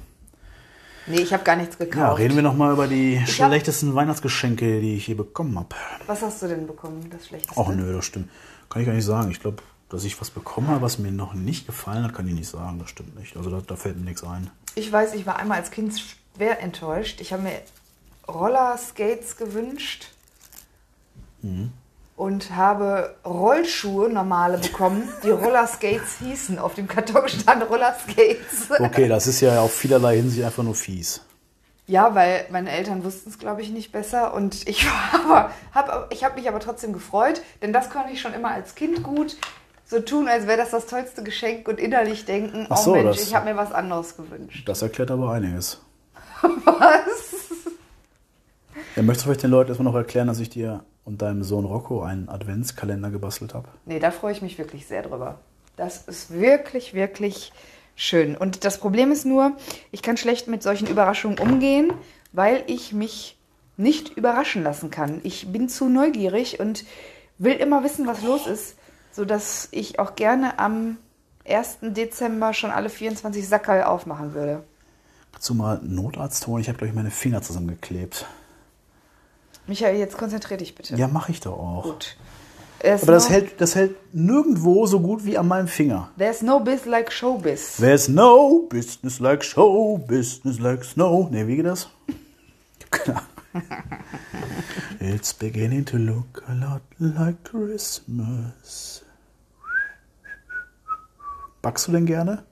Nee, 1.08 1.18
ich 1.20 1.32
habe 1.32 1.42
gar 1.42 1.56
nichts 1.56 1.76
gekauft. 1.78 1.96
Ja, 1.98 2.12
reden 2.12 2.36
wir 2.36 2.42
noch 2.42 2.54
mal 2.54 2.72
über 2.72 2.86
die 2.86 3.18
hab- 3.20 3.28
schlechtesten 3.28 3.92
Weihnachtsgeschenke, 3.96 4.80
die 4.80 4.94
ich 4.94 5.08
je 5.08 5.14
bekommen 5.14 5.58
habe. 5.58 5.74
Was 6.06 6.22
hast 6.22 6.40
du 6.42 6.46
denn 6.46 6.68
bekommen, 6.68 7.10
das 7.10 7.26
Schlechteste? 7.26 7.60
Ach 7.60 7.68
nö, 7.74 7.92
das 7.92 8.04
stimmt. 8.04 8.30
Kann 8.70 8.82
ich 8.82 8.86
gar 8.86 8.94
nicht 8.94 9.04
sagen. 9.04 9.32
Ich 9.32 9.40
glaube, 9.40 9.64
dass 9.88 10.04
ich 10.04 10.20
was 10.20 10.30
bekommen 10.30 10.68
habe, 10.68 10.82
was 10.82 10.98
mir 10.98 11.12
noch 11.12 11.34
nicht 11.34 11.66
gefallen 11.66 12.04
hat, 12.04 12.14
kann 12.14 12.26
ich 12.26 12.34
nicht 12.34 12.48
sagen. 12.48 12.78
Das 12.78 12.90
stimmt 12.90 13.18
nicht. 13.18 13.36
Also 13.36 13.50
da, 13.50 13.60
da 13.60 13.76
fällt 13.76 13.96
mir 13.96 14.04
nichts 14.04 14.24
ein. 14.24 14.50
Ich 14.74 14.90
weiß, 14.90 15.14
ich 15.14 15.26
war 15.26 15.36
einmal 15.36 15.58
als 15.58 15.70
Kind 15.70 15.94
schwer 16.34 16.60
enttäuscht. 16.60 17.20
Ich 17.20 17.32
habe 17.32 17.42
mir 17.42 17.60
Rollerskates 18.26 19.36
gewünscht 19.36 20.08
und 22.16 22.56
habe 22.56 23.16
Rollschuhe, 23.24 24.08
normale, 24.08 24.58
bekommen, 24.58 25.08
die 25.22 25.30
Rollerskates 25.30 26.18
hießen. 26.20 26.58
Auf 26.58 26.74
dem 26.74 26.88
Karton 26.88 27.28
stand 27.28 27.68
Rollerskates. 27.68 28.70
Okay, 28.78 29.08
das 29.08 29.26
ist 29.26 29.40
ja 29.40 29.60
auf 29.60 29.74
vielerlei 29.74 30.16
Hinsicht 30.16 30.44
einfach 30.44 30.62
nur 30.62 30.74
fies. 30.74 31.20
Ja, 31.86 32.14
weil 32.14 32.46
meine 32.50 32.70
Eltern 32.70 33.04
wussten 33.04 33.28
es, 33.28 33.38
glaube 33.38 33.60
ich, 33.60 33.68
nicht 33.68 33.92
besser. 33.92 34.32
Und 34.32 34.66
ich 34.66 34.86
habe 35.12 35.50
hab, 35.72 36.12
ich 36.12 36.24
hab 36.24 36.36
mich 36.36 36.48
aber 36.48 36.60
trotzdem 36.60 36.92
gefreut, 36.92 37.42
denn 37.60 37.72
das 37.72 37.90
konnte 37.90 38.12
ich 38.12 38.20
schon 38.20 38.32
immer 38.32 38.52
als 38.52 38.74
Kind 38.74 39.02
gut 39.02 39.36
so 39.86 40.00
tun, 40.00 40.28
als 40.28 40.46
wäre 40.46 40.56
das 40.58 40.70
das 40.70 40.86
tollste 40.86 41.22
Geschenk 41.22 41.68
und 41.68 41.78
innerlich 41.78 42.24
denken, 42.24 42.66
Ach 42.70 42.78
oh 42.78 42.82
so, 42.82 42.92
Mensch, 42.94 43.18
das- 43.18 43.28
ich 43.28 43.34
habe 43.34 43.46
mir 43.50 43.56
was 43.56 43.72
anderes 43.72 44.16
gewünscht. 44.16 44.66
Das 44.68 44.82
erklärt 44.82 45.10
aber 45.10 45.30
einiges. 45.32 45.80
Was? 46.42 47.34
Ja, 48.96 49.02
möchtest 49.02 49.24
du 49.24 49.28
vielleicht 49.28 49.42
den 49.42 49.50
Leuten 49.50 49.70
erstmal 49.70 49.90
noch 49.92 49.98
erklären, 49.98 50.26
dass 50.26 50.38
ich 50.40 50.50
dir 50.50 50.84
und 51.04 51.20
deinem 51.22 51.42
Sohn 51.42 51.64
Rocco 51.64 52.02
einen 52.02 52.28
Adventskalender 52.28 53.10
gebastelt 53.10 53.54
habe? 53.54 53.68
Nee, 53.86 53.98
da 53.98 54.10
freue 54.10 54.32
ich 54.32 54.42
mich 54.42 54.58
wirklich 54.58 54.86
sehr 54.86 55.02
drüber. 55.02 55.38
Das 55.76 56.02
ist 56.06 56.32
wirklich, 56.32 56.94
wirklich 56.94 57.52
schön. 57.96 58.36
Und 58.36 58.64
das 58.64 58.78
Problem 58.78 59.10
ist 59.12 59.24
nur, 59.26 59.52
ich 59.90 60.02
kann 60.02 60.16
schlecht 60.16 60.48
mit 60.48 60.62
solchen 60.62 60.86
Überraschungen 60.86 61.38
umgehen, 61.38 61.92
weil 62.32 62.62
ich 62.66 62.92
mich 62.92 63.36
nicht 63.76 64.16
überraschen 64.16 64.62
lassen 64.62 64.90
kann. 64.90 65.20
Ich 65.24 65.48
bin 65.52 65.68
zu 65.68 65.88
neugierig 65.88 66.60
und 66.60 66.84
will 67.38 67.54
immer 67.54 67.82
wissen, 67.82 68.06
was 68.06 68.22
los 68.22 68.46
ist, 68.46 68.76
sodass 69.14 69.68
ich 69.70 69.98
auch 69.98 70.16
gerne 70.16 70.58
am 70.58 70.96
1. 71.46 71.78
Dezember 71.82 72.52
schon 72.52 72.70
alle 72.70 72.88
24 72.88 73.46
Sackerl 73.46 73.84
aufmachen 73.84 74.34
würde. 74.34 74.64
Kannst 75.32 75.48
du 75.48 75.54
mal 75.54 75.78
einen 75.78 75.94
Notarzt 75.94 76.46
holen? 76.46 76.60
Ich 76.62 76.68
habe, 76.68 76.78
glaube 76.78 76.88
ich, 76.88 76.94
meine 76.94 77.10
Finger 77.10 77.42
zusammengeklebt. 77.42 78.26
Michael, 79.66 79.96
jetzt 79.96 80.16
konzentrier 80.16 80.56
dich 80.56 80.74
bitte. 80.74 80.96
Ja, 80.96 81.08
mache 81.08 81.32
ich 81.32 81.40
doch 81.40 81.52
auch. 81.52 81.84
Gut. 81.84 82.16
There's 82.80 83.02
Aber 83.02 83.12
das 83.12 83.28
no, 83.28 83.34
hält, 83.34 83.60
das 83.60 83.74
hält 83.74 83.96
nirgendwo 84.14 84.84
so 84.86 85.00
gut 85.00 85.24
wie 85.24 85.38
an 85.38 85.48
meinem 85.48 85.68
Finger. 85.68 86.10
There's 86.18 86.42
no 86.42 86.60
biz 86.60 86.84
like 86.84 87.10
showbiz. 87.10 87.76
There's 87.78 88.08
no 88.08 88.66
business 88.68 89.20
like 89.20 89.42
show, 89.42 89.96
business 89.96 90.58
like 90.58 90.84
snow. 90.84 91.30
Ne, 91.30 91.46
wie 91.46 91.56
geht 91.56 91.66
das? 91.66 91.88
Keine 92.90 93.16
Ahnung. 93.18 93.28
It's 95.00 95.32
beginning 95.32 95.84
to 95.86 95.96
look 95.96 96.42
a 96.48 96.52
lot 96.54 96.82
like 96.98 97.42
Christmas. 97.44 99.03
Backst 101.64 101.88
du 101.88 101.92
denn 101.92 102.04
gerne? 102.04 102.44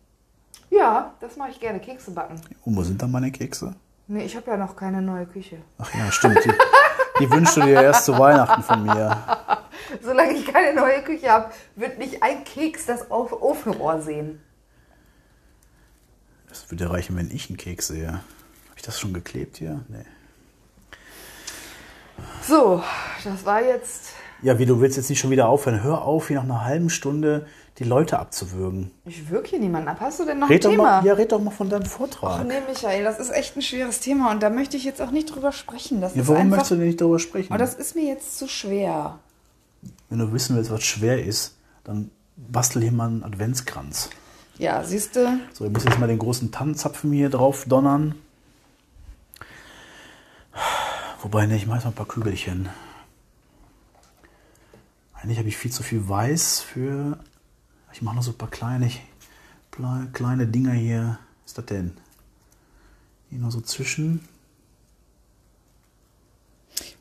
Ja, 0.70 1.12
das 1.20 1.37
mache 1.37 1.51
ich 1.51 1.61
gerne. 1.61 1.81
Kekse 1.81 2.12
backen. 2.12 2.40
Und 2.64 2.77
wo 2.77 2.83
sind 2.83 3.03
dann 3.03 3.11
meine 3.11 3.31
Kekse? 3.31 3.75
Nee, 4.09 4.25
ich 4.25 4.35
habe 4.37 4.51
ja 4.51 4.57
noch 4.57 4.75
keine 4.75 5.03
neue 5.03 5.27
Küche. 5.27 5.59
Ach 5.77 5.94
ja, 5.94 6.11
stimmt. 6.11 6.38
Die, 6.42 6.53
die 7.20 7.31
wünschst 7.31 7.59
du 7.59 7.61
dir 7.61 7.83
erst 7.83 8.07
zu 8.07 8.18
Weihnachten 8.18 8.62
von 8.62 8.83
mir. 8.83 9.14
Solange 10.03 10.33
ich 10.33 10.46
keine 10.46 10.75
neue 10.75 11.03
Küche 11.03 11.31
habe, 11.31 11.53
wird 11.77 11.98
nicht 11.98 12.22
ein 12.22 12.42
Keks 12.44 12.87
das 12.87 13.11
Auf- 13.11 13.33
Ofenrohr 13.42 14.01
sehen. 14.01 14.40
Das 16.48 16.70
würde 16.70 16.90
reichen, 16.90 17.14
wenn 17.18 17.31
ich 17.31 17.51
einen 17.51 17.59
Keks 17.59 17.88
sehe. 17.88 18.09
Habe 18.12 18.77
ich 18.77 18.83
das 18.83 18.98
schon 18.98 19.12
geklebt 19.12 19.59
hier? 19.59 19.85
Nee. 19.88 20.07
So, 22.48 22.83
das 23.25 23.44
war 23.44 23.62
jetzt. 23.62 24.14
Ja, 24.42 24.59
wie, 24.59 24.66
du 24.66 24.81
willst 24.81 24.96
jetzt 24.96 25.09
nicht 25.09 25.20
schon 25.20 25.31
wieder 25.31 25.48
aufhören. 25.48 25.83
Hör 25.83 26.02
auf, 26.02 26.28
hier 26.28 26.37
nach 26.37 26.44
einer 26.44 26.64
halben 26.64 26.90
Stunde 26.90 27.46
die 27.78 27.85
Leute 27.85 28.18
abzuwürgen. 28.18 28.90
Ich 29.05 29.31
wirke 29.31 29.50
hier 29.50 29.61
niemanden 29.61 29.88
ab. 29.88 29.98
Hast 30.00 30.18
du 30.20 30.24
denn 30.24 30.40
noch 30.40 30.50
Red 30.50 30.66
ein 30.66 30.72
Thema? 30.72 30.83
mal, 31.00 31.07
ja, 31.07 31.14
red 31.14 31.31
doch 31.33 31.40
mal 31.40 31.50
von 31.52 31.70
deinem 31.70 31.85
Ach 31.87 31.90
Vortrag. 31.90 32.46
nee, 32.46 32.55
Michael, 32.68 33.05
das 33.05 33.18
ist 33.20 33.31
echt 33.31 33.57
ein 33.57 33.62
schweres 33.62 34.00
Thema 34.00 34.31
und 34.33 34.42
da 34.42 34.50
möchte 34.50 34.76
ich 34.76 34.85
jetzt 34.85 35.00
auch 35.00 35.11
nicht 35.12 35.33
drüber 35.35 35.52
sprechen. 35.52 36.00
Das 36.00 36.14
Ja, 36.14 36.22
ist 36.22 36.28
warum 36.28 36.40
einfach. 36.42 36.50
möchtest 36.57 36.70
du 36.72 36.74
denn 36.76 36.87
nicht 36.87 37.00
darüber 37.00 37.18
sprechen? 37.20 37.52
Aber 37.52 37.59
das 37.59 37.74
ist 37.74 37.94
mir 37.94 38.05
jetzt 38.05 38.37
zu 38.37 38.48
schwer. 38.48 39.20
Wenn 40.11 40.18
du 40.18 40.33
wissen 40.33 40.57
willst, 40.57 40.70
was 40.72 40.83
schwer 40.83 41.24
ist, 41.24 41.55
dann 41.85 42.11
bastel 42.37 42.83
hier 42.83 42.92
mal 42.92 43.07
einen 43.07 43.22
Adventskranz. 43.24 44.11
Ja, 44.59 44.83
siehst 44.85 45.16
du? 45.16 45.38
So, 45.55 45.64
ich 45.64 45.72
muss 45.72 45.85
jetzt 45.85 45.98
mal 45.98 46.09
den 46.09 46.18
großen 46.18 46.50
Tannenzapfen 46.50 47.12
hier 47.12 47.31
drauf 47.31 47.64
donnern. 47.66 48.16
Wobei, 51.22 51.46
ne, 51.46 51.57
ich 51.57 51.66
mache 51.66 51.76
jetzt 51.78 51.85
mal 51.85 51.90
ein 51.92 51.94
paar 51.94 52.07
Kügelchen. 52.07 52.68
Eigentlich 55.22 55.38
habe 55.38 55.48
ich 55.48 55.56
viel 55.56 55.70
zu 55.70 55.82
viel 55.82 56.08
Weiß 56.08 56.61
für. 56.61 57.18
Ich 57.92 58.02
mache 58.02 58.16
noch 58.16 58.22
so 58.22 58.32
ein 58.32 58.38
paar 58.38 58.50
kleine, 58.50 58.90
kleine 60.12 60.46
Dinger 60.46 60.72
hier. 60.72 61.18
Was 61.44 61.52
ist 61.52 61.58
das 61.58 61.66
denn? 61.66 61.96
Hier 63.30 63.38
noch 63.38 63.50
so 63.50 63.61
zwischen. 63.61 64.26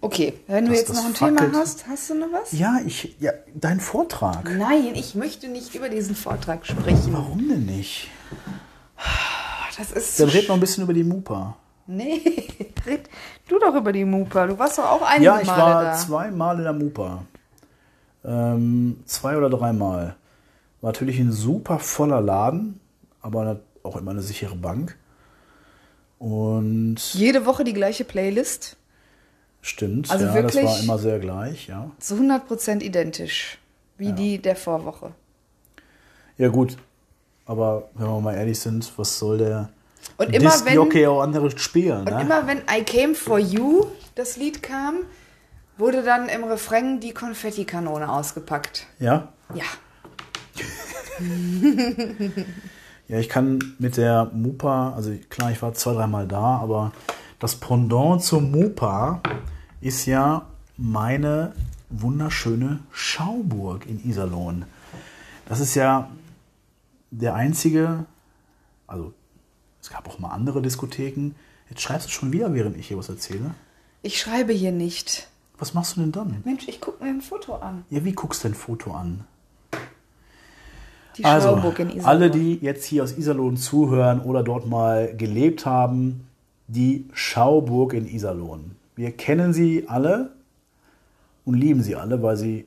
Okay, 0.02 0.34
wenn 0.48 0.66
du 0.66 0.72
Das- 0.72 0.80
jetzt 0.82 0.94
noch 0.94 1.06
ein 1.06 1.14
fackelt. 1.16 1.40
Thema 1.52 1.60
hast, 1.60 1.88
hast 1.88 2.10
du 2.10 2.16
noch 2.16 2.32
was? 2.32 2.52
Ja, 2.52 2.80
ich. 2.86 3.16
Ja, 3.20 3.32
dein 3.54 3.80
Vortrag. 3.80 4.50
Nein, 4.58 4.94
ich 4.96 5.16
möchte 5.16 5.48
nicht 5.48 5.76
über 5.76 5.90
diesen 5.90 6.16
Vortrag 6.16 6.66
sprechen. 6.66 7.14
Warum 7.14 7.48
denn 7.48 7.66
nicht? 7.66 8.08
Das 9.78 9.92
ist 9.92 10.20
Dann 10.20 10.30
red 10.30 10.48
noch 10.48 10.56
ein 10.56 10.60
bisschen 10.60 10.84
über 10.84 10.94
die 10.94 11.04
Mupa. 11.04 11.56
Nee, 11.88 12.22
red 12.86 13.10
du 13.48 13.58
doch 13.60 13.74
über 13.76 13.92
die 13.94 14.06
Mupa. 14.06 14.48
Du 14.48 14.58
warst 14.60 14.78
doch 14.78 14.86
auch 14.90 15.02
einige 15.02 15.26
Ja, 15.26 15.40
ich 15.40 15.48
Male 15.48 15.62
war 15.62 15.84
da. 15.84 15.96
zweimal 15.98 16.58
in 16.58 16.64
der 16.64 16.74
Mupa. 16.74 17.24
Ähm, 18.24 18.98
zwei 19.06 19.38
oder 19.38 19.50
dreimal. 19.50 20.16
War 20.82 20.92
natürlich 20.92 21.20
ein 21.20 21.32
super 21.32 21.80
voller 21.80 22.22
Laden, 22.22 22.80
aber 23.22 23.60
auch 23.84 23.96
immer 23.98 24.12
eine 24.12 24.22
sichere 24.22 24.56
Bank. 24.56 24.98
Und 26.20 26.98
Jede 27.14 27.46
Woche 27.46 27.64
die 27.64 27.74
gleiche 27.74 28.04
Playlist. 28.04 28.78
stimmt, 29.62 30.10
Also 30.12 30.26
ja, 30.26 30.34
wirklich? 30.34 30.64
das 30.66 30.74
war 30.78 30.84
immer 30.84 30.98
sehr 31.00 31.20
gleich, 31.20 31.68
ja. 31.68 31.90
Zu 32.00 32.16
100% 32.16 32.82
identisch. 32.82 33.58
Wie 33.98 34.14
die 34.14 34.40
der 34.40 34.56
Vorwoche. 34.56 35.12
Ja 36.38 36.48
gut, 36.50 36.78
aber 37.46 37.90
wenn 37.94 38.08
wir 38.08 38.20
mal 38.20 38.34
ehrlich 38.36 38.60
sind, 38.60 38.92
was 38.98 39.20
soll 39.20 39.38
der 39.38 39.70
Und 40.18 40.28
immer 40.34 40.46
wenn, 40.46 40.50
Disc-Jockey 40.64 41.06
auch 41.06 41.22
anderes 41.22 41.60
spielen? 41.62 42.00
und 42.00 42.06
Ne? 42.06 42.22
immer 42.22 42.48
wenn 42.48 42.60
I 42.60 42.84
Came 42.84 43.14
For 43.14 43.38
You, 43.38 43.86
das 44.16 44.38
Lied 44.38 44.64
kam, 44.64 45.02
wurde 45.82 46.04
dann 46.04 46.30
im 46.30 46.46
Refrain 46.46 47.02
die 47.02 47.14
Konfettikanone 47.14 48.10
ausgepackt. 48.10 48.88
Ja? 49.00 49.34
Ja. 49.54 49.66
Ja, 53.08 53.20
ich 53.20 53.28
kann 53.28 53.76
mit 53.78 53.98
der 53.98 54.32
Mupa, 54.34 54.94
also 54.94 55.12
klar, 55.30 55.52
ich 55.52 55.62
war 55.62 55.74
zwei, 55.74 55.92
dreimal 55.92 56.30
da, 56.30 56.60
aber 56.60 56.94
Das 57.40 57.58
Pendant 57.58 58.24
zur 58.24 58.40
Mopa 58.40 59.22
ist 59.82 60.06
ja 60.06 60.48
meine 60.78 61.52
wunderschöne 61.90 62.80
Schauburg 62.94 63.86
in 63.86 64.02
Iserlohn. 64.08 64.64
Das 65.46 65.60
ist 65.60 65.76
ja 65.76 66.10
der 67.10 67.36
einzige, 67.36 68.06
also 68.88 69.12
es 69.82 69.90
gab 69.90 70.08
auch 70.08 70.18
mal 70.20 70.30
andere 70.30 70.62
Diskotheken. 70.62 71.32
Jetzt 71.70 71.82
schreibst 71.82 72.08
du 72.08 72.12
schon 72.12 72.32
wieder, 72.32 72.54
während 72.54 72.78
ich 72.78 72.88
hier 72.88 72.98
was 72.98 73.10
erzähle. 73.10 73.56
Ich 74.04 74.22
schreibe 74.22 74.54
hier 74.54 74.72
nicht. 74.72 75.28
Was 75.62 75.76
machst 75.76 75.96
du 75.96 76.02
denn 76.02 76.12
dann? 76.12 76.42
Mensch, 76.44 76.68
ich 76.68 76.82
gucke 76.82 77.04
mir 77.04 77.12
ein 77.12 77.22
Foto 77.22 77.54
an. 77.54 77.86
Ja, 77.92 78.04
wie 78.04 78.14
guckst 78.14 78.44
du 78.44 78.48
ein 78.48 78.56
Foto 78.56 78.92
an? 78.94 79.26
Die 81.18 81.24
Also, 81.24 81.50
Schauburg 81.50 81.78
in 81.78 81.90
Iserlohn. 81.90 82.06
alle, 82.08 82.32
die 82.32 82.56
jetzt 82.56 82.84
hier 82.84 83.04
aus 83.04 83.16
Iserlohn 83.16 83.58
zuhören 83.58 84.22
oder 84.22 84.42
dort 84.42 84.68
mal 84.68 85.16
gelebt 85.16 85.68
haben, 85.68 86.26
die 86.68 87.08
Schauburg 87.14 87.94
in 87.94 88.08
Iserlohn. 88.08 88.76
Wir 88.96 89.12
kennen 89.12 89.54
sie 89.54 89.86
alle 89.88 90.32
und 91.46 91.54
lieben 91.54 91.84
sie 91.84 91.96
alle, 91.96 92.24
weil 92.24 92.38
sie 92.38 92.66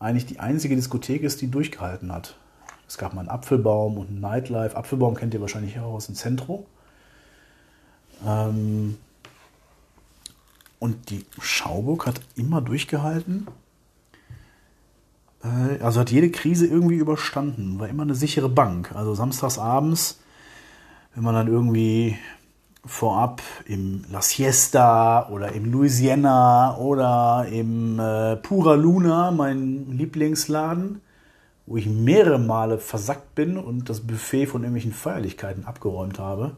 eigentlich 0.00 0.26
die 0.26 0.40
einzige 0.40 0.74
Diskothek 0.74 1.22
ist, 1.22 1.40
die 1.40 1.48
durchgehalten 1.48 2.10
hat. 2.12 2.36
Es 2.88 2.98
gab 2.98 3.14
mal 3.14 3.20
einen 3.20 3.28
Apfelbaum 3.28 3.98
und 3.98 4.10
ein 4.10 4.20
Nightlife. 4.20 4.76
Apfelbaum 4.76 5.14
kennt 5.14 5.32
ihr 5.32 5.40
wahrscheinlich 5.40 5.78
auch 5.78 5.92
aus 5.92 6.06
dem 6.06 6.16
Zentrum. 6.16 6.64
Ähm 8.26 8.96
und 10.80 11.10
die 11.10 11.24
Schauburg 11.40 12.06
hat 12.06 12.20
immer 12.34 12.60
durchgehalten. 12.60 13.46
Äh, 15.44 15.80
Also 15.80 16.00
hat 16.00 16.10
jede 16.10 16.30
Krise 16.30 16.66
irgendwie 16.66 16.96
überstanden. 16.96 17.78
War 17.78 17.88
immer 17.88 18.02
eine 18.02 18.16
sichere 18.16 18.48
Bank. 18.48 18.92
Also 18.94 19.14
samstags 19.14 19.58
abends, 19.58 20.20
wenn 21.14 21.22
man 21.22 21.34
dann 21.34 21.46
irgendwie 21.48 22.16
vorab 22.84 23.42
im 23.66 24.04
La 24.10 24.22
Siesta 24.22 25.28
oder 25.28 25.52
im 25.52 25.70
Louisiana 25.70 26.76
oder 26.78 27.46
im 27.50 28.00
äh, 28.00 28.36
Pura 28.36 28.74
Luna, 28.74 29.30
mein 29.30 29.92
Lieblingsladen, 29.92 31.02
wo 31.66 31.76
ich 31.76 31.86
mehrere 31.86 32.38
Male 32.38 32.78
versackt 32.78 33.34
bin 33.34 33.58
und 33.58 33.90
das 33.90 34.00
Buffet 34.00 34.46
von 34.46 34.62
irgendwelchen 34.62 34.92
Feierlichkeiten 34.94 35.66
abgeräumt 35.66 36.18
habe. 36.18 36.56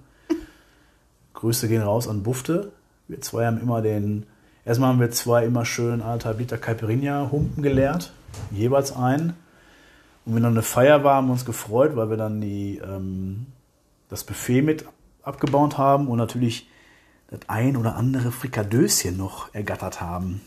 Grüße 1.35 1.67
gehen 1.67 1.83
raus 1.83 2.07
an 2.07 2.23
Bufte. 2.23 2.71
Wir 3.09 3.21
zwei 3.21 3.47
haben 3.47 3.61
immer 3.61 3.83
den, 3.83 4.27
erstmal 4.65 4.91
haben 4.91 5.01
wir 5.01 5.11
zwei 5.11 5.45
immer 5.45 5.65
schön 5.65 6.03
anderthalb 6.03 6.39
Liter 6.39 6.59
Caipirinha 6.59 7.29
Humpen 7.31 7.63
geleert, 7.63 8.13
jeweils 8.51 8.95
ein. 8.95 9.35
Und 10.25 10.35
wenn 10.37 10.43
dann 10.43 10.53
eine 10.53 10.63
Feier 10.63 11.03
war, 11.05 11.17
haben 11.17 11.27
wir 11.27 11.33
uns 11.33 11.45
gefreut, 11.45 11.97
weil 11.97 12.11
wir 12.11 12.17
dann 12.17 12.41
die, 12.41 12.79
ähm, 12.79 13.47
das 14.09 14.25
Buffet 14.25 14.63
mit 14.63 14.85
abgebaut 15.23 15.79
haben 15.79 16.09
und 16.09 16.19
natürlich 16.19 16.69
das 17.29 17.41
ein 17.49 17.77
oder 17.77 17.97
andere 17.97 18.31
Frikadöschen 18.31 19.17
noch 19.17 19.53
ergattert 19.55 20.01
haben. 20.01 20.41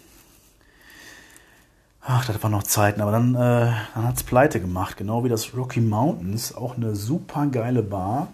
Ach, 2.01 2.23
das 2.25 2.41
waren 2.43 2.51
noch 2.51 2.63
Zeiten, 2.63 3.01
aber 3.01 3.11
dann, 3.11 3.33
äh, 3.33 3.71
dann 3.95 4.07
hat 4.07 4.17
es 4.17 4.23
pleite 4.23 4.61
gemacht, 4.61 4.95
genau 4.95 5.23
wie 5.23 5.29
das 5.29 5.55
Rocky 5.57 5.81
Mountains, 5.81 6.53
auch 6.53 6.77
eine 6.77 6.95
super 6.95 7.47
geile 7.47 7.81
Bar. 7.81 8.27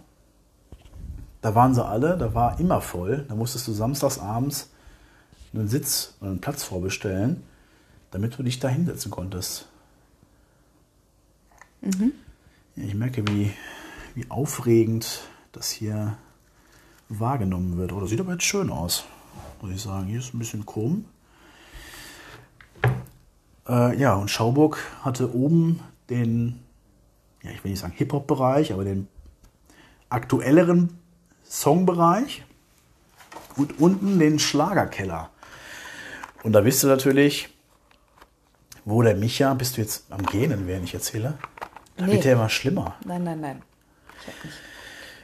Da 1.42 1.56
waren 1.56 1.74
sie 1.74 1.84
alle, 1.84 2.18
da 2.18 2.34
war 2.34 2.60
immer 2.60 2.82
voll. 2.82 3.26
Da 3.28 3.36
musstest 3.36 3.68
du 3.68 3.74
samstags 3.74 4.20
abends 4.20 4.70
einen 5.54 5.68
Sitz 5.68 6.14
oder 6.22 6.32
einen 6.32 6.42
Platz 6.42 6.64
vorbestellen, 6.64 7.44
damit 8.12 8.38
du 8.38 8.44
dich 8.44 8.60
da 8.60 8.68
hinsetzen 8.68 9.12
konntest. 9.12 9.68
Ja, 11.82 11.90
ich 12.76 12.94
merke, 12.94 13.28
wie, 13.28 13.52
wie 14.14 14.30
aufregend 14.30 15.22
das 15.52 15.72
hier 15.72 16.18
wahrgenommen 17.10 17.78
wird. 17.78 17.92
Oh, 17.92 18.00
das 18.00 18.10
sieht 18.12 18.20
aber 18.20 18.34
jetzt 18.34 18.44
schön 18.44 18.70
aus, 18.70 19.04
muss 19.62 19.72
ich 19.72 19.82
sagen. 19.82 20.06
Hier 20.06 20.20
ist 20.20 20.34
ein 20.34 20.40
bisschen 20.40 20.66
krumm. 20.66 21.06
Äh, 23.68 23.98
ja, 24.00 24.14
und 24.14 24.30
Schauburg 24.30 24.78
hatte 25.02 25.34
oben 25.34 25.80
den, 26.10 26.60
ja, 27.42 27.52
ich 27.52 27.64
will 27.64 27.72
nicht 27.72 27.82
sagen 27.82 27.94
Hip-Hop-Bereich, 27.94 28.74
aber 28.74 28.84
den 28.84 29.08
aktuelleren 30.10 31.01
Songbereich 31.52 32.44
und 33.58 33.80
unten 33.80 34.18
den 34.20 34.40
Schlagerkeller. 34.40 35.30
Und 36.44 36.54
da 36.54 36.62
bist 36.62 36.82
du 36.82 36.88
natürlich, 36.88 37.50
wo 38.86 39.02
der 39.02 39.16
Micha, 39.16 39.54
bist 39.54 39.76
du 39.78 39.82
jetzt 39.82 40.06
am 40.12 40.26
Gähnen, 40.26 40.66
während 40.66 40.86
ich 40.86 40.94
erzähle? 40.94 41.38
Da 41.98 42.06
Nee. 42.08 42.14
wird 42.14 42.24
der 42.24 42.34
immer 42.34 42.50
schlimmer. 42.50 42.96
Nein, 43.06 43.24
nein, 43.24 43.42
nein. 43.42 43.62
Ich. 44.44 44.52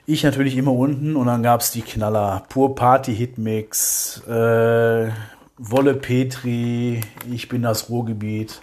Ich 0.09 0.23
natürlich 0.23 0.55
immer 0.55 0.71
unten 0.71 1.15
und 1.17 1.27
dann 1.27 1.43
gab 1.43 1.59
es 1.61 1.71
die 1.71 1.81
Knaller. 1.81 2.43
Pur 2.49 2.75
Party 2.75 3.13
Hitmix, 3.15 4.21
äh, 4.27 5.09
Wolle 5.57 5.95
Petri, 5.95 7.01
ich 7.29 7.49
bin 7.49 7.61
das 7.63 7.89
Ruhrgebiet. 7.89 8.61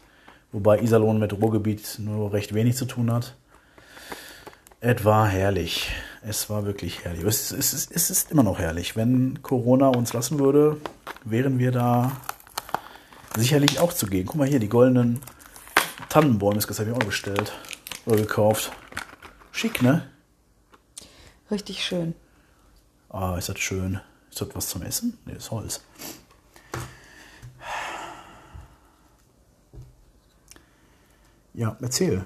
Wobei 0.52 0.78
Iserlohn 0.80 1.18
mit 1.18 1.32
Ruhrgebiet 1.32 1.96
nur 1.98 2.32
recht 2.32 2.54
wenig 2.54 2.76
zu 2.76 2.84
tun 2.86 3.12
hat. 3.12 3.34
Es 4.80 5.04
war 5.04 5.26
herrlich. 5.26 5.90
Es 6.26 6.48
war 6.48 6.64
wirklich 6.64 7.04
herrlich. 7.04 7.22
Es, 7.24 7.50
es, 7.50 7.74
es, 7.74 7.90
es 7.90 8.10
ist 8.10 8.30
immer 8.30 8.42
noch 8.42 8.58
herrlich. 8.58 8.96
Wenn 8.96 9.42
Corona 9.42 9.88
uns 9.88 10.14
lassen 10.14 10.38
würde, 10.38 10.80
wären 11.24 11.58
wir 11.58 11.70
da 11.70 12.16
sicherlich 13.36 13.78
auch 13.78 13.92
zugegen. 13.92 14.26
Guck 14.26 14.36
mal 14.36 14.48
hier, 14.48 14.58
die 14.58 14.70
goldenen 14.70 15.20
Tannenbäume, 16.08 16.60
das 16.60 16.78
habe 16.78 16.90
ich 16.90 16.96
auch 16.96 17.04
bestellt 17.04 17.52
oder 18.06 18.16
gekauft. 18.16 18.72
Schick, 19.52 19.82
ne? 19.82 20.08
Richtig 21.50 21.84
schön. 21.84 22.14
Ah, 23.10 23.36
ist 23.36 23.50
das 23.50 23.58
schön. 23.58 24.00
Ist 24.30 24.40
das 24.40 24.48
was 24.54 24.68
zum 24.68 24.82
Essen? 24.82 25.18
Nee, 25.26 25.34
ist 25.34 25.50
Holz. 25.50 25.82
Ja, 31.52 31.76
erzähl. 31.82 32.24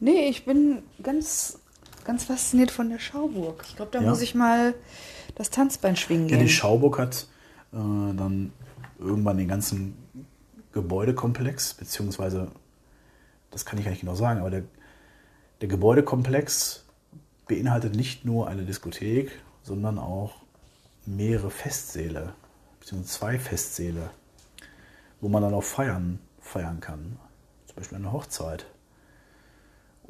Nee, 0.00 0.28
ich 0.28 0.44
bin 0.46 0.82
ganz, 1.02 1.59
ganz 2.04 2.24
fasziniert 2.24 2.70
von 2.70 2.90
der 2.90 2.98
Schauburg. 2.98 3.64
Ich 3.68 3.76
glaube, 3.76 3.90
da 3.92 4.00
Ja. 4.02 4.08
muss 4.10 4.20
ich 4.20 4.34
mal 4.34 4.74
das 5.34 5.50
Tanzbein 5.50 5.96
schwingen 5.96 6.28
Ja, 6.28 6.36
gehen. 6.36 6.46
die 6.46 6.52
Schauburg 6.52 6.98
hat 6.98 7.26
äh, 7.72 7.76
dann 7.76 8.52
irgendwann 8.98 9.38
den 9.38 9.48
ganzen 9.48 9.96
Gebäudekomplex, 10.72 11.74
beziehungsweise, 11.74 12.48
das 13.50 13.64
kann 13.64 13.78
ich 13.78 13.84
gar 13.84 13.90
nicht 13.90 14.00
genau 14.00 14.14
sagen, 14.14 14.40
aber 14.40 14.50
der, 14.50 14.62
der 15.60 15.68
Gebäudekomplex 15.68 16.84
beinhaltet 17.48 17.96
nicht 17.96 18.24
nur 18.24 18.48
eine 18.48 18.62
Diskothek, 18.62 19.30
sondern 19.62 19.98
auch 19.98 20.34
mehrere 21.06 21.50
Festsäle, 21.50 22.34
beziehungsweise 22.78 23.18
zwei 23.18 23.38
Festsäle, 23.38 24.10
wo 25.20 25.28
man 25.28 25.42
dann 25.42 25.54
auch 25.54 25.64
feiern, 25.64 26.18
feiern 26.40 26.80
kann. 26.80 27.18
Zum 27.66 27.76
Beispiel 27.76 27.98
eine 27.98 28.12
Hochzeit 28.12 28.66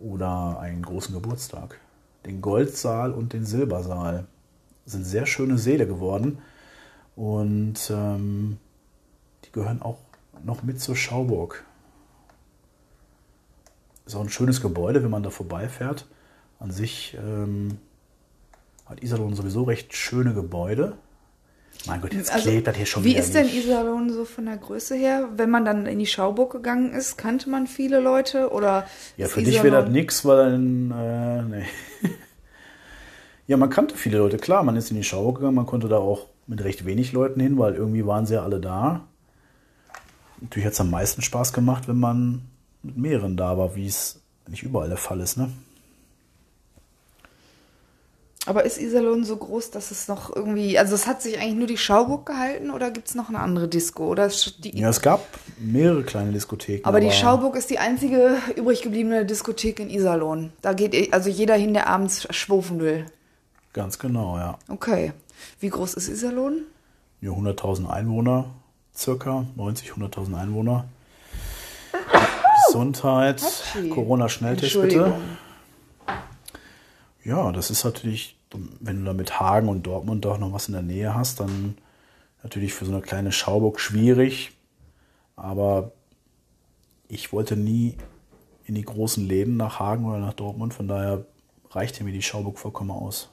oder 0.01 0.59
einen 0.59 0.83
großen 0.83 1.15
Geburtstag. 1.15 1.79
Den 2.27 2.41
Goldsaal 2.41 3.13
und 3.13 3.33
den 3.33 3.45
Silbersaal 3.45 4.27
sind 4.87 5.05
sehr 5.05 5.27
schöne 5.27 5.59
Säle 5.59 5.87
geworden 5.87 6.39
und 7.17 7.91
ähm, 7.91 8.59
die 9.45 9.53
gehören 9.53 9.83
auch 9.83 9.99
noch 10.43 10.63
mit 10.63 10.81
zur 10.81 10.97
Schauburg. 10.97 11.65
Ist 14.07 14.17
auch 14.17 14.23
ein 14.23 14.29
schönes 14.29 14.61
Gebäude, 14.61 15.03
wenn 15.03 15.11
man 15.11 15.23
da 15.23 15.31
vorbeifährt. 15.31 16.07
An 16.59 16.71
sich 16.71 17.17
ähm, 17.17 17.79
hat 18.87 19.03
Iserlohn 19.03 19.35
sowieso 19.35 19.63
recht 19.63 19.95
schöne 19.95 20.35
Gebäude. 20.35 20.97
Mein 21.87 22.01
Gott, 22.01 22.13
jetzt 22.13 22.33
Also, 22.33 22.51
klebt 22.51 22.67
das 22.67 22.77
hier 22.77 22.87
schon 22.87 23.05
Wie 23.05 23.17
ist 23.17 23.35
denn 23.35 23.47
nicht. 23.47 23.57
Iserlohn 23.57 24.13
so 24.13 24.25
von 24.25 24.47
der 24.47 24.57
Größe 24.57 24.95
her? 24.95 25.29
Wenn 25.37 25.51
man 25.51 25.65
dann 25.65 25.87
in 25.87 25.99
die 25.99 26.07
Schauburg 26.07 26.53
gegangen 26.53 26.93
ist, 26.93 27.17
kannte 27.17 27.49
man 27.49 27.67
viele 27.67 28.01
Leute 28.01 28.51
oder 28.51 28.87
Ja, 29.17 29.29
für 29.29 29.43
dich 29.43 29.63
wäre 29.63 29.83
das 29.83 29.91
nix, 29.91 30.25
weil 30.25 30.53
dann, 30.53 30.91
äh, 30.91 31.43
nee. 31.43 31.65
ja, 33.47 33.57
man 33.57 33.71
kannte 33.71 33.97
viele 33.97 34.19
Leute, 34.19 34.37
klar, 34.37 34.63
man 34.63 34.77
ist 34.77 34.91
in 34.91 34.97
die 34.97 35.05
Schau 35.05 35.33
gegangen, 35.33 35.55
man 35.55 35.67
konnte 35.67 35.89
da 35.89 35.97
auch 35.97 36.27
mit 36.47 36.63
recht 36.65 36.85
wenig 36.85 37.13
Leuten 37.13 37.41
hin, 37.41 37.59
weil 37.59 37.75
irgendwie 37.75 38.07
waren 38.07 38.27
sie 38.27 38.35
ja 38.35 38.43
alle 38.43 38.61
da. 38.61 39.07
Natürlich 40.41 40.67
hat 40.67 40.73
es 40.73 40.81
am 40.81 40.91
meisten 40.91 41.23
Spaß 41.23 41.53
gemacht, 41.53 41.89
wenn 41.89 41.99
man 42.01 42.43
mit 42.83 42.97
mehreren 42.97 43.37
da 43.37 43.57
war, 43.57 43.77
wie 43.77 43.87
es 43.87 44.21
nicht 44.49 44.63
überall 44.63 44.89
der 44.89 44.97
Fall 44.97 45.21
ist, 45.21 45.37
ne? 45.37 45.51
Aber 48.47 48.65
ist 48.65 48.79
Iserlohn 48.79 49.23
so 49.25 49.37
groß, 49.37 49.71
dass 49.71 49.91
es 49.91 50.09
noch 50.09 50.35
irgendwie, 50.35 50.79
also 50.79 50.95
es 50.95 51.07
hat 51.07 51.21
sich 51.21 51.39
eigentlich 51.39 51.55
nur 51.57 51.67
die 51.67 51.77
Schauburg 51.77 52.25
gehalten 52.25 52.71
oder 52.71 52.91
gibt 52.91 53.09
es 53.09 53.15
noch 53.15 53.29
eine 53.29 53.39
andere 53.39 53.69
Disco? 53.69 54.07
Oder 54.07 54.31
die, 54.65 54.79
Ja, 54.79 54.89
es 54.89 55.03
gab 55.03 55.23
mehrere 55.59 56.03
kleine 56.05 56.33
Diskotheken. 56.33 56.87
aber 56.89 57.01
die 57.01 57.11
Schauburg 57.11 57.55
ist 57.57 57.69
die 57.69 57.79
einzige 57.79 58.39
übrig 58.57 58.81
gebliebene 58.81 59.27
Diskothek 59.27 59.79
in 59.81 59.91
Iserlohn. 59.91 60.53
Da 60.63 60.73
geht 60.73 61.13
also 61.13 61.29
jeder 61.29 61.55
hin, 61.55 61.75
der 61.75 61.87
abends 61.89 62.27
schwufen 62.35 62.81
will. 62.81 63.05
Ganz 63.75 63.99
genau, 63.99 64.39
ja. 64.39 64.59
Okay. 64.69 65.13
Wie 65.61 65.69
groß 65.69 65.95
ist 65.95 66.09
Iserlohn? 66.09 66.63
Ja, 67.21 67.33
100.000 67.33 67.89
Einwohner, 67.91 68.47
circa 68.97 69.45
90, 69.57 69.93
100.000 69.93 70.35
Einwohner. 70.41 70.87
Gesundheit. 72.67 73.43
Corona-Schnelltest 73.91 74.75
Entschuldigung. 74.77 75.05
bitte. 75.13 75.50
Ja, 77.25 77.53
das 77.53 77.71
ist 77.71 77.85
natürlich, 77.85 78.39
wenn 78.81 79.01
du 79.01 79.05
da 79.05 79.13
mit 79.13 79.41
Hagen 79.41 79.69
und 79.69 79.83
Dortmund 79.85 80.25
auch 80.27 80.39
noch 80.39 80.53
was 80.53 80.69
in 80.69 80.75
der 80.75 80.83
Nähe 80.83 81.15
hast, 81.15 81.41
dann 81.41 81.77
natürlich 82.43 82.73
für 82.73 82.87
so 82.87 82.93
eine 82.93 83.03
kleine 83.03 83.33
Schauburg 83.33 83.79
schwierig. 83.81 84.53
Aber 85.37 85.93
ich 87.09 87.33
wollte 87.33 87.57
nie 87.57 87.97
in 88.65 88.75
die 88.75 88.85
großen 88.85 89.27
Läden 89.27 89.57
nach 89.57 89.81
Hagen 89.81 90.07
oder 90.07 90.19
nach 90.19 90.35
Dortmund, 90.35 90.73
von 90.73 90.89
daher 90.89 91.25
reichte 91.71 92.05
mir 92.05 92.13
die 92.13 92.23
Schauburg 92.23 92.59
vollkommen 92.59 92.91
aus. 92.91 93.29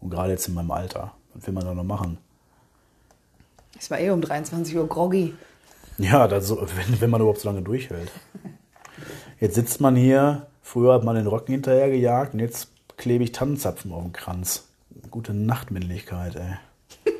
Und 0.00 0.10
gerade 0.10 0.32
jetzt 0.32 0.48
in 0.48 0.54
meinem 0.54 0.70
Alter, 0.70 1.12
was 1.34 1.46
will 1.46 1.54
man 1.54 1.64
da 1.64 1.74
noch 1.74 1.84
machen? 1.84 2.18
Es 3.78 3.90
war 3.90 3.98
eh 3.98 4.10
um 4.10 4.20
23 4.20 4.76
Uhr 4.76 4.88
groggy. 4.88 5.34
Ja, 5.98 6.26
das 6.26 6.50
wenn, 6.50 7.00
wenn 7.00 7.10
man 7.10 7.20
überhaupt 7.20 7.40
so 7.40 7.48
lange 7.48 7.62
durchhält. 7.62 8.10
Jetzt 9.40 9.54
sitzt 9.54 9.80
man 9.80 9.96
hier, 9.96 10.46
früher 10.74 10.92
hat 10.92 11.04
man 11.04 11.14
den 11.14 11.28
Rücken 11.28 11.52
hinterher 11.52 11.88
gejagt 11.88 12.34
und 12.34 12.40
jetzt 12.40 12.68
klebe 12.96 13.22
ich 13.22 13.30
Tannenzapfen 13.30 13.92
auf 13.92 14.02
dem 14.02 14.12
Kranz. 14.12 14.66
Gute 15.08 15.32
Nachtmännlichkeit, 15.32 16.34
ey. 16.34 17.12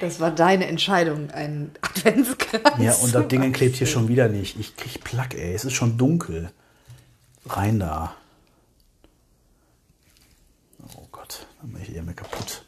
Das 0.00 0.20
war 0.20 0.30
deine 0.30 0.66
Entscheidung, 0.66 1.30
ein 1.30 1.72
Adventskranz. 1.80 2.78
Ja, 2.78 2.94
und 2.94 3.14
das 3.14 3.28
Ding 3.28 3.52
klebt 3.52 3.76
hier 3.76 3.86
schon 3.86 4.08
wieder 4.08 4.28
nicht. 4.28 4.60
Ich 4.60 4.76
krieg 4.76 5.02
Plack, 5.02 5.34
ey. 5.34 5.54
Es 5.54 5.64
ist 5.64 5.72
schon 5.72 5.98
dunkel. 5.98 6.50
Rein 7.46 7.80
da. 7.80 8.14
Oh 10.96 11.06
Gott, 11.10 11.46
dann 11.60 11.72
mache 11.72 11.82
ich 11.82 11.96
eher 11.96 12.02
mir 12.02 12.14
kaputt. 12.14 12.64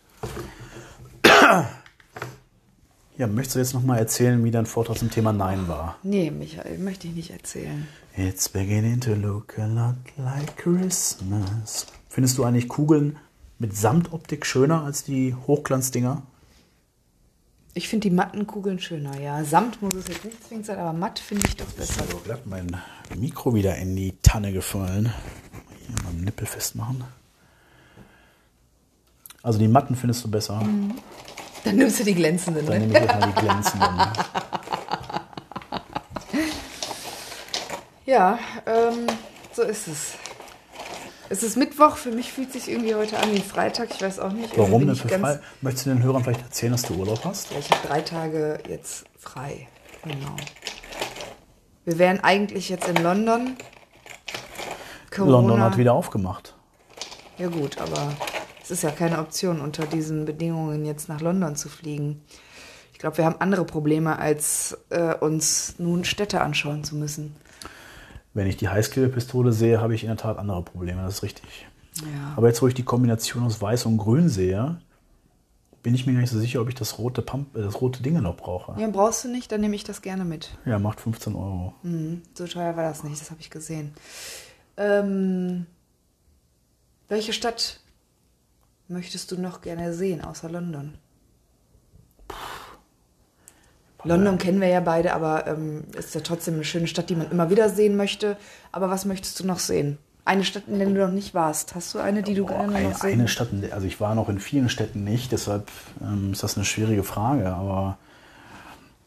Ja, 3.18 3.26
möchtest 3.26 3.56
du 3.56 3.58
jetzt 3.58 3.74
nochmal 3.74 3.98
erzählen, 3.98 4.44
wie 4.44 4.52
dein 4.52 4.64
Vortrag 4.64 4.96
zum 4.96 5.10
Thema 5.10 5.32
Nein 5.32 5.66
war? 5.66 5.98
Nee, 6.04 6.30
Michael, 6.30 6.78
möchte 6.78 7.08
ich 7.08 7.14
nicht 7.14 7.30
erzählen. 7.30 7.88
It's 8.16 8.48
beginning 8.48 9.00
to 9.00 9.14
look 9.14 9.58
a 9.58 9.66
lot 9.66 9.96
like 10.16 10.56
Christmas. 10.56 11.86
Findest 12.08 12.38
du 12.38 12.44
eigentlich 12.44 12.68
Kugeln 12.68 13.16
mit 13.58 13.76
Samtoptik 13.76 14.46
schöner 14.46 14.84
als 14.84 15.02
die 15.02 15.34
Hochglanzdinger? 15.34 16.22
Ich 17.74 17.88
finde 17.88 18.08
die 18.08 18.14
matten 18.14 18.46
Kugeln 18.46 18.78
schöner, 18.78 19.20
ja. 19.20 19.42
Samt 19.42 19.82
muss 19.82 19.94
es 19.94 20.06
jetzt 20.06 20.24
nicht 20.24 20.46
zwingend 20.46 20.66
sein, 20.66 20.78
aber 20.78 20.92
matt 20.92 21.18
finde 21.18 21.44
ich 21.48 21.56
doch 21.56 21.66
besser. 21.72 22.04
So 22.08 22.18
glatt 22.18 22.46
mein 22.46 22.76
Mikro 23.16 23.52
wieder 23.52 23.76
in 23.78 23.96
die 23.96 24.14
Tanne 24.22 24.52
gefallen. 24.52 25.12
Hier 25.88 25.96
mal 26.04 26.12
Nippel 26.12 26.46
festmachen. 26.46 27.02
Also 29.42 29.58
die 29.58 29.66
matten 29.66 29.96
findest 29.96 30.24
du 30.24 30.30
besser. 30.30 30.62
Dann 31.68 31.76
nimmst 31.76 32.00
du 32.00 32.04
die 32.04 32.14
glänzenden, 32.14 32.64
Dann 32.64 32.80
ne? 32.80 32.86
nehme 32.86 32.98
ich 32.98 33.04
erstmal 33.04 33.32
die 33.32 33.40
glänzenden. 33.40 34.00
Ja, 38.06 38.38
ähm, 38.64 39.06
so 39.52 39.62
ist 39.62 39.86
es. 39.86 40.14
Es 41.28 41.42
ist 41.42 41.58
Mittwoch, 41.58 41.98
für 41.98 42.10
mich 42.10 42.32
fühlt 42.32 42.52
sich 42.52 42.70
irgendwie 42.70 42.94
heute 42.94 43.18
an 43.18 43.30
wie 43.34 43.40
Freitag, 43.40 43.90
ich 43.90 44.00
weiß 44.00 44.18
auch 44.18 44.32
nicht. 44.32 44.56
Warum 44.56 44.86
denn 44.86 44.96
für 44.96 45.10
frei? 45.10 45.40
Möchtest 45.60 45.84
du 45.84 45.90
den 45.90 46.02
Hörern 46.02 46.24
vielleicht 46.24 46.40
erzählen, 46.40 46.72
dass 46.72 46.82
du 46.82 46.94
Urlaub 46.94 47.22
hast? 47.26 47.50
Ja, 47.50 47.58
ich 47.58 47.70
habe 47.70 47.86
drei 47.86 48.00
Tage 48.00 48.60
jetzt 48.66 49.04
frei. 49.18 49.68
Genau. 50.04 50.36
Wir 51.84 51.98
wären 51.98 52.20
eigentlich 52.20 52.70
jetzt 52.70 52.88
in 52.88 52.96
London. 52.96 53.58
Corona. 55.10 55.32
London 55.32 55.60
hat 55.60 55.76
wieder 55.76 55.92
aufgemacht. 55.92 56.54
Ja 57.36 57.48
gut, 57.48 57.76
aber 57.76 58.14
es 58.68 58.72
ist 58.72 58.82
ja 58.82 58.90
keine 58.90 59.18
Option, 59.18 59.62
unter 59.62 59.86
diesen 59.86 60.26
Bedingungen 60.26 60.84
jetzt 60.84 61.08
nach 61.08 61.22
London 61.22 61.56
zu 61.56 61.70
fliegen. 61.70 62.20
Ich 62.92 62.98
glaube, 62.98 63.16
wir 63.16 63.24
haben 63.24 63.36
andere 63.38 63.64
Probleme, 63.64 64.18
als 64.18 64.76
äh, 64.90 65.14
uns 65.14 65.76
nun 65.78 66.04
Städte 66.04 66.42
anschauen 66.42 66.84
zu 66.84 66.96
müssen. 66.96 67.34
Wenn 68.34 68.46
ich 68.46 68.58
die 68.58 68.68
Heißklebepistole 68.68 69.52
sehe, 69.52 69.80
habe 69.80 69.94
ich 69.94 70.02
in 70.02 70.08
der 70.08 70.18
Tat 70.18 70.36
andere 70.36 70.62
Probleme, 70.62 71.00
das 71.02 71.14
ist 71.14 71.22
richtig. 71.22 71.66
Ja. 72.02 72.34
Aber 72.36 72.48
jetzt, 72.48 72.60
wo 72.60 72.68
ich 72.68 72.74
die 72.74 72.84
Kombination 72.84 73.42
aus 73.42 73.62
Weiß 73.62 73.86
und 73.86 73.96
Grün 73.96 74.28
sehe, 74.28 74.78
bin 75.82 75.94
ich 75.94 76.06
mir 76.06 76.12
gar 76.12 76.20
nicht 76.20 76.30
so 76.30 76.38
sicher, 76.38 76.60
ob 76.60 76.68
ich 76.68 76.74
das 76.74 76.98
rote, 76.98 77.22
Pump, 77.22 77.56
äh, 77.56 77.62
das 77.62 77.80
rote 77.80 78.02
Ding 78.02 78.20
noch 78.20 78.36
brauche. 78.36 78.78
ja, 78.78 78.86
brauchst 78.88 79.24
du 79.24 79.28
nicht, 79.28 79.50
dann 79.50 79.62
nehme 79.62 79.76
ich 79.76 79.84
das 79.84 80.02
gerne 80.02 80.26
mit. 80.26 80.58
Ja, 80.66 80.78
macht 80.78 81.00
15 81.00 81.34
Euro. 81.34 81.72
Mhm, 81.84 82.20
so 82.34 82.46
teuer 82.46 82.76
war 82.76 82.82
das 82.82 83.02
nicht, 83.02 83.18
das 83.18 83.30
habe 83.30 83.40
ich 83.40 83.48
gesehen. 83.48 83.94
Ähm, 84.76 85.64
welche 87.08 87.32
Stadt 87.32 87.80
möchtest 88.88 89.30
du 89.32 89.40
noch 89.40 89.60
gerne 89.60 89.92
sehen, 89.94 90.22
außer 90.24 90.48
London? 90.50 90.94
London 94.04 94.38
kennen 94.38 94.60
wir 94.60 94.68
ja 94.68 94.80
beide, 94.80 95.12
aber 95.12 95.46
ähm, 95.48 95.84
ist 95.96 96.14
ja 96.14 96.20
trotzdem 96.20 96.54
eine 96.54 96.64
schöne 96.64 96.86
Stadt, 96.86 97.10
die 97.10 97.16
man 97.16 97.30
immer 97.30 97.50
wieder 97.50 97.68
sehen 97.68 97.96
möchte. 97.96 98.36
Aber 98.70 98.90
was 98.90 99.04
möchtest 99.04 99.40
du 99.40 99.46
noch 99.46 99.58
sehen? 99.58 99.98
Eine 100.24 100.44
Stadt, 100.44 100.64
in 100.68 100.78
der 100.78 100.88
du 100.88 100.94
noch 100.94 101.10
nicht 101.10 101.34
warst. 101.34 101.74
Hast 101.74 101.94
du 101.94 101.98
eine, 101.98 102.22
die 102.22 102.34
du 102.34 102.46
gerne 102.46 102.74
eine, 102.74 102.88
noch 102.90 102.94
sehen 102.94 103.20
eine 103.20 103.28
Stadt, 103.28 103.48
also 103.72 103.86
ich 103.86 104.00
war 104.00 104.14
noch 104.14 104.28
in 104.28 104.38
vielen 104.38 104.68
Städten 104.68 105.02
nicht, 105.02 105.32
deshalb 105.32 105.70
ähm, 106.02 106.32
ist 106.32 106.42
das 106.42 106.56
eine 106.56 106.64
schwierige 106.64 107.02
Frage. 107.02 107.52
Aber 107.54 107.98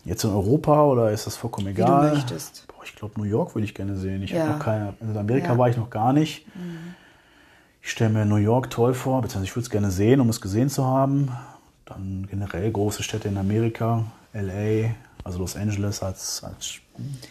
jetzt 0.03 0.23
in 0.23 0.31
Europa 0.31 0.83
oder 0.85 1.11
ist 1.11 1.25
das 1.27 1.37
vollkommen 1.37 1.67
du 1.67 1.71
egal? 1.71 2.11
möchtest. 2.11 2.65
Boah, 2.67 2.83
ich 2.83 2.95
glaube, 2.95 3.19
New 3.19 3.25
York 3.27 3.55
würde 3.55 3.65
ich 3.65 3.75
gerne 3.75 3.95
sehen. 3.95 4.21
Ich 4.23 4.31
Ja. 4.31 4.41
habe 4.41 4.51
noch 4.53 4.59
keine. 4.59 4.93
Also 4.99 5.13
in 5.13 5.17
Amerika 5.17 5.47
Ja. 5.49 5.53
Mhm. 5.53 5.57
war 5.59 5.69
ich 5.69 5.77
noch 5.77 5.89
gar 5.89 6.11
nicht. 6.11 6.45
Ich 7.81 7.91
stelle 7.91 8.11
mir 8.11 8.25
New 8.25 8.35
York 8.35 8.69
toll 8.69 8.93
vor, 8.93 9.21
beziehungsweise 9.21 9.45
ich 9.49 9.55
würde 9.55 9.63
es 9.65 9.69
gerne 9.69 9.91
sehen, 9.91 10.21
um 10.21 10.29
es 10.29 10.39
gesehen 10.41 10.69
zu 10.69 10.85
haben. 10.85 11.31
Dann 11.85 12.27
generell 12.29 12.71
große 12.71 13.03
Städte 13.03 13.27
in 13.27 13.37
Amerika, 13.37 14.05
LA, 14.33 14.91
also 15.23 15.39
Los 15.39 15.55
Angeles 15.55 16.01
als, 16.03 16.43
als 16.43 16.75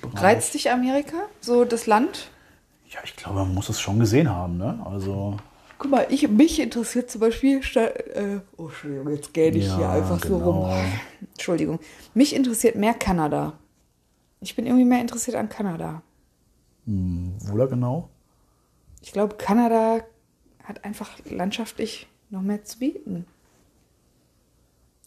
Bereich. 0.03 0.23
Reizt 0.23 0.55
dich 0.55 0.71
Amerika? 0.71 1.17
So 1.41 1.65
das 1.65 1.87
Land? 1.87 2.31
Ja, 2.89 2.99
ich 3.05 3.15
glaube, 3.17 3.39
man 3.39 3.55
muss 3.55 3.69
es 3.69 3.81
schon 3.81 4.01
gesehen 4.01 4.29
haben, 4.29 4.57
ne? 4.59 4.85
Also. 4.85 5.37
Guck 5.79 5.91
mal, 5.91 6.07
ich, 6.11 6.29
mich 6.29 6.61
interessiert 6.61 7.11
zum 7.11 7.21
Beispiel, 7.23 7.61
äh, 7.77 8.41
oh 8.57 8.67
Entschuldigung, 8.67 9.09
jetzt 9.15 9.33
gähne 9.33 9.57
ich 9.57 9.67
Ja, 9.67 9.77
hier 9.77 9.89
einfach 9.91 10.23
so 10.23 10.37
rum. 10.37 10.63
genau. 10.63 10.75
Entschuldigung. 11.33 11.79
Mich 12.13 12.35
interessiert 12.35 12.75
mehr 12.75 12.93
Kanada. 12.95 13.55
Ich 14.41 14.57
bin 14.57 14.67
irgendwie 14.67 14.85
mehr 14.85 15.01
interessiert 15.01 15.37
an 15.37 15.49
Kanada. 15.49 16.03
Wo 16.85 17.57
da 17.57 17.67
genau? 17.67 18.09
Ich 19.01 19.13
glaube, 19.13 19.37
Kanada 19.37 20.01
hat 20.65 20.85
einfach 20.85 21.19
landschaftlich 21.25 22.07
noch 22.31 22.43
mehr 22.43 22.65
zu 22.65 22.79
bieten. 22.79 23.27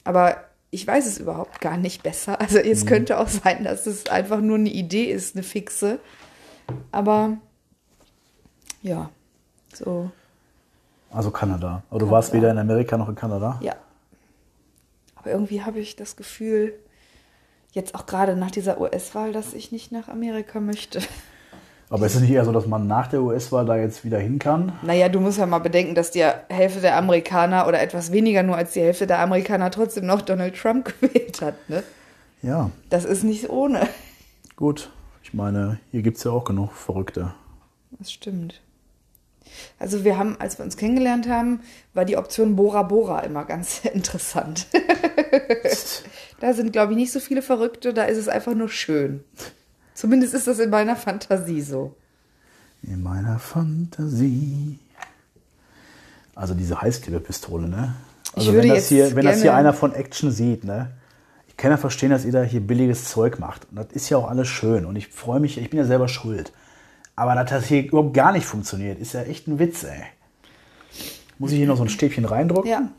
Aber 0.04 0.44
ich 0.72 0.86
weiß 0.86 1.06
es 1.06 1.20
überhaupt 1.20 1.62
gar 1.62 1.78
nicht 1.78 2.04
besser. 2.04 2.42
Also 2.42 2.58
es 2.58 2.86
könnte 2.86 3.20
auch 3.20 3.28
sein, 3.28 3.64
dass 3.64 3.86
es 3.86 4.08
einfach 4.08 4.42
nur 4.42 4.58
eine 4.58 4.70
Idee 4.70 5.06
ist, 5.06 5.36
eine 5.36 5.44
fixe. 5.44 6.00
Aber 6.92 7.38
ja, 8.82 9.10
so, 9.74 10.12
Also 11.12 11.32
Kanada. 11.32 11.84
Aber 11.90 12.00
du 12.00 12.10
warst 12.10 12.34
weder 12.34 12.52
in 12.52 12.58
Amerika 12.58 12.98
noch 12.98 13.10
in 13.10 13.16
Kanada? 13.16 13.60
ja. 13.62 13.76
Aber 15.16 15.32
irgendwie 15.32 15.64
habe 15.64 15.80
ich 15.80 15.96
das 15.96 16.18
Gefühl, 16.18 16.74
jetzt 17.72 17.96
auch 17.96 18.06
gerade 18.06 18.36
nach 18.36 18.52
dieser 18.52 18.82
US-Wahl, 18.82 19.32
dass 19.32 19.54
ich 19.54 19.72
nicht 19.72 19.90
nach 19.90 20.10
Amerika 20.10 20.60
möchte. 20.60 21.00
Aber 21.94 22.08
ist 22.08 22.16
es 22.16 22.22
nicht 22.22 22.32
eher 22.32 22.44
so, 22.44 22.52
dass 22.52 22.66
man 22.66 22.88
nach 22.88 23.06
der 23.06 23.22
US-Wahl 23.22 23.68
da 23.68 23.78
jetzt 23.78 24.04
wieder 24.04 24.18
hin 24.18 24.40
kann? 24.40 24.72
Naja, 24.82 25.10
du 25.10 25.20
musst 25.20 25.38
ja 25.38 25.46
mal 25.46 25.60
bedenken, 25.60 25.94
dass 25.94 26.10
die 26.10 26.26
Hälfte 26.50 26.82
der 26.82 26.98
Amerikaner 26.98 27.68
oder 27.68 27.80
etwas 27.84 28.12
weniger 28.12 28.42
nur 28.42 28.58
als 28.58 28.74
die 28.74 28.82
Hälfte 28.82 29.06
der 29.06 29.20
Amerikaner 29.20 29.70
trotzdem 29.70 30.08
noch 30.08 30.24
Donald 30.24 30.56
Trump 30.58 30.92
gewählt 31.02 31.40
hat. 31.44 31.54
Ne? 31.70 31.84
Ja, 32.42 32.72
Das 32.90 33.06
ist 33.06 33.24
nicht 33.24 33.48
ohne. 33.52 33.88
gut. 34.56 34.90
Ich 35.22 35.36
meine, 35.36 35.78
hier 35.92 36.02
gibt 36.02 36.18
es 36.18 36.24
ja 36.24 36.32
auch 36.32 36.46
genug 36.46 36.72
Verrückte. 36.74 37.36
Das 38.00 38.12
stimmt. 38.12 38.60
Also 39.78 40.04
wir 40.04 40.18
haben, 40.18 40.36
als 40.40 40.58
wir 40.58 40.66
uns 40.66 40.78
kennengelernt 40.78 41.30
haben, 41.30 41.60
war 41.94 42.06
die 42.06 42.18
Option 42.18 42.56
Bora 42.56 42.82
Bora 42.82 43.20
immer 43.20 43.46
ganz 43.46 43.86
interessant. 43.94 44.66
da 46.40 46.54
sind, 46.54 46.74
glaube 46.74 46.94
ich, 46.94 46.98
nicht 46.98 47.12
so 47.12 47.20
viele 47.20 47.44
Verrückte, 47.44 47.94
da 47.94 48.06
ist 48.06 48.18
es 48.18 48.30
einfach 48.30 48.56
nur 48.56 48.70
schön. 48.70 49.24
Zumindest 49.94 50.34
ist 50.34 50.48
das 50.48 50.60
in 50.60 50.70
meiner 50.70 50.96
Fantasie 50.96 51.62
so. 51.62 51.96
In 52.82 53.04
meiner 53.04 53.40
Fantasie. 53.40 54.80
Also 56.36 56.54
diese 56.54 56.82
Heißklebepistole, 56.82 57.68
ne? 57.68 57.96
Also 58.36 58.54
würde 58.54 58.68
wenn 58.68 58.76
das 58.76 58.88
hier, 58.88 59.16
wenn 59.16 59.26
das 59.26 59.42
hier 59.42 59.54
einer 59.56 59.74
von 59.74 59.94
Action 59.94 60.32
sieht, 60.32 60.64
ne? 60.64 60.92
Ich 61.48 61.58
kann 61.58 61.70
ja 61.70 61.78
verstehen, 61.78 62.10
dass 62.10 62.26
ihr 62.26 62.32
da 62.32 62.42
hier 62.42 62.62
billiges 62.62 63.06
Zeug 63.06 63.38
macht. 63.38 63.68
Und 63.70 63.78
das 63.78 63.88
ist 63.92 64.10
ja 64.10 64.18
auch 64.18 64.28
alles 64.28 64.48
schön. 64.48 64.86
Und 64.86 64.96
ich 64.96 65.08
freue 65.10 65.40
mich, 65.40 65.60
ich 65.60 65.70
bin 65.70 65.78
ja 65.78 65.86
selber 65.86 66.08
schuld. 66.08 66.52
Aber 67.16 67.36
dass 67.36 67.52
das 67.52 67.66
hier 67.66 67.86
überhaupt 67.86 68.16
gar 68.16 68.32
nicht 68.32 68.46
funktioniert, 68.46 69.00
ist 69.00 69.14
ja 69.14 69.22
echt 69.22 69.48
ein 69.48 69.60
Witz, 69.60 69.84
ey. 69.84 70.02
Muss 71.38 71.52
ich 71.52 71.58
hier 71.58 71.68
noch 71.68 71.78
so 71.78 71.84
ein 71.84 71.90
Stäbchen 71.90 72.26
reindrücken? 72.26 72.70
Ja. 72.70 72.90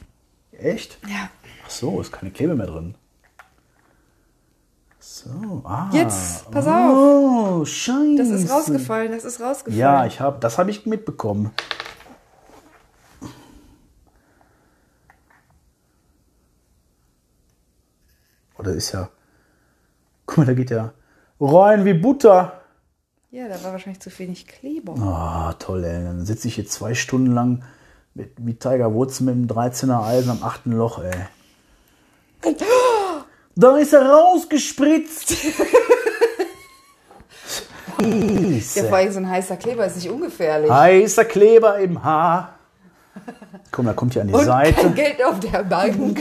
Echt? 0.52 0.98
Ja. 1.08 1.30
Ach 1.66 1.70
so, 1.70 2.00
ist 2.00 2.12
keine 2.12 2.30
Klebe 2.30 2.54
mehr 2.54 2.66
drin. 2.66 2.94
So, 5.06 5.60
ah. 5.64 5.90
Jetzt, 5.92 6.50
pass 6.50 6.66
auf. 6.66 6.96
Oh, 6.96 7.64
scheiße. 7.66 8.16
Das 8.16 8.28
ist 8.30 8.50
rausgefallen, 8.50 9.12
das 9.12 9.24
ist 9.26 9.38
rausgefallen. 9.38 9.78
Ja, 9.78 10.06
ich 10.06 10.18
hab, 10.18 10.40
das 10.40 10.56
habe 10.56 10.70
ich 10.70 10.86
mitbekommen. 10.86 11.50
Oder 18.58 18.72
ist 18.72 18.92
ja. 18.92 19.10
Guck 20.24 20.38
mal, 20.38 20.46
da 20.46 20.54
geht 20.54 20.70
ja 20.70 20.94
rein 21.38 21.84
wie 21.84 21.92
Butter. 21.92 22.62
Ja, 23.30 23.46
da 23.48 23.62
war 23.62 23.72
wahrscheinlich 23.72 24.00
zu 24.00 24.10
wenig 24.18 24.46
Kleber. 24.46 24.94
Ah, 25.02 25.52
toll, 25.58 25.84
ey. 25.84 26.02
Dann 26.02 26.24
sitze 26.24 26.48
ich 26.48 26.54
hier 26.54 26.66
zwei 26.66 26.94
Stunden 26.94 27.32
lang 27.32 27.62
mit, 28.14 28.32
wie 28.38 28.54
Tiger 28.54 28.94
Woods 28.94 29.20
mit 29.20 29.34
dem 29.34 29.48
13er 29.48 30.02
Eisen 30.02 30.30
am 30.30 30.42
achten 30.42 30.72
Loch, 30.72 31.02
ey. 31.02 31.12
Da 33.56 33.76
ist 33.76 33.92
er 33.92 34.02
rausgespritzt. 34.08 35.34
Ja, 38.74 38.84
vor 38.84 38.96
allem 38.96 39.12
so 39.12 39.18
ein 39.20 39.30
heißer 39.30 39.56
Kleber 39.56 39.86
ist 39.86 39.96
nicht 39.96 40.10
ungefährlich. 40.10 40.70
Heißer 40.70 41.24
Kleber 41.24 41.78
im 41.78 42.02
Haar. 42.02 42.58
Komm, 43.70 43.86
da 43.86 43.92
kommt 43.92 44.14
ja 44.14 44.22
an 44.22 44.28
die 44.28 44.34
Und 44.34 44.44
Seite. 44.44 44.80
kein 44.80 44.94
Geld 44.94 45.22
auf 45.24 45.38
der 45.40 45.62
Bank. 45.62 46.20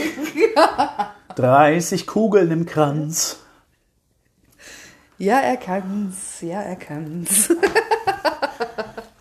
30 1.36 2.06
Kugeln 2.06 2.50
im 2.52 2.64
Kranz. 2.66 3.38
ja, 5.18 5.40
er 5.40 5.56
kann's. 5.56 6.40
Ja, 6.40 6.60
er 6.62 6.76
kann's. 6.76 7.48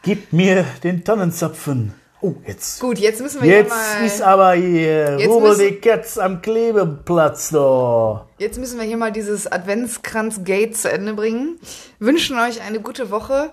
Gib 0.04 0.32
mir 0.32 0.66
den 0.84 1.04
Tannenzapfen. 1.04 1.94
Oh, 2.26 2.36
jetzt. 2.48 2.80
Gut, 2.80 3.00
jetzt 3.00 3.20
müssen 3.22 3.42
wir 3.42 3.50
Jetzt 3.50 3.74
hier 3.74 4.00
mal. 4.00 4.06
ist 4.06 4.22
aber 4.22 4.54
hier 4.54 5.18
Jetzt 5.20 5.40
müssen- 5.42 5.60
die 5.68 5.76
Katz 5.76 6.18
am 6.18 6.42
Klebeplatz 6.42 7.50
da. 7.50 8.26
Jetzt 8.38 8.58
müssen 8.58 8.80
wir 8.80 8.86
hier 8.86 8.96
mal 8.96 9.12
dieses 9.12 9.52
Adventskranz-Gate 9.52 10.78
zu 10.78 10.90
Ende 10.90 11.16
bringen. 11.16 11.60
Wünschen 12.00 12.38
euch 12.40 12.62
eine 12.62 12.80
gute 12.80 13.12
Woche. 13.12 13.50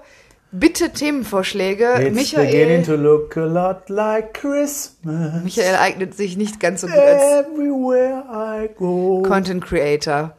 Bitte 0.53 0.91
Themenvorschläge. 0.91 1.85
It's 2.01 2.33
beginning 2.33 2.81
Michael, 2.81 2.83
to 2.85 2.95
look 2.95 3.37
a 3.37 3.45
lot 3.45 3.89
like 3.89 4.35
Christmas. 4.35 5.43
Michael 5.43 5.75
eignet 5.75 6.16
sich 6.16 6.37
nicht 6.37 6.61
ganz 6.61 6.83
so 6.83 6.87
gut 6.87 6.97
als 6.97 7.23
Everywhere 7.47 8.23
I 8.31 8.68
go. 8.79 9.23
Content 9.27 9.64
Creator. 9.64 10.37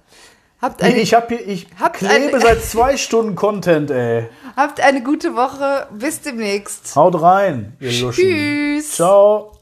Habt 0.62 0.84
eine, 0.84 0.98
ich 1.00 1.14
hab 1.16 1.30
hier, 1.30 1.46
ich 1.48 1.68
Habt 1.80 1.98
klebe 1.98 2.36
ein- 2.36 2.42
seit 2.42 2.62
zwei 2.62 2.96
Stunden 2.96 3.36
Content, 3.36 3.90
ey. 3.90 4.28
Habt 4.56 4.80
eine 4.80 5.04
gute 5.04 5.36
Woche. 5.36 5.88
Bis 5.92 6.22
demnächst. 6.22 6.96
Haut 6.96 7.22
rein, 7.22 7.76
ihr 7.80 7.92
Luschen. 7.92 8.24
Tschüss. 8.24 8.92
Ciao. 8.92 9.61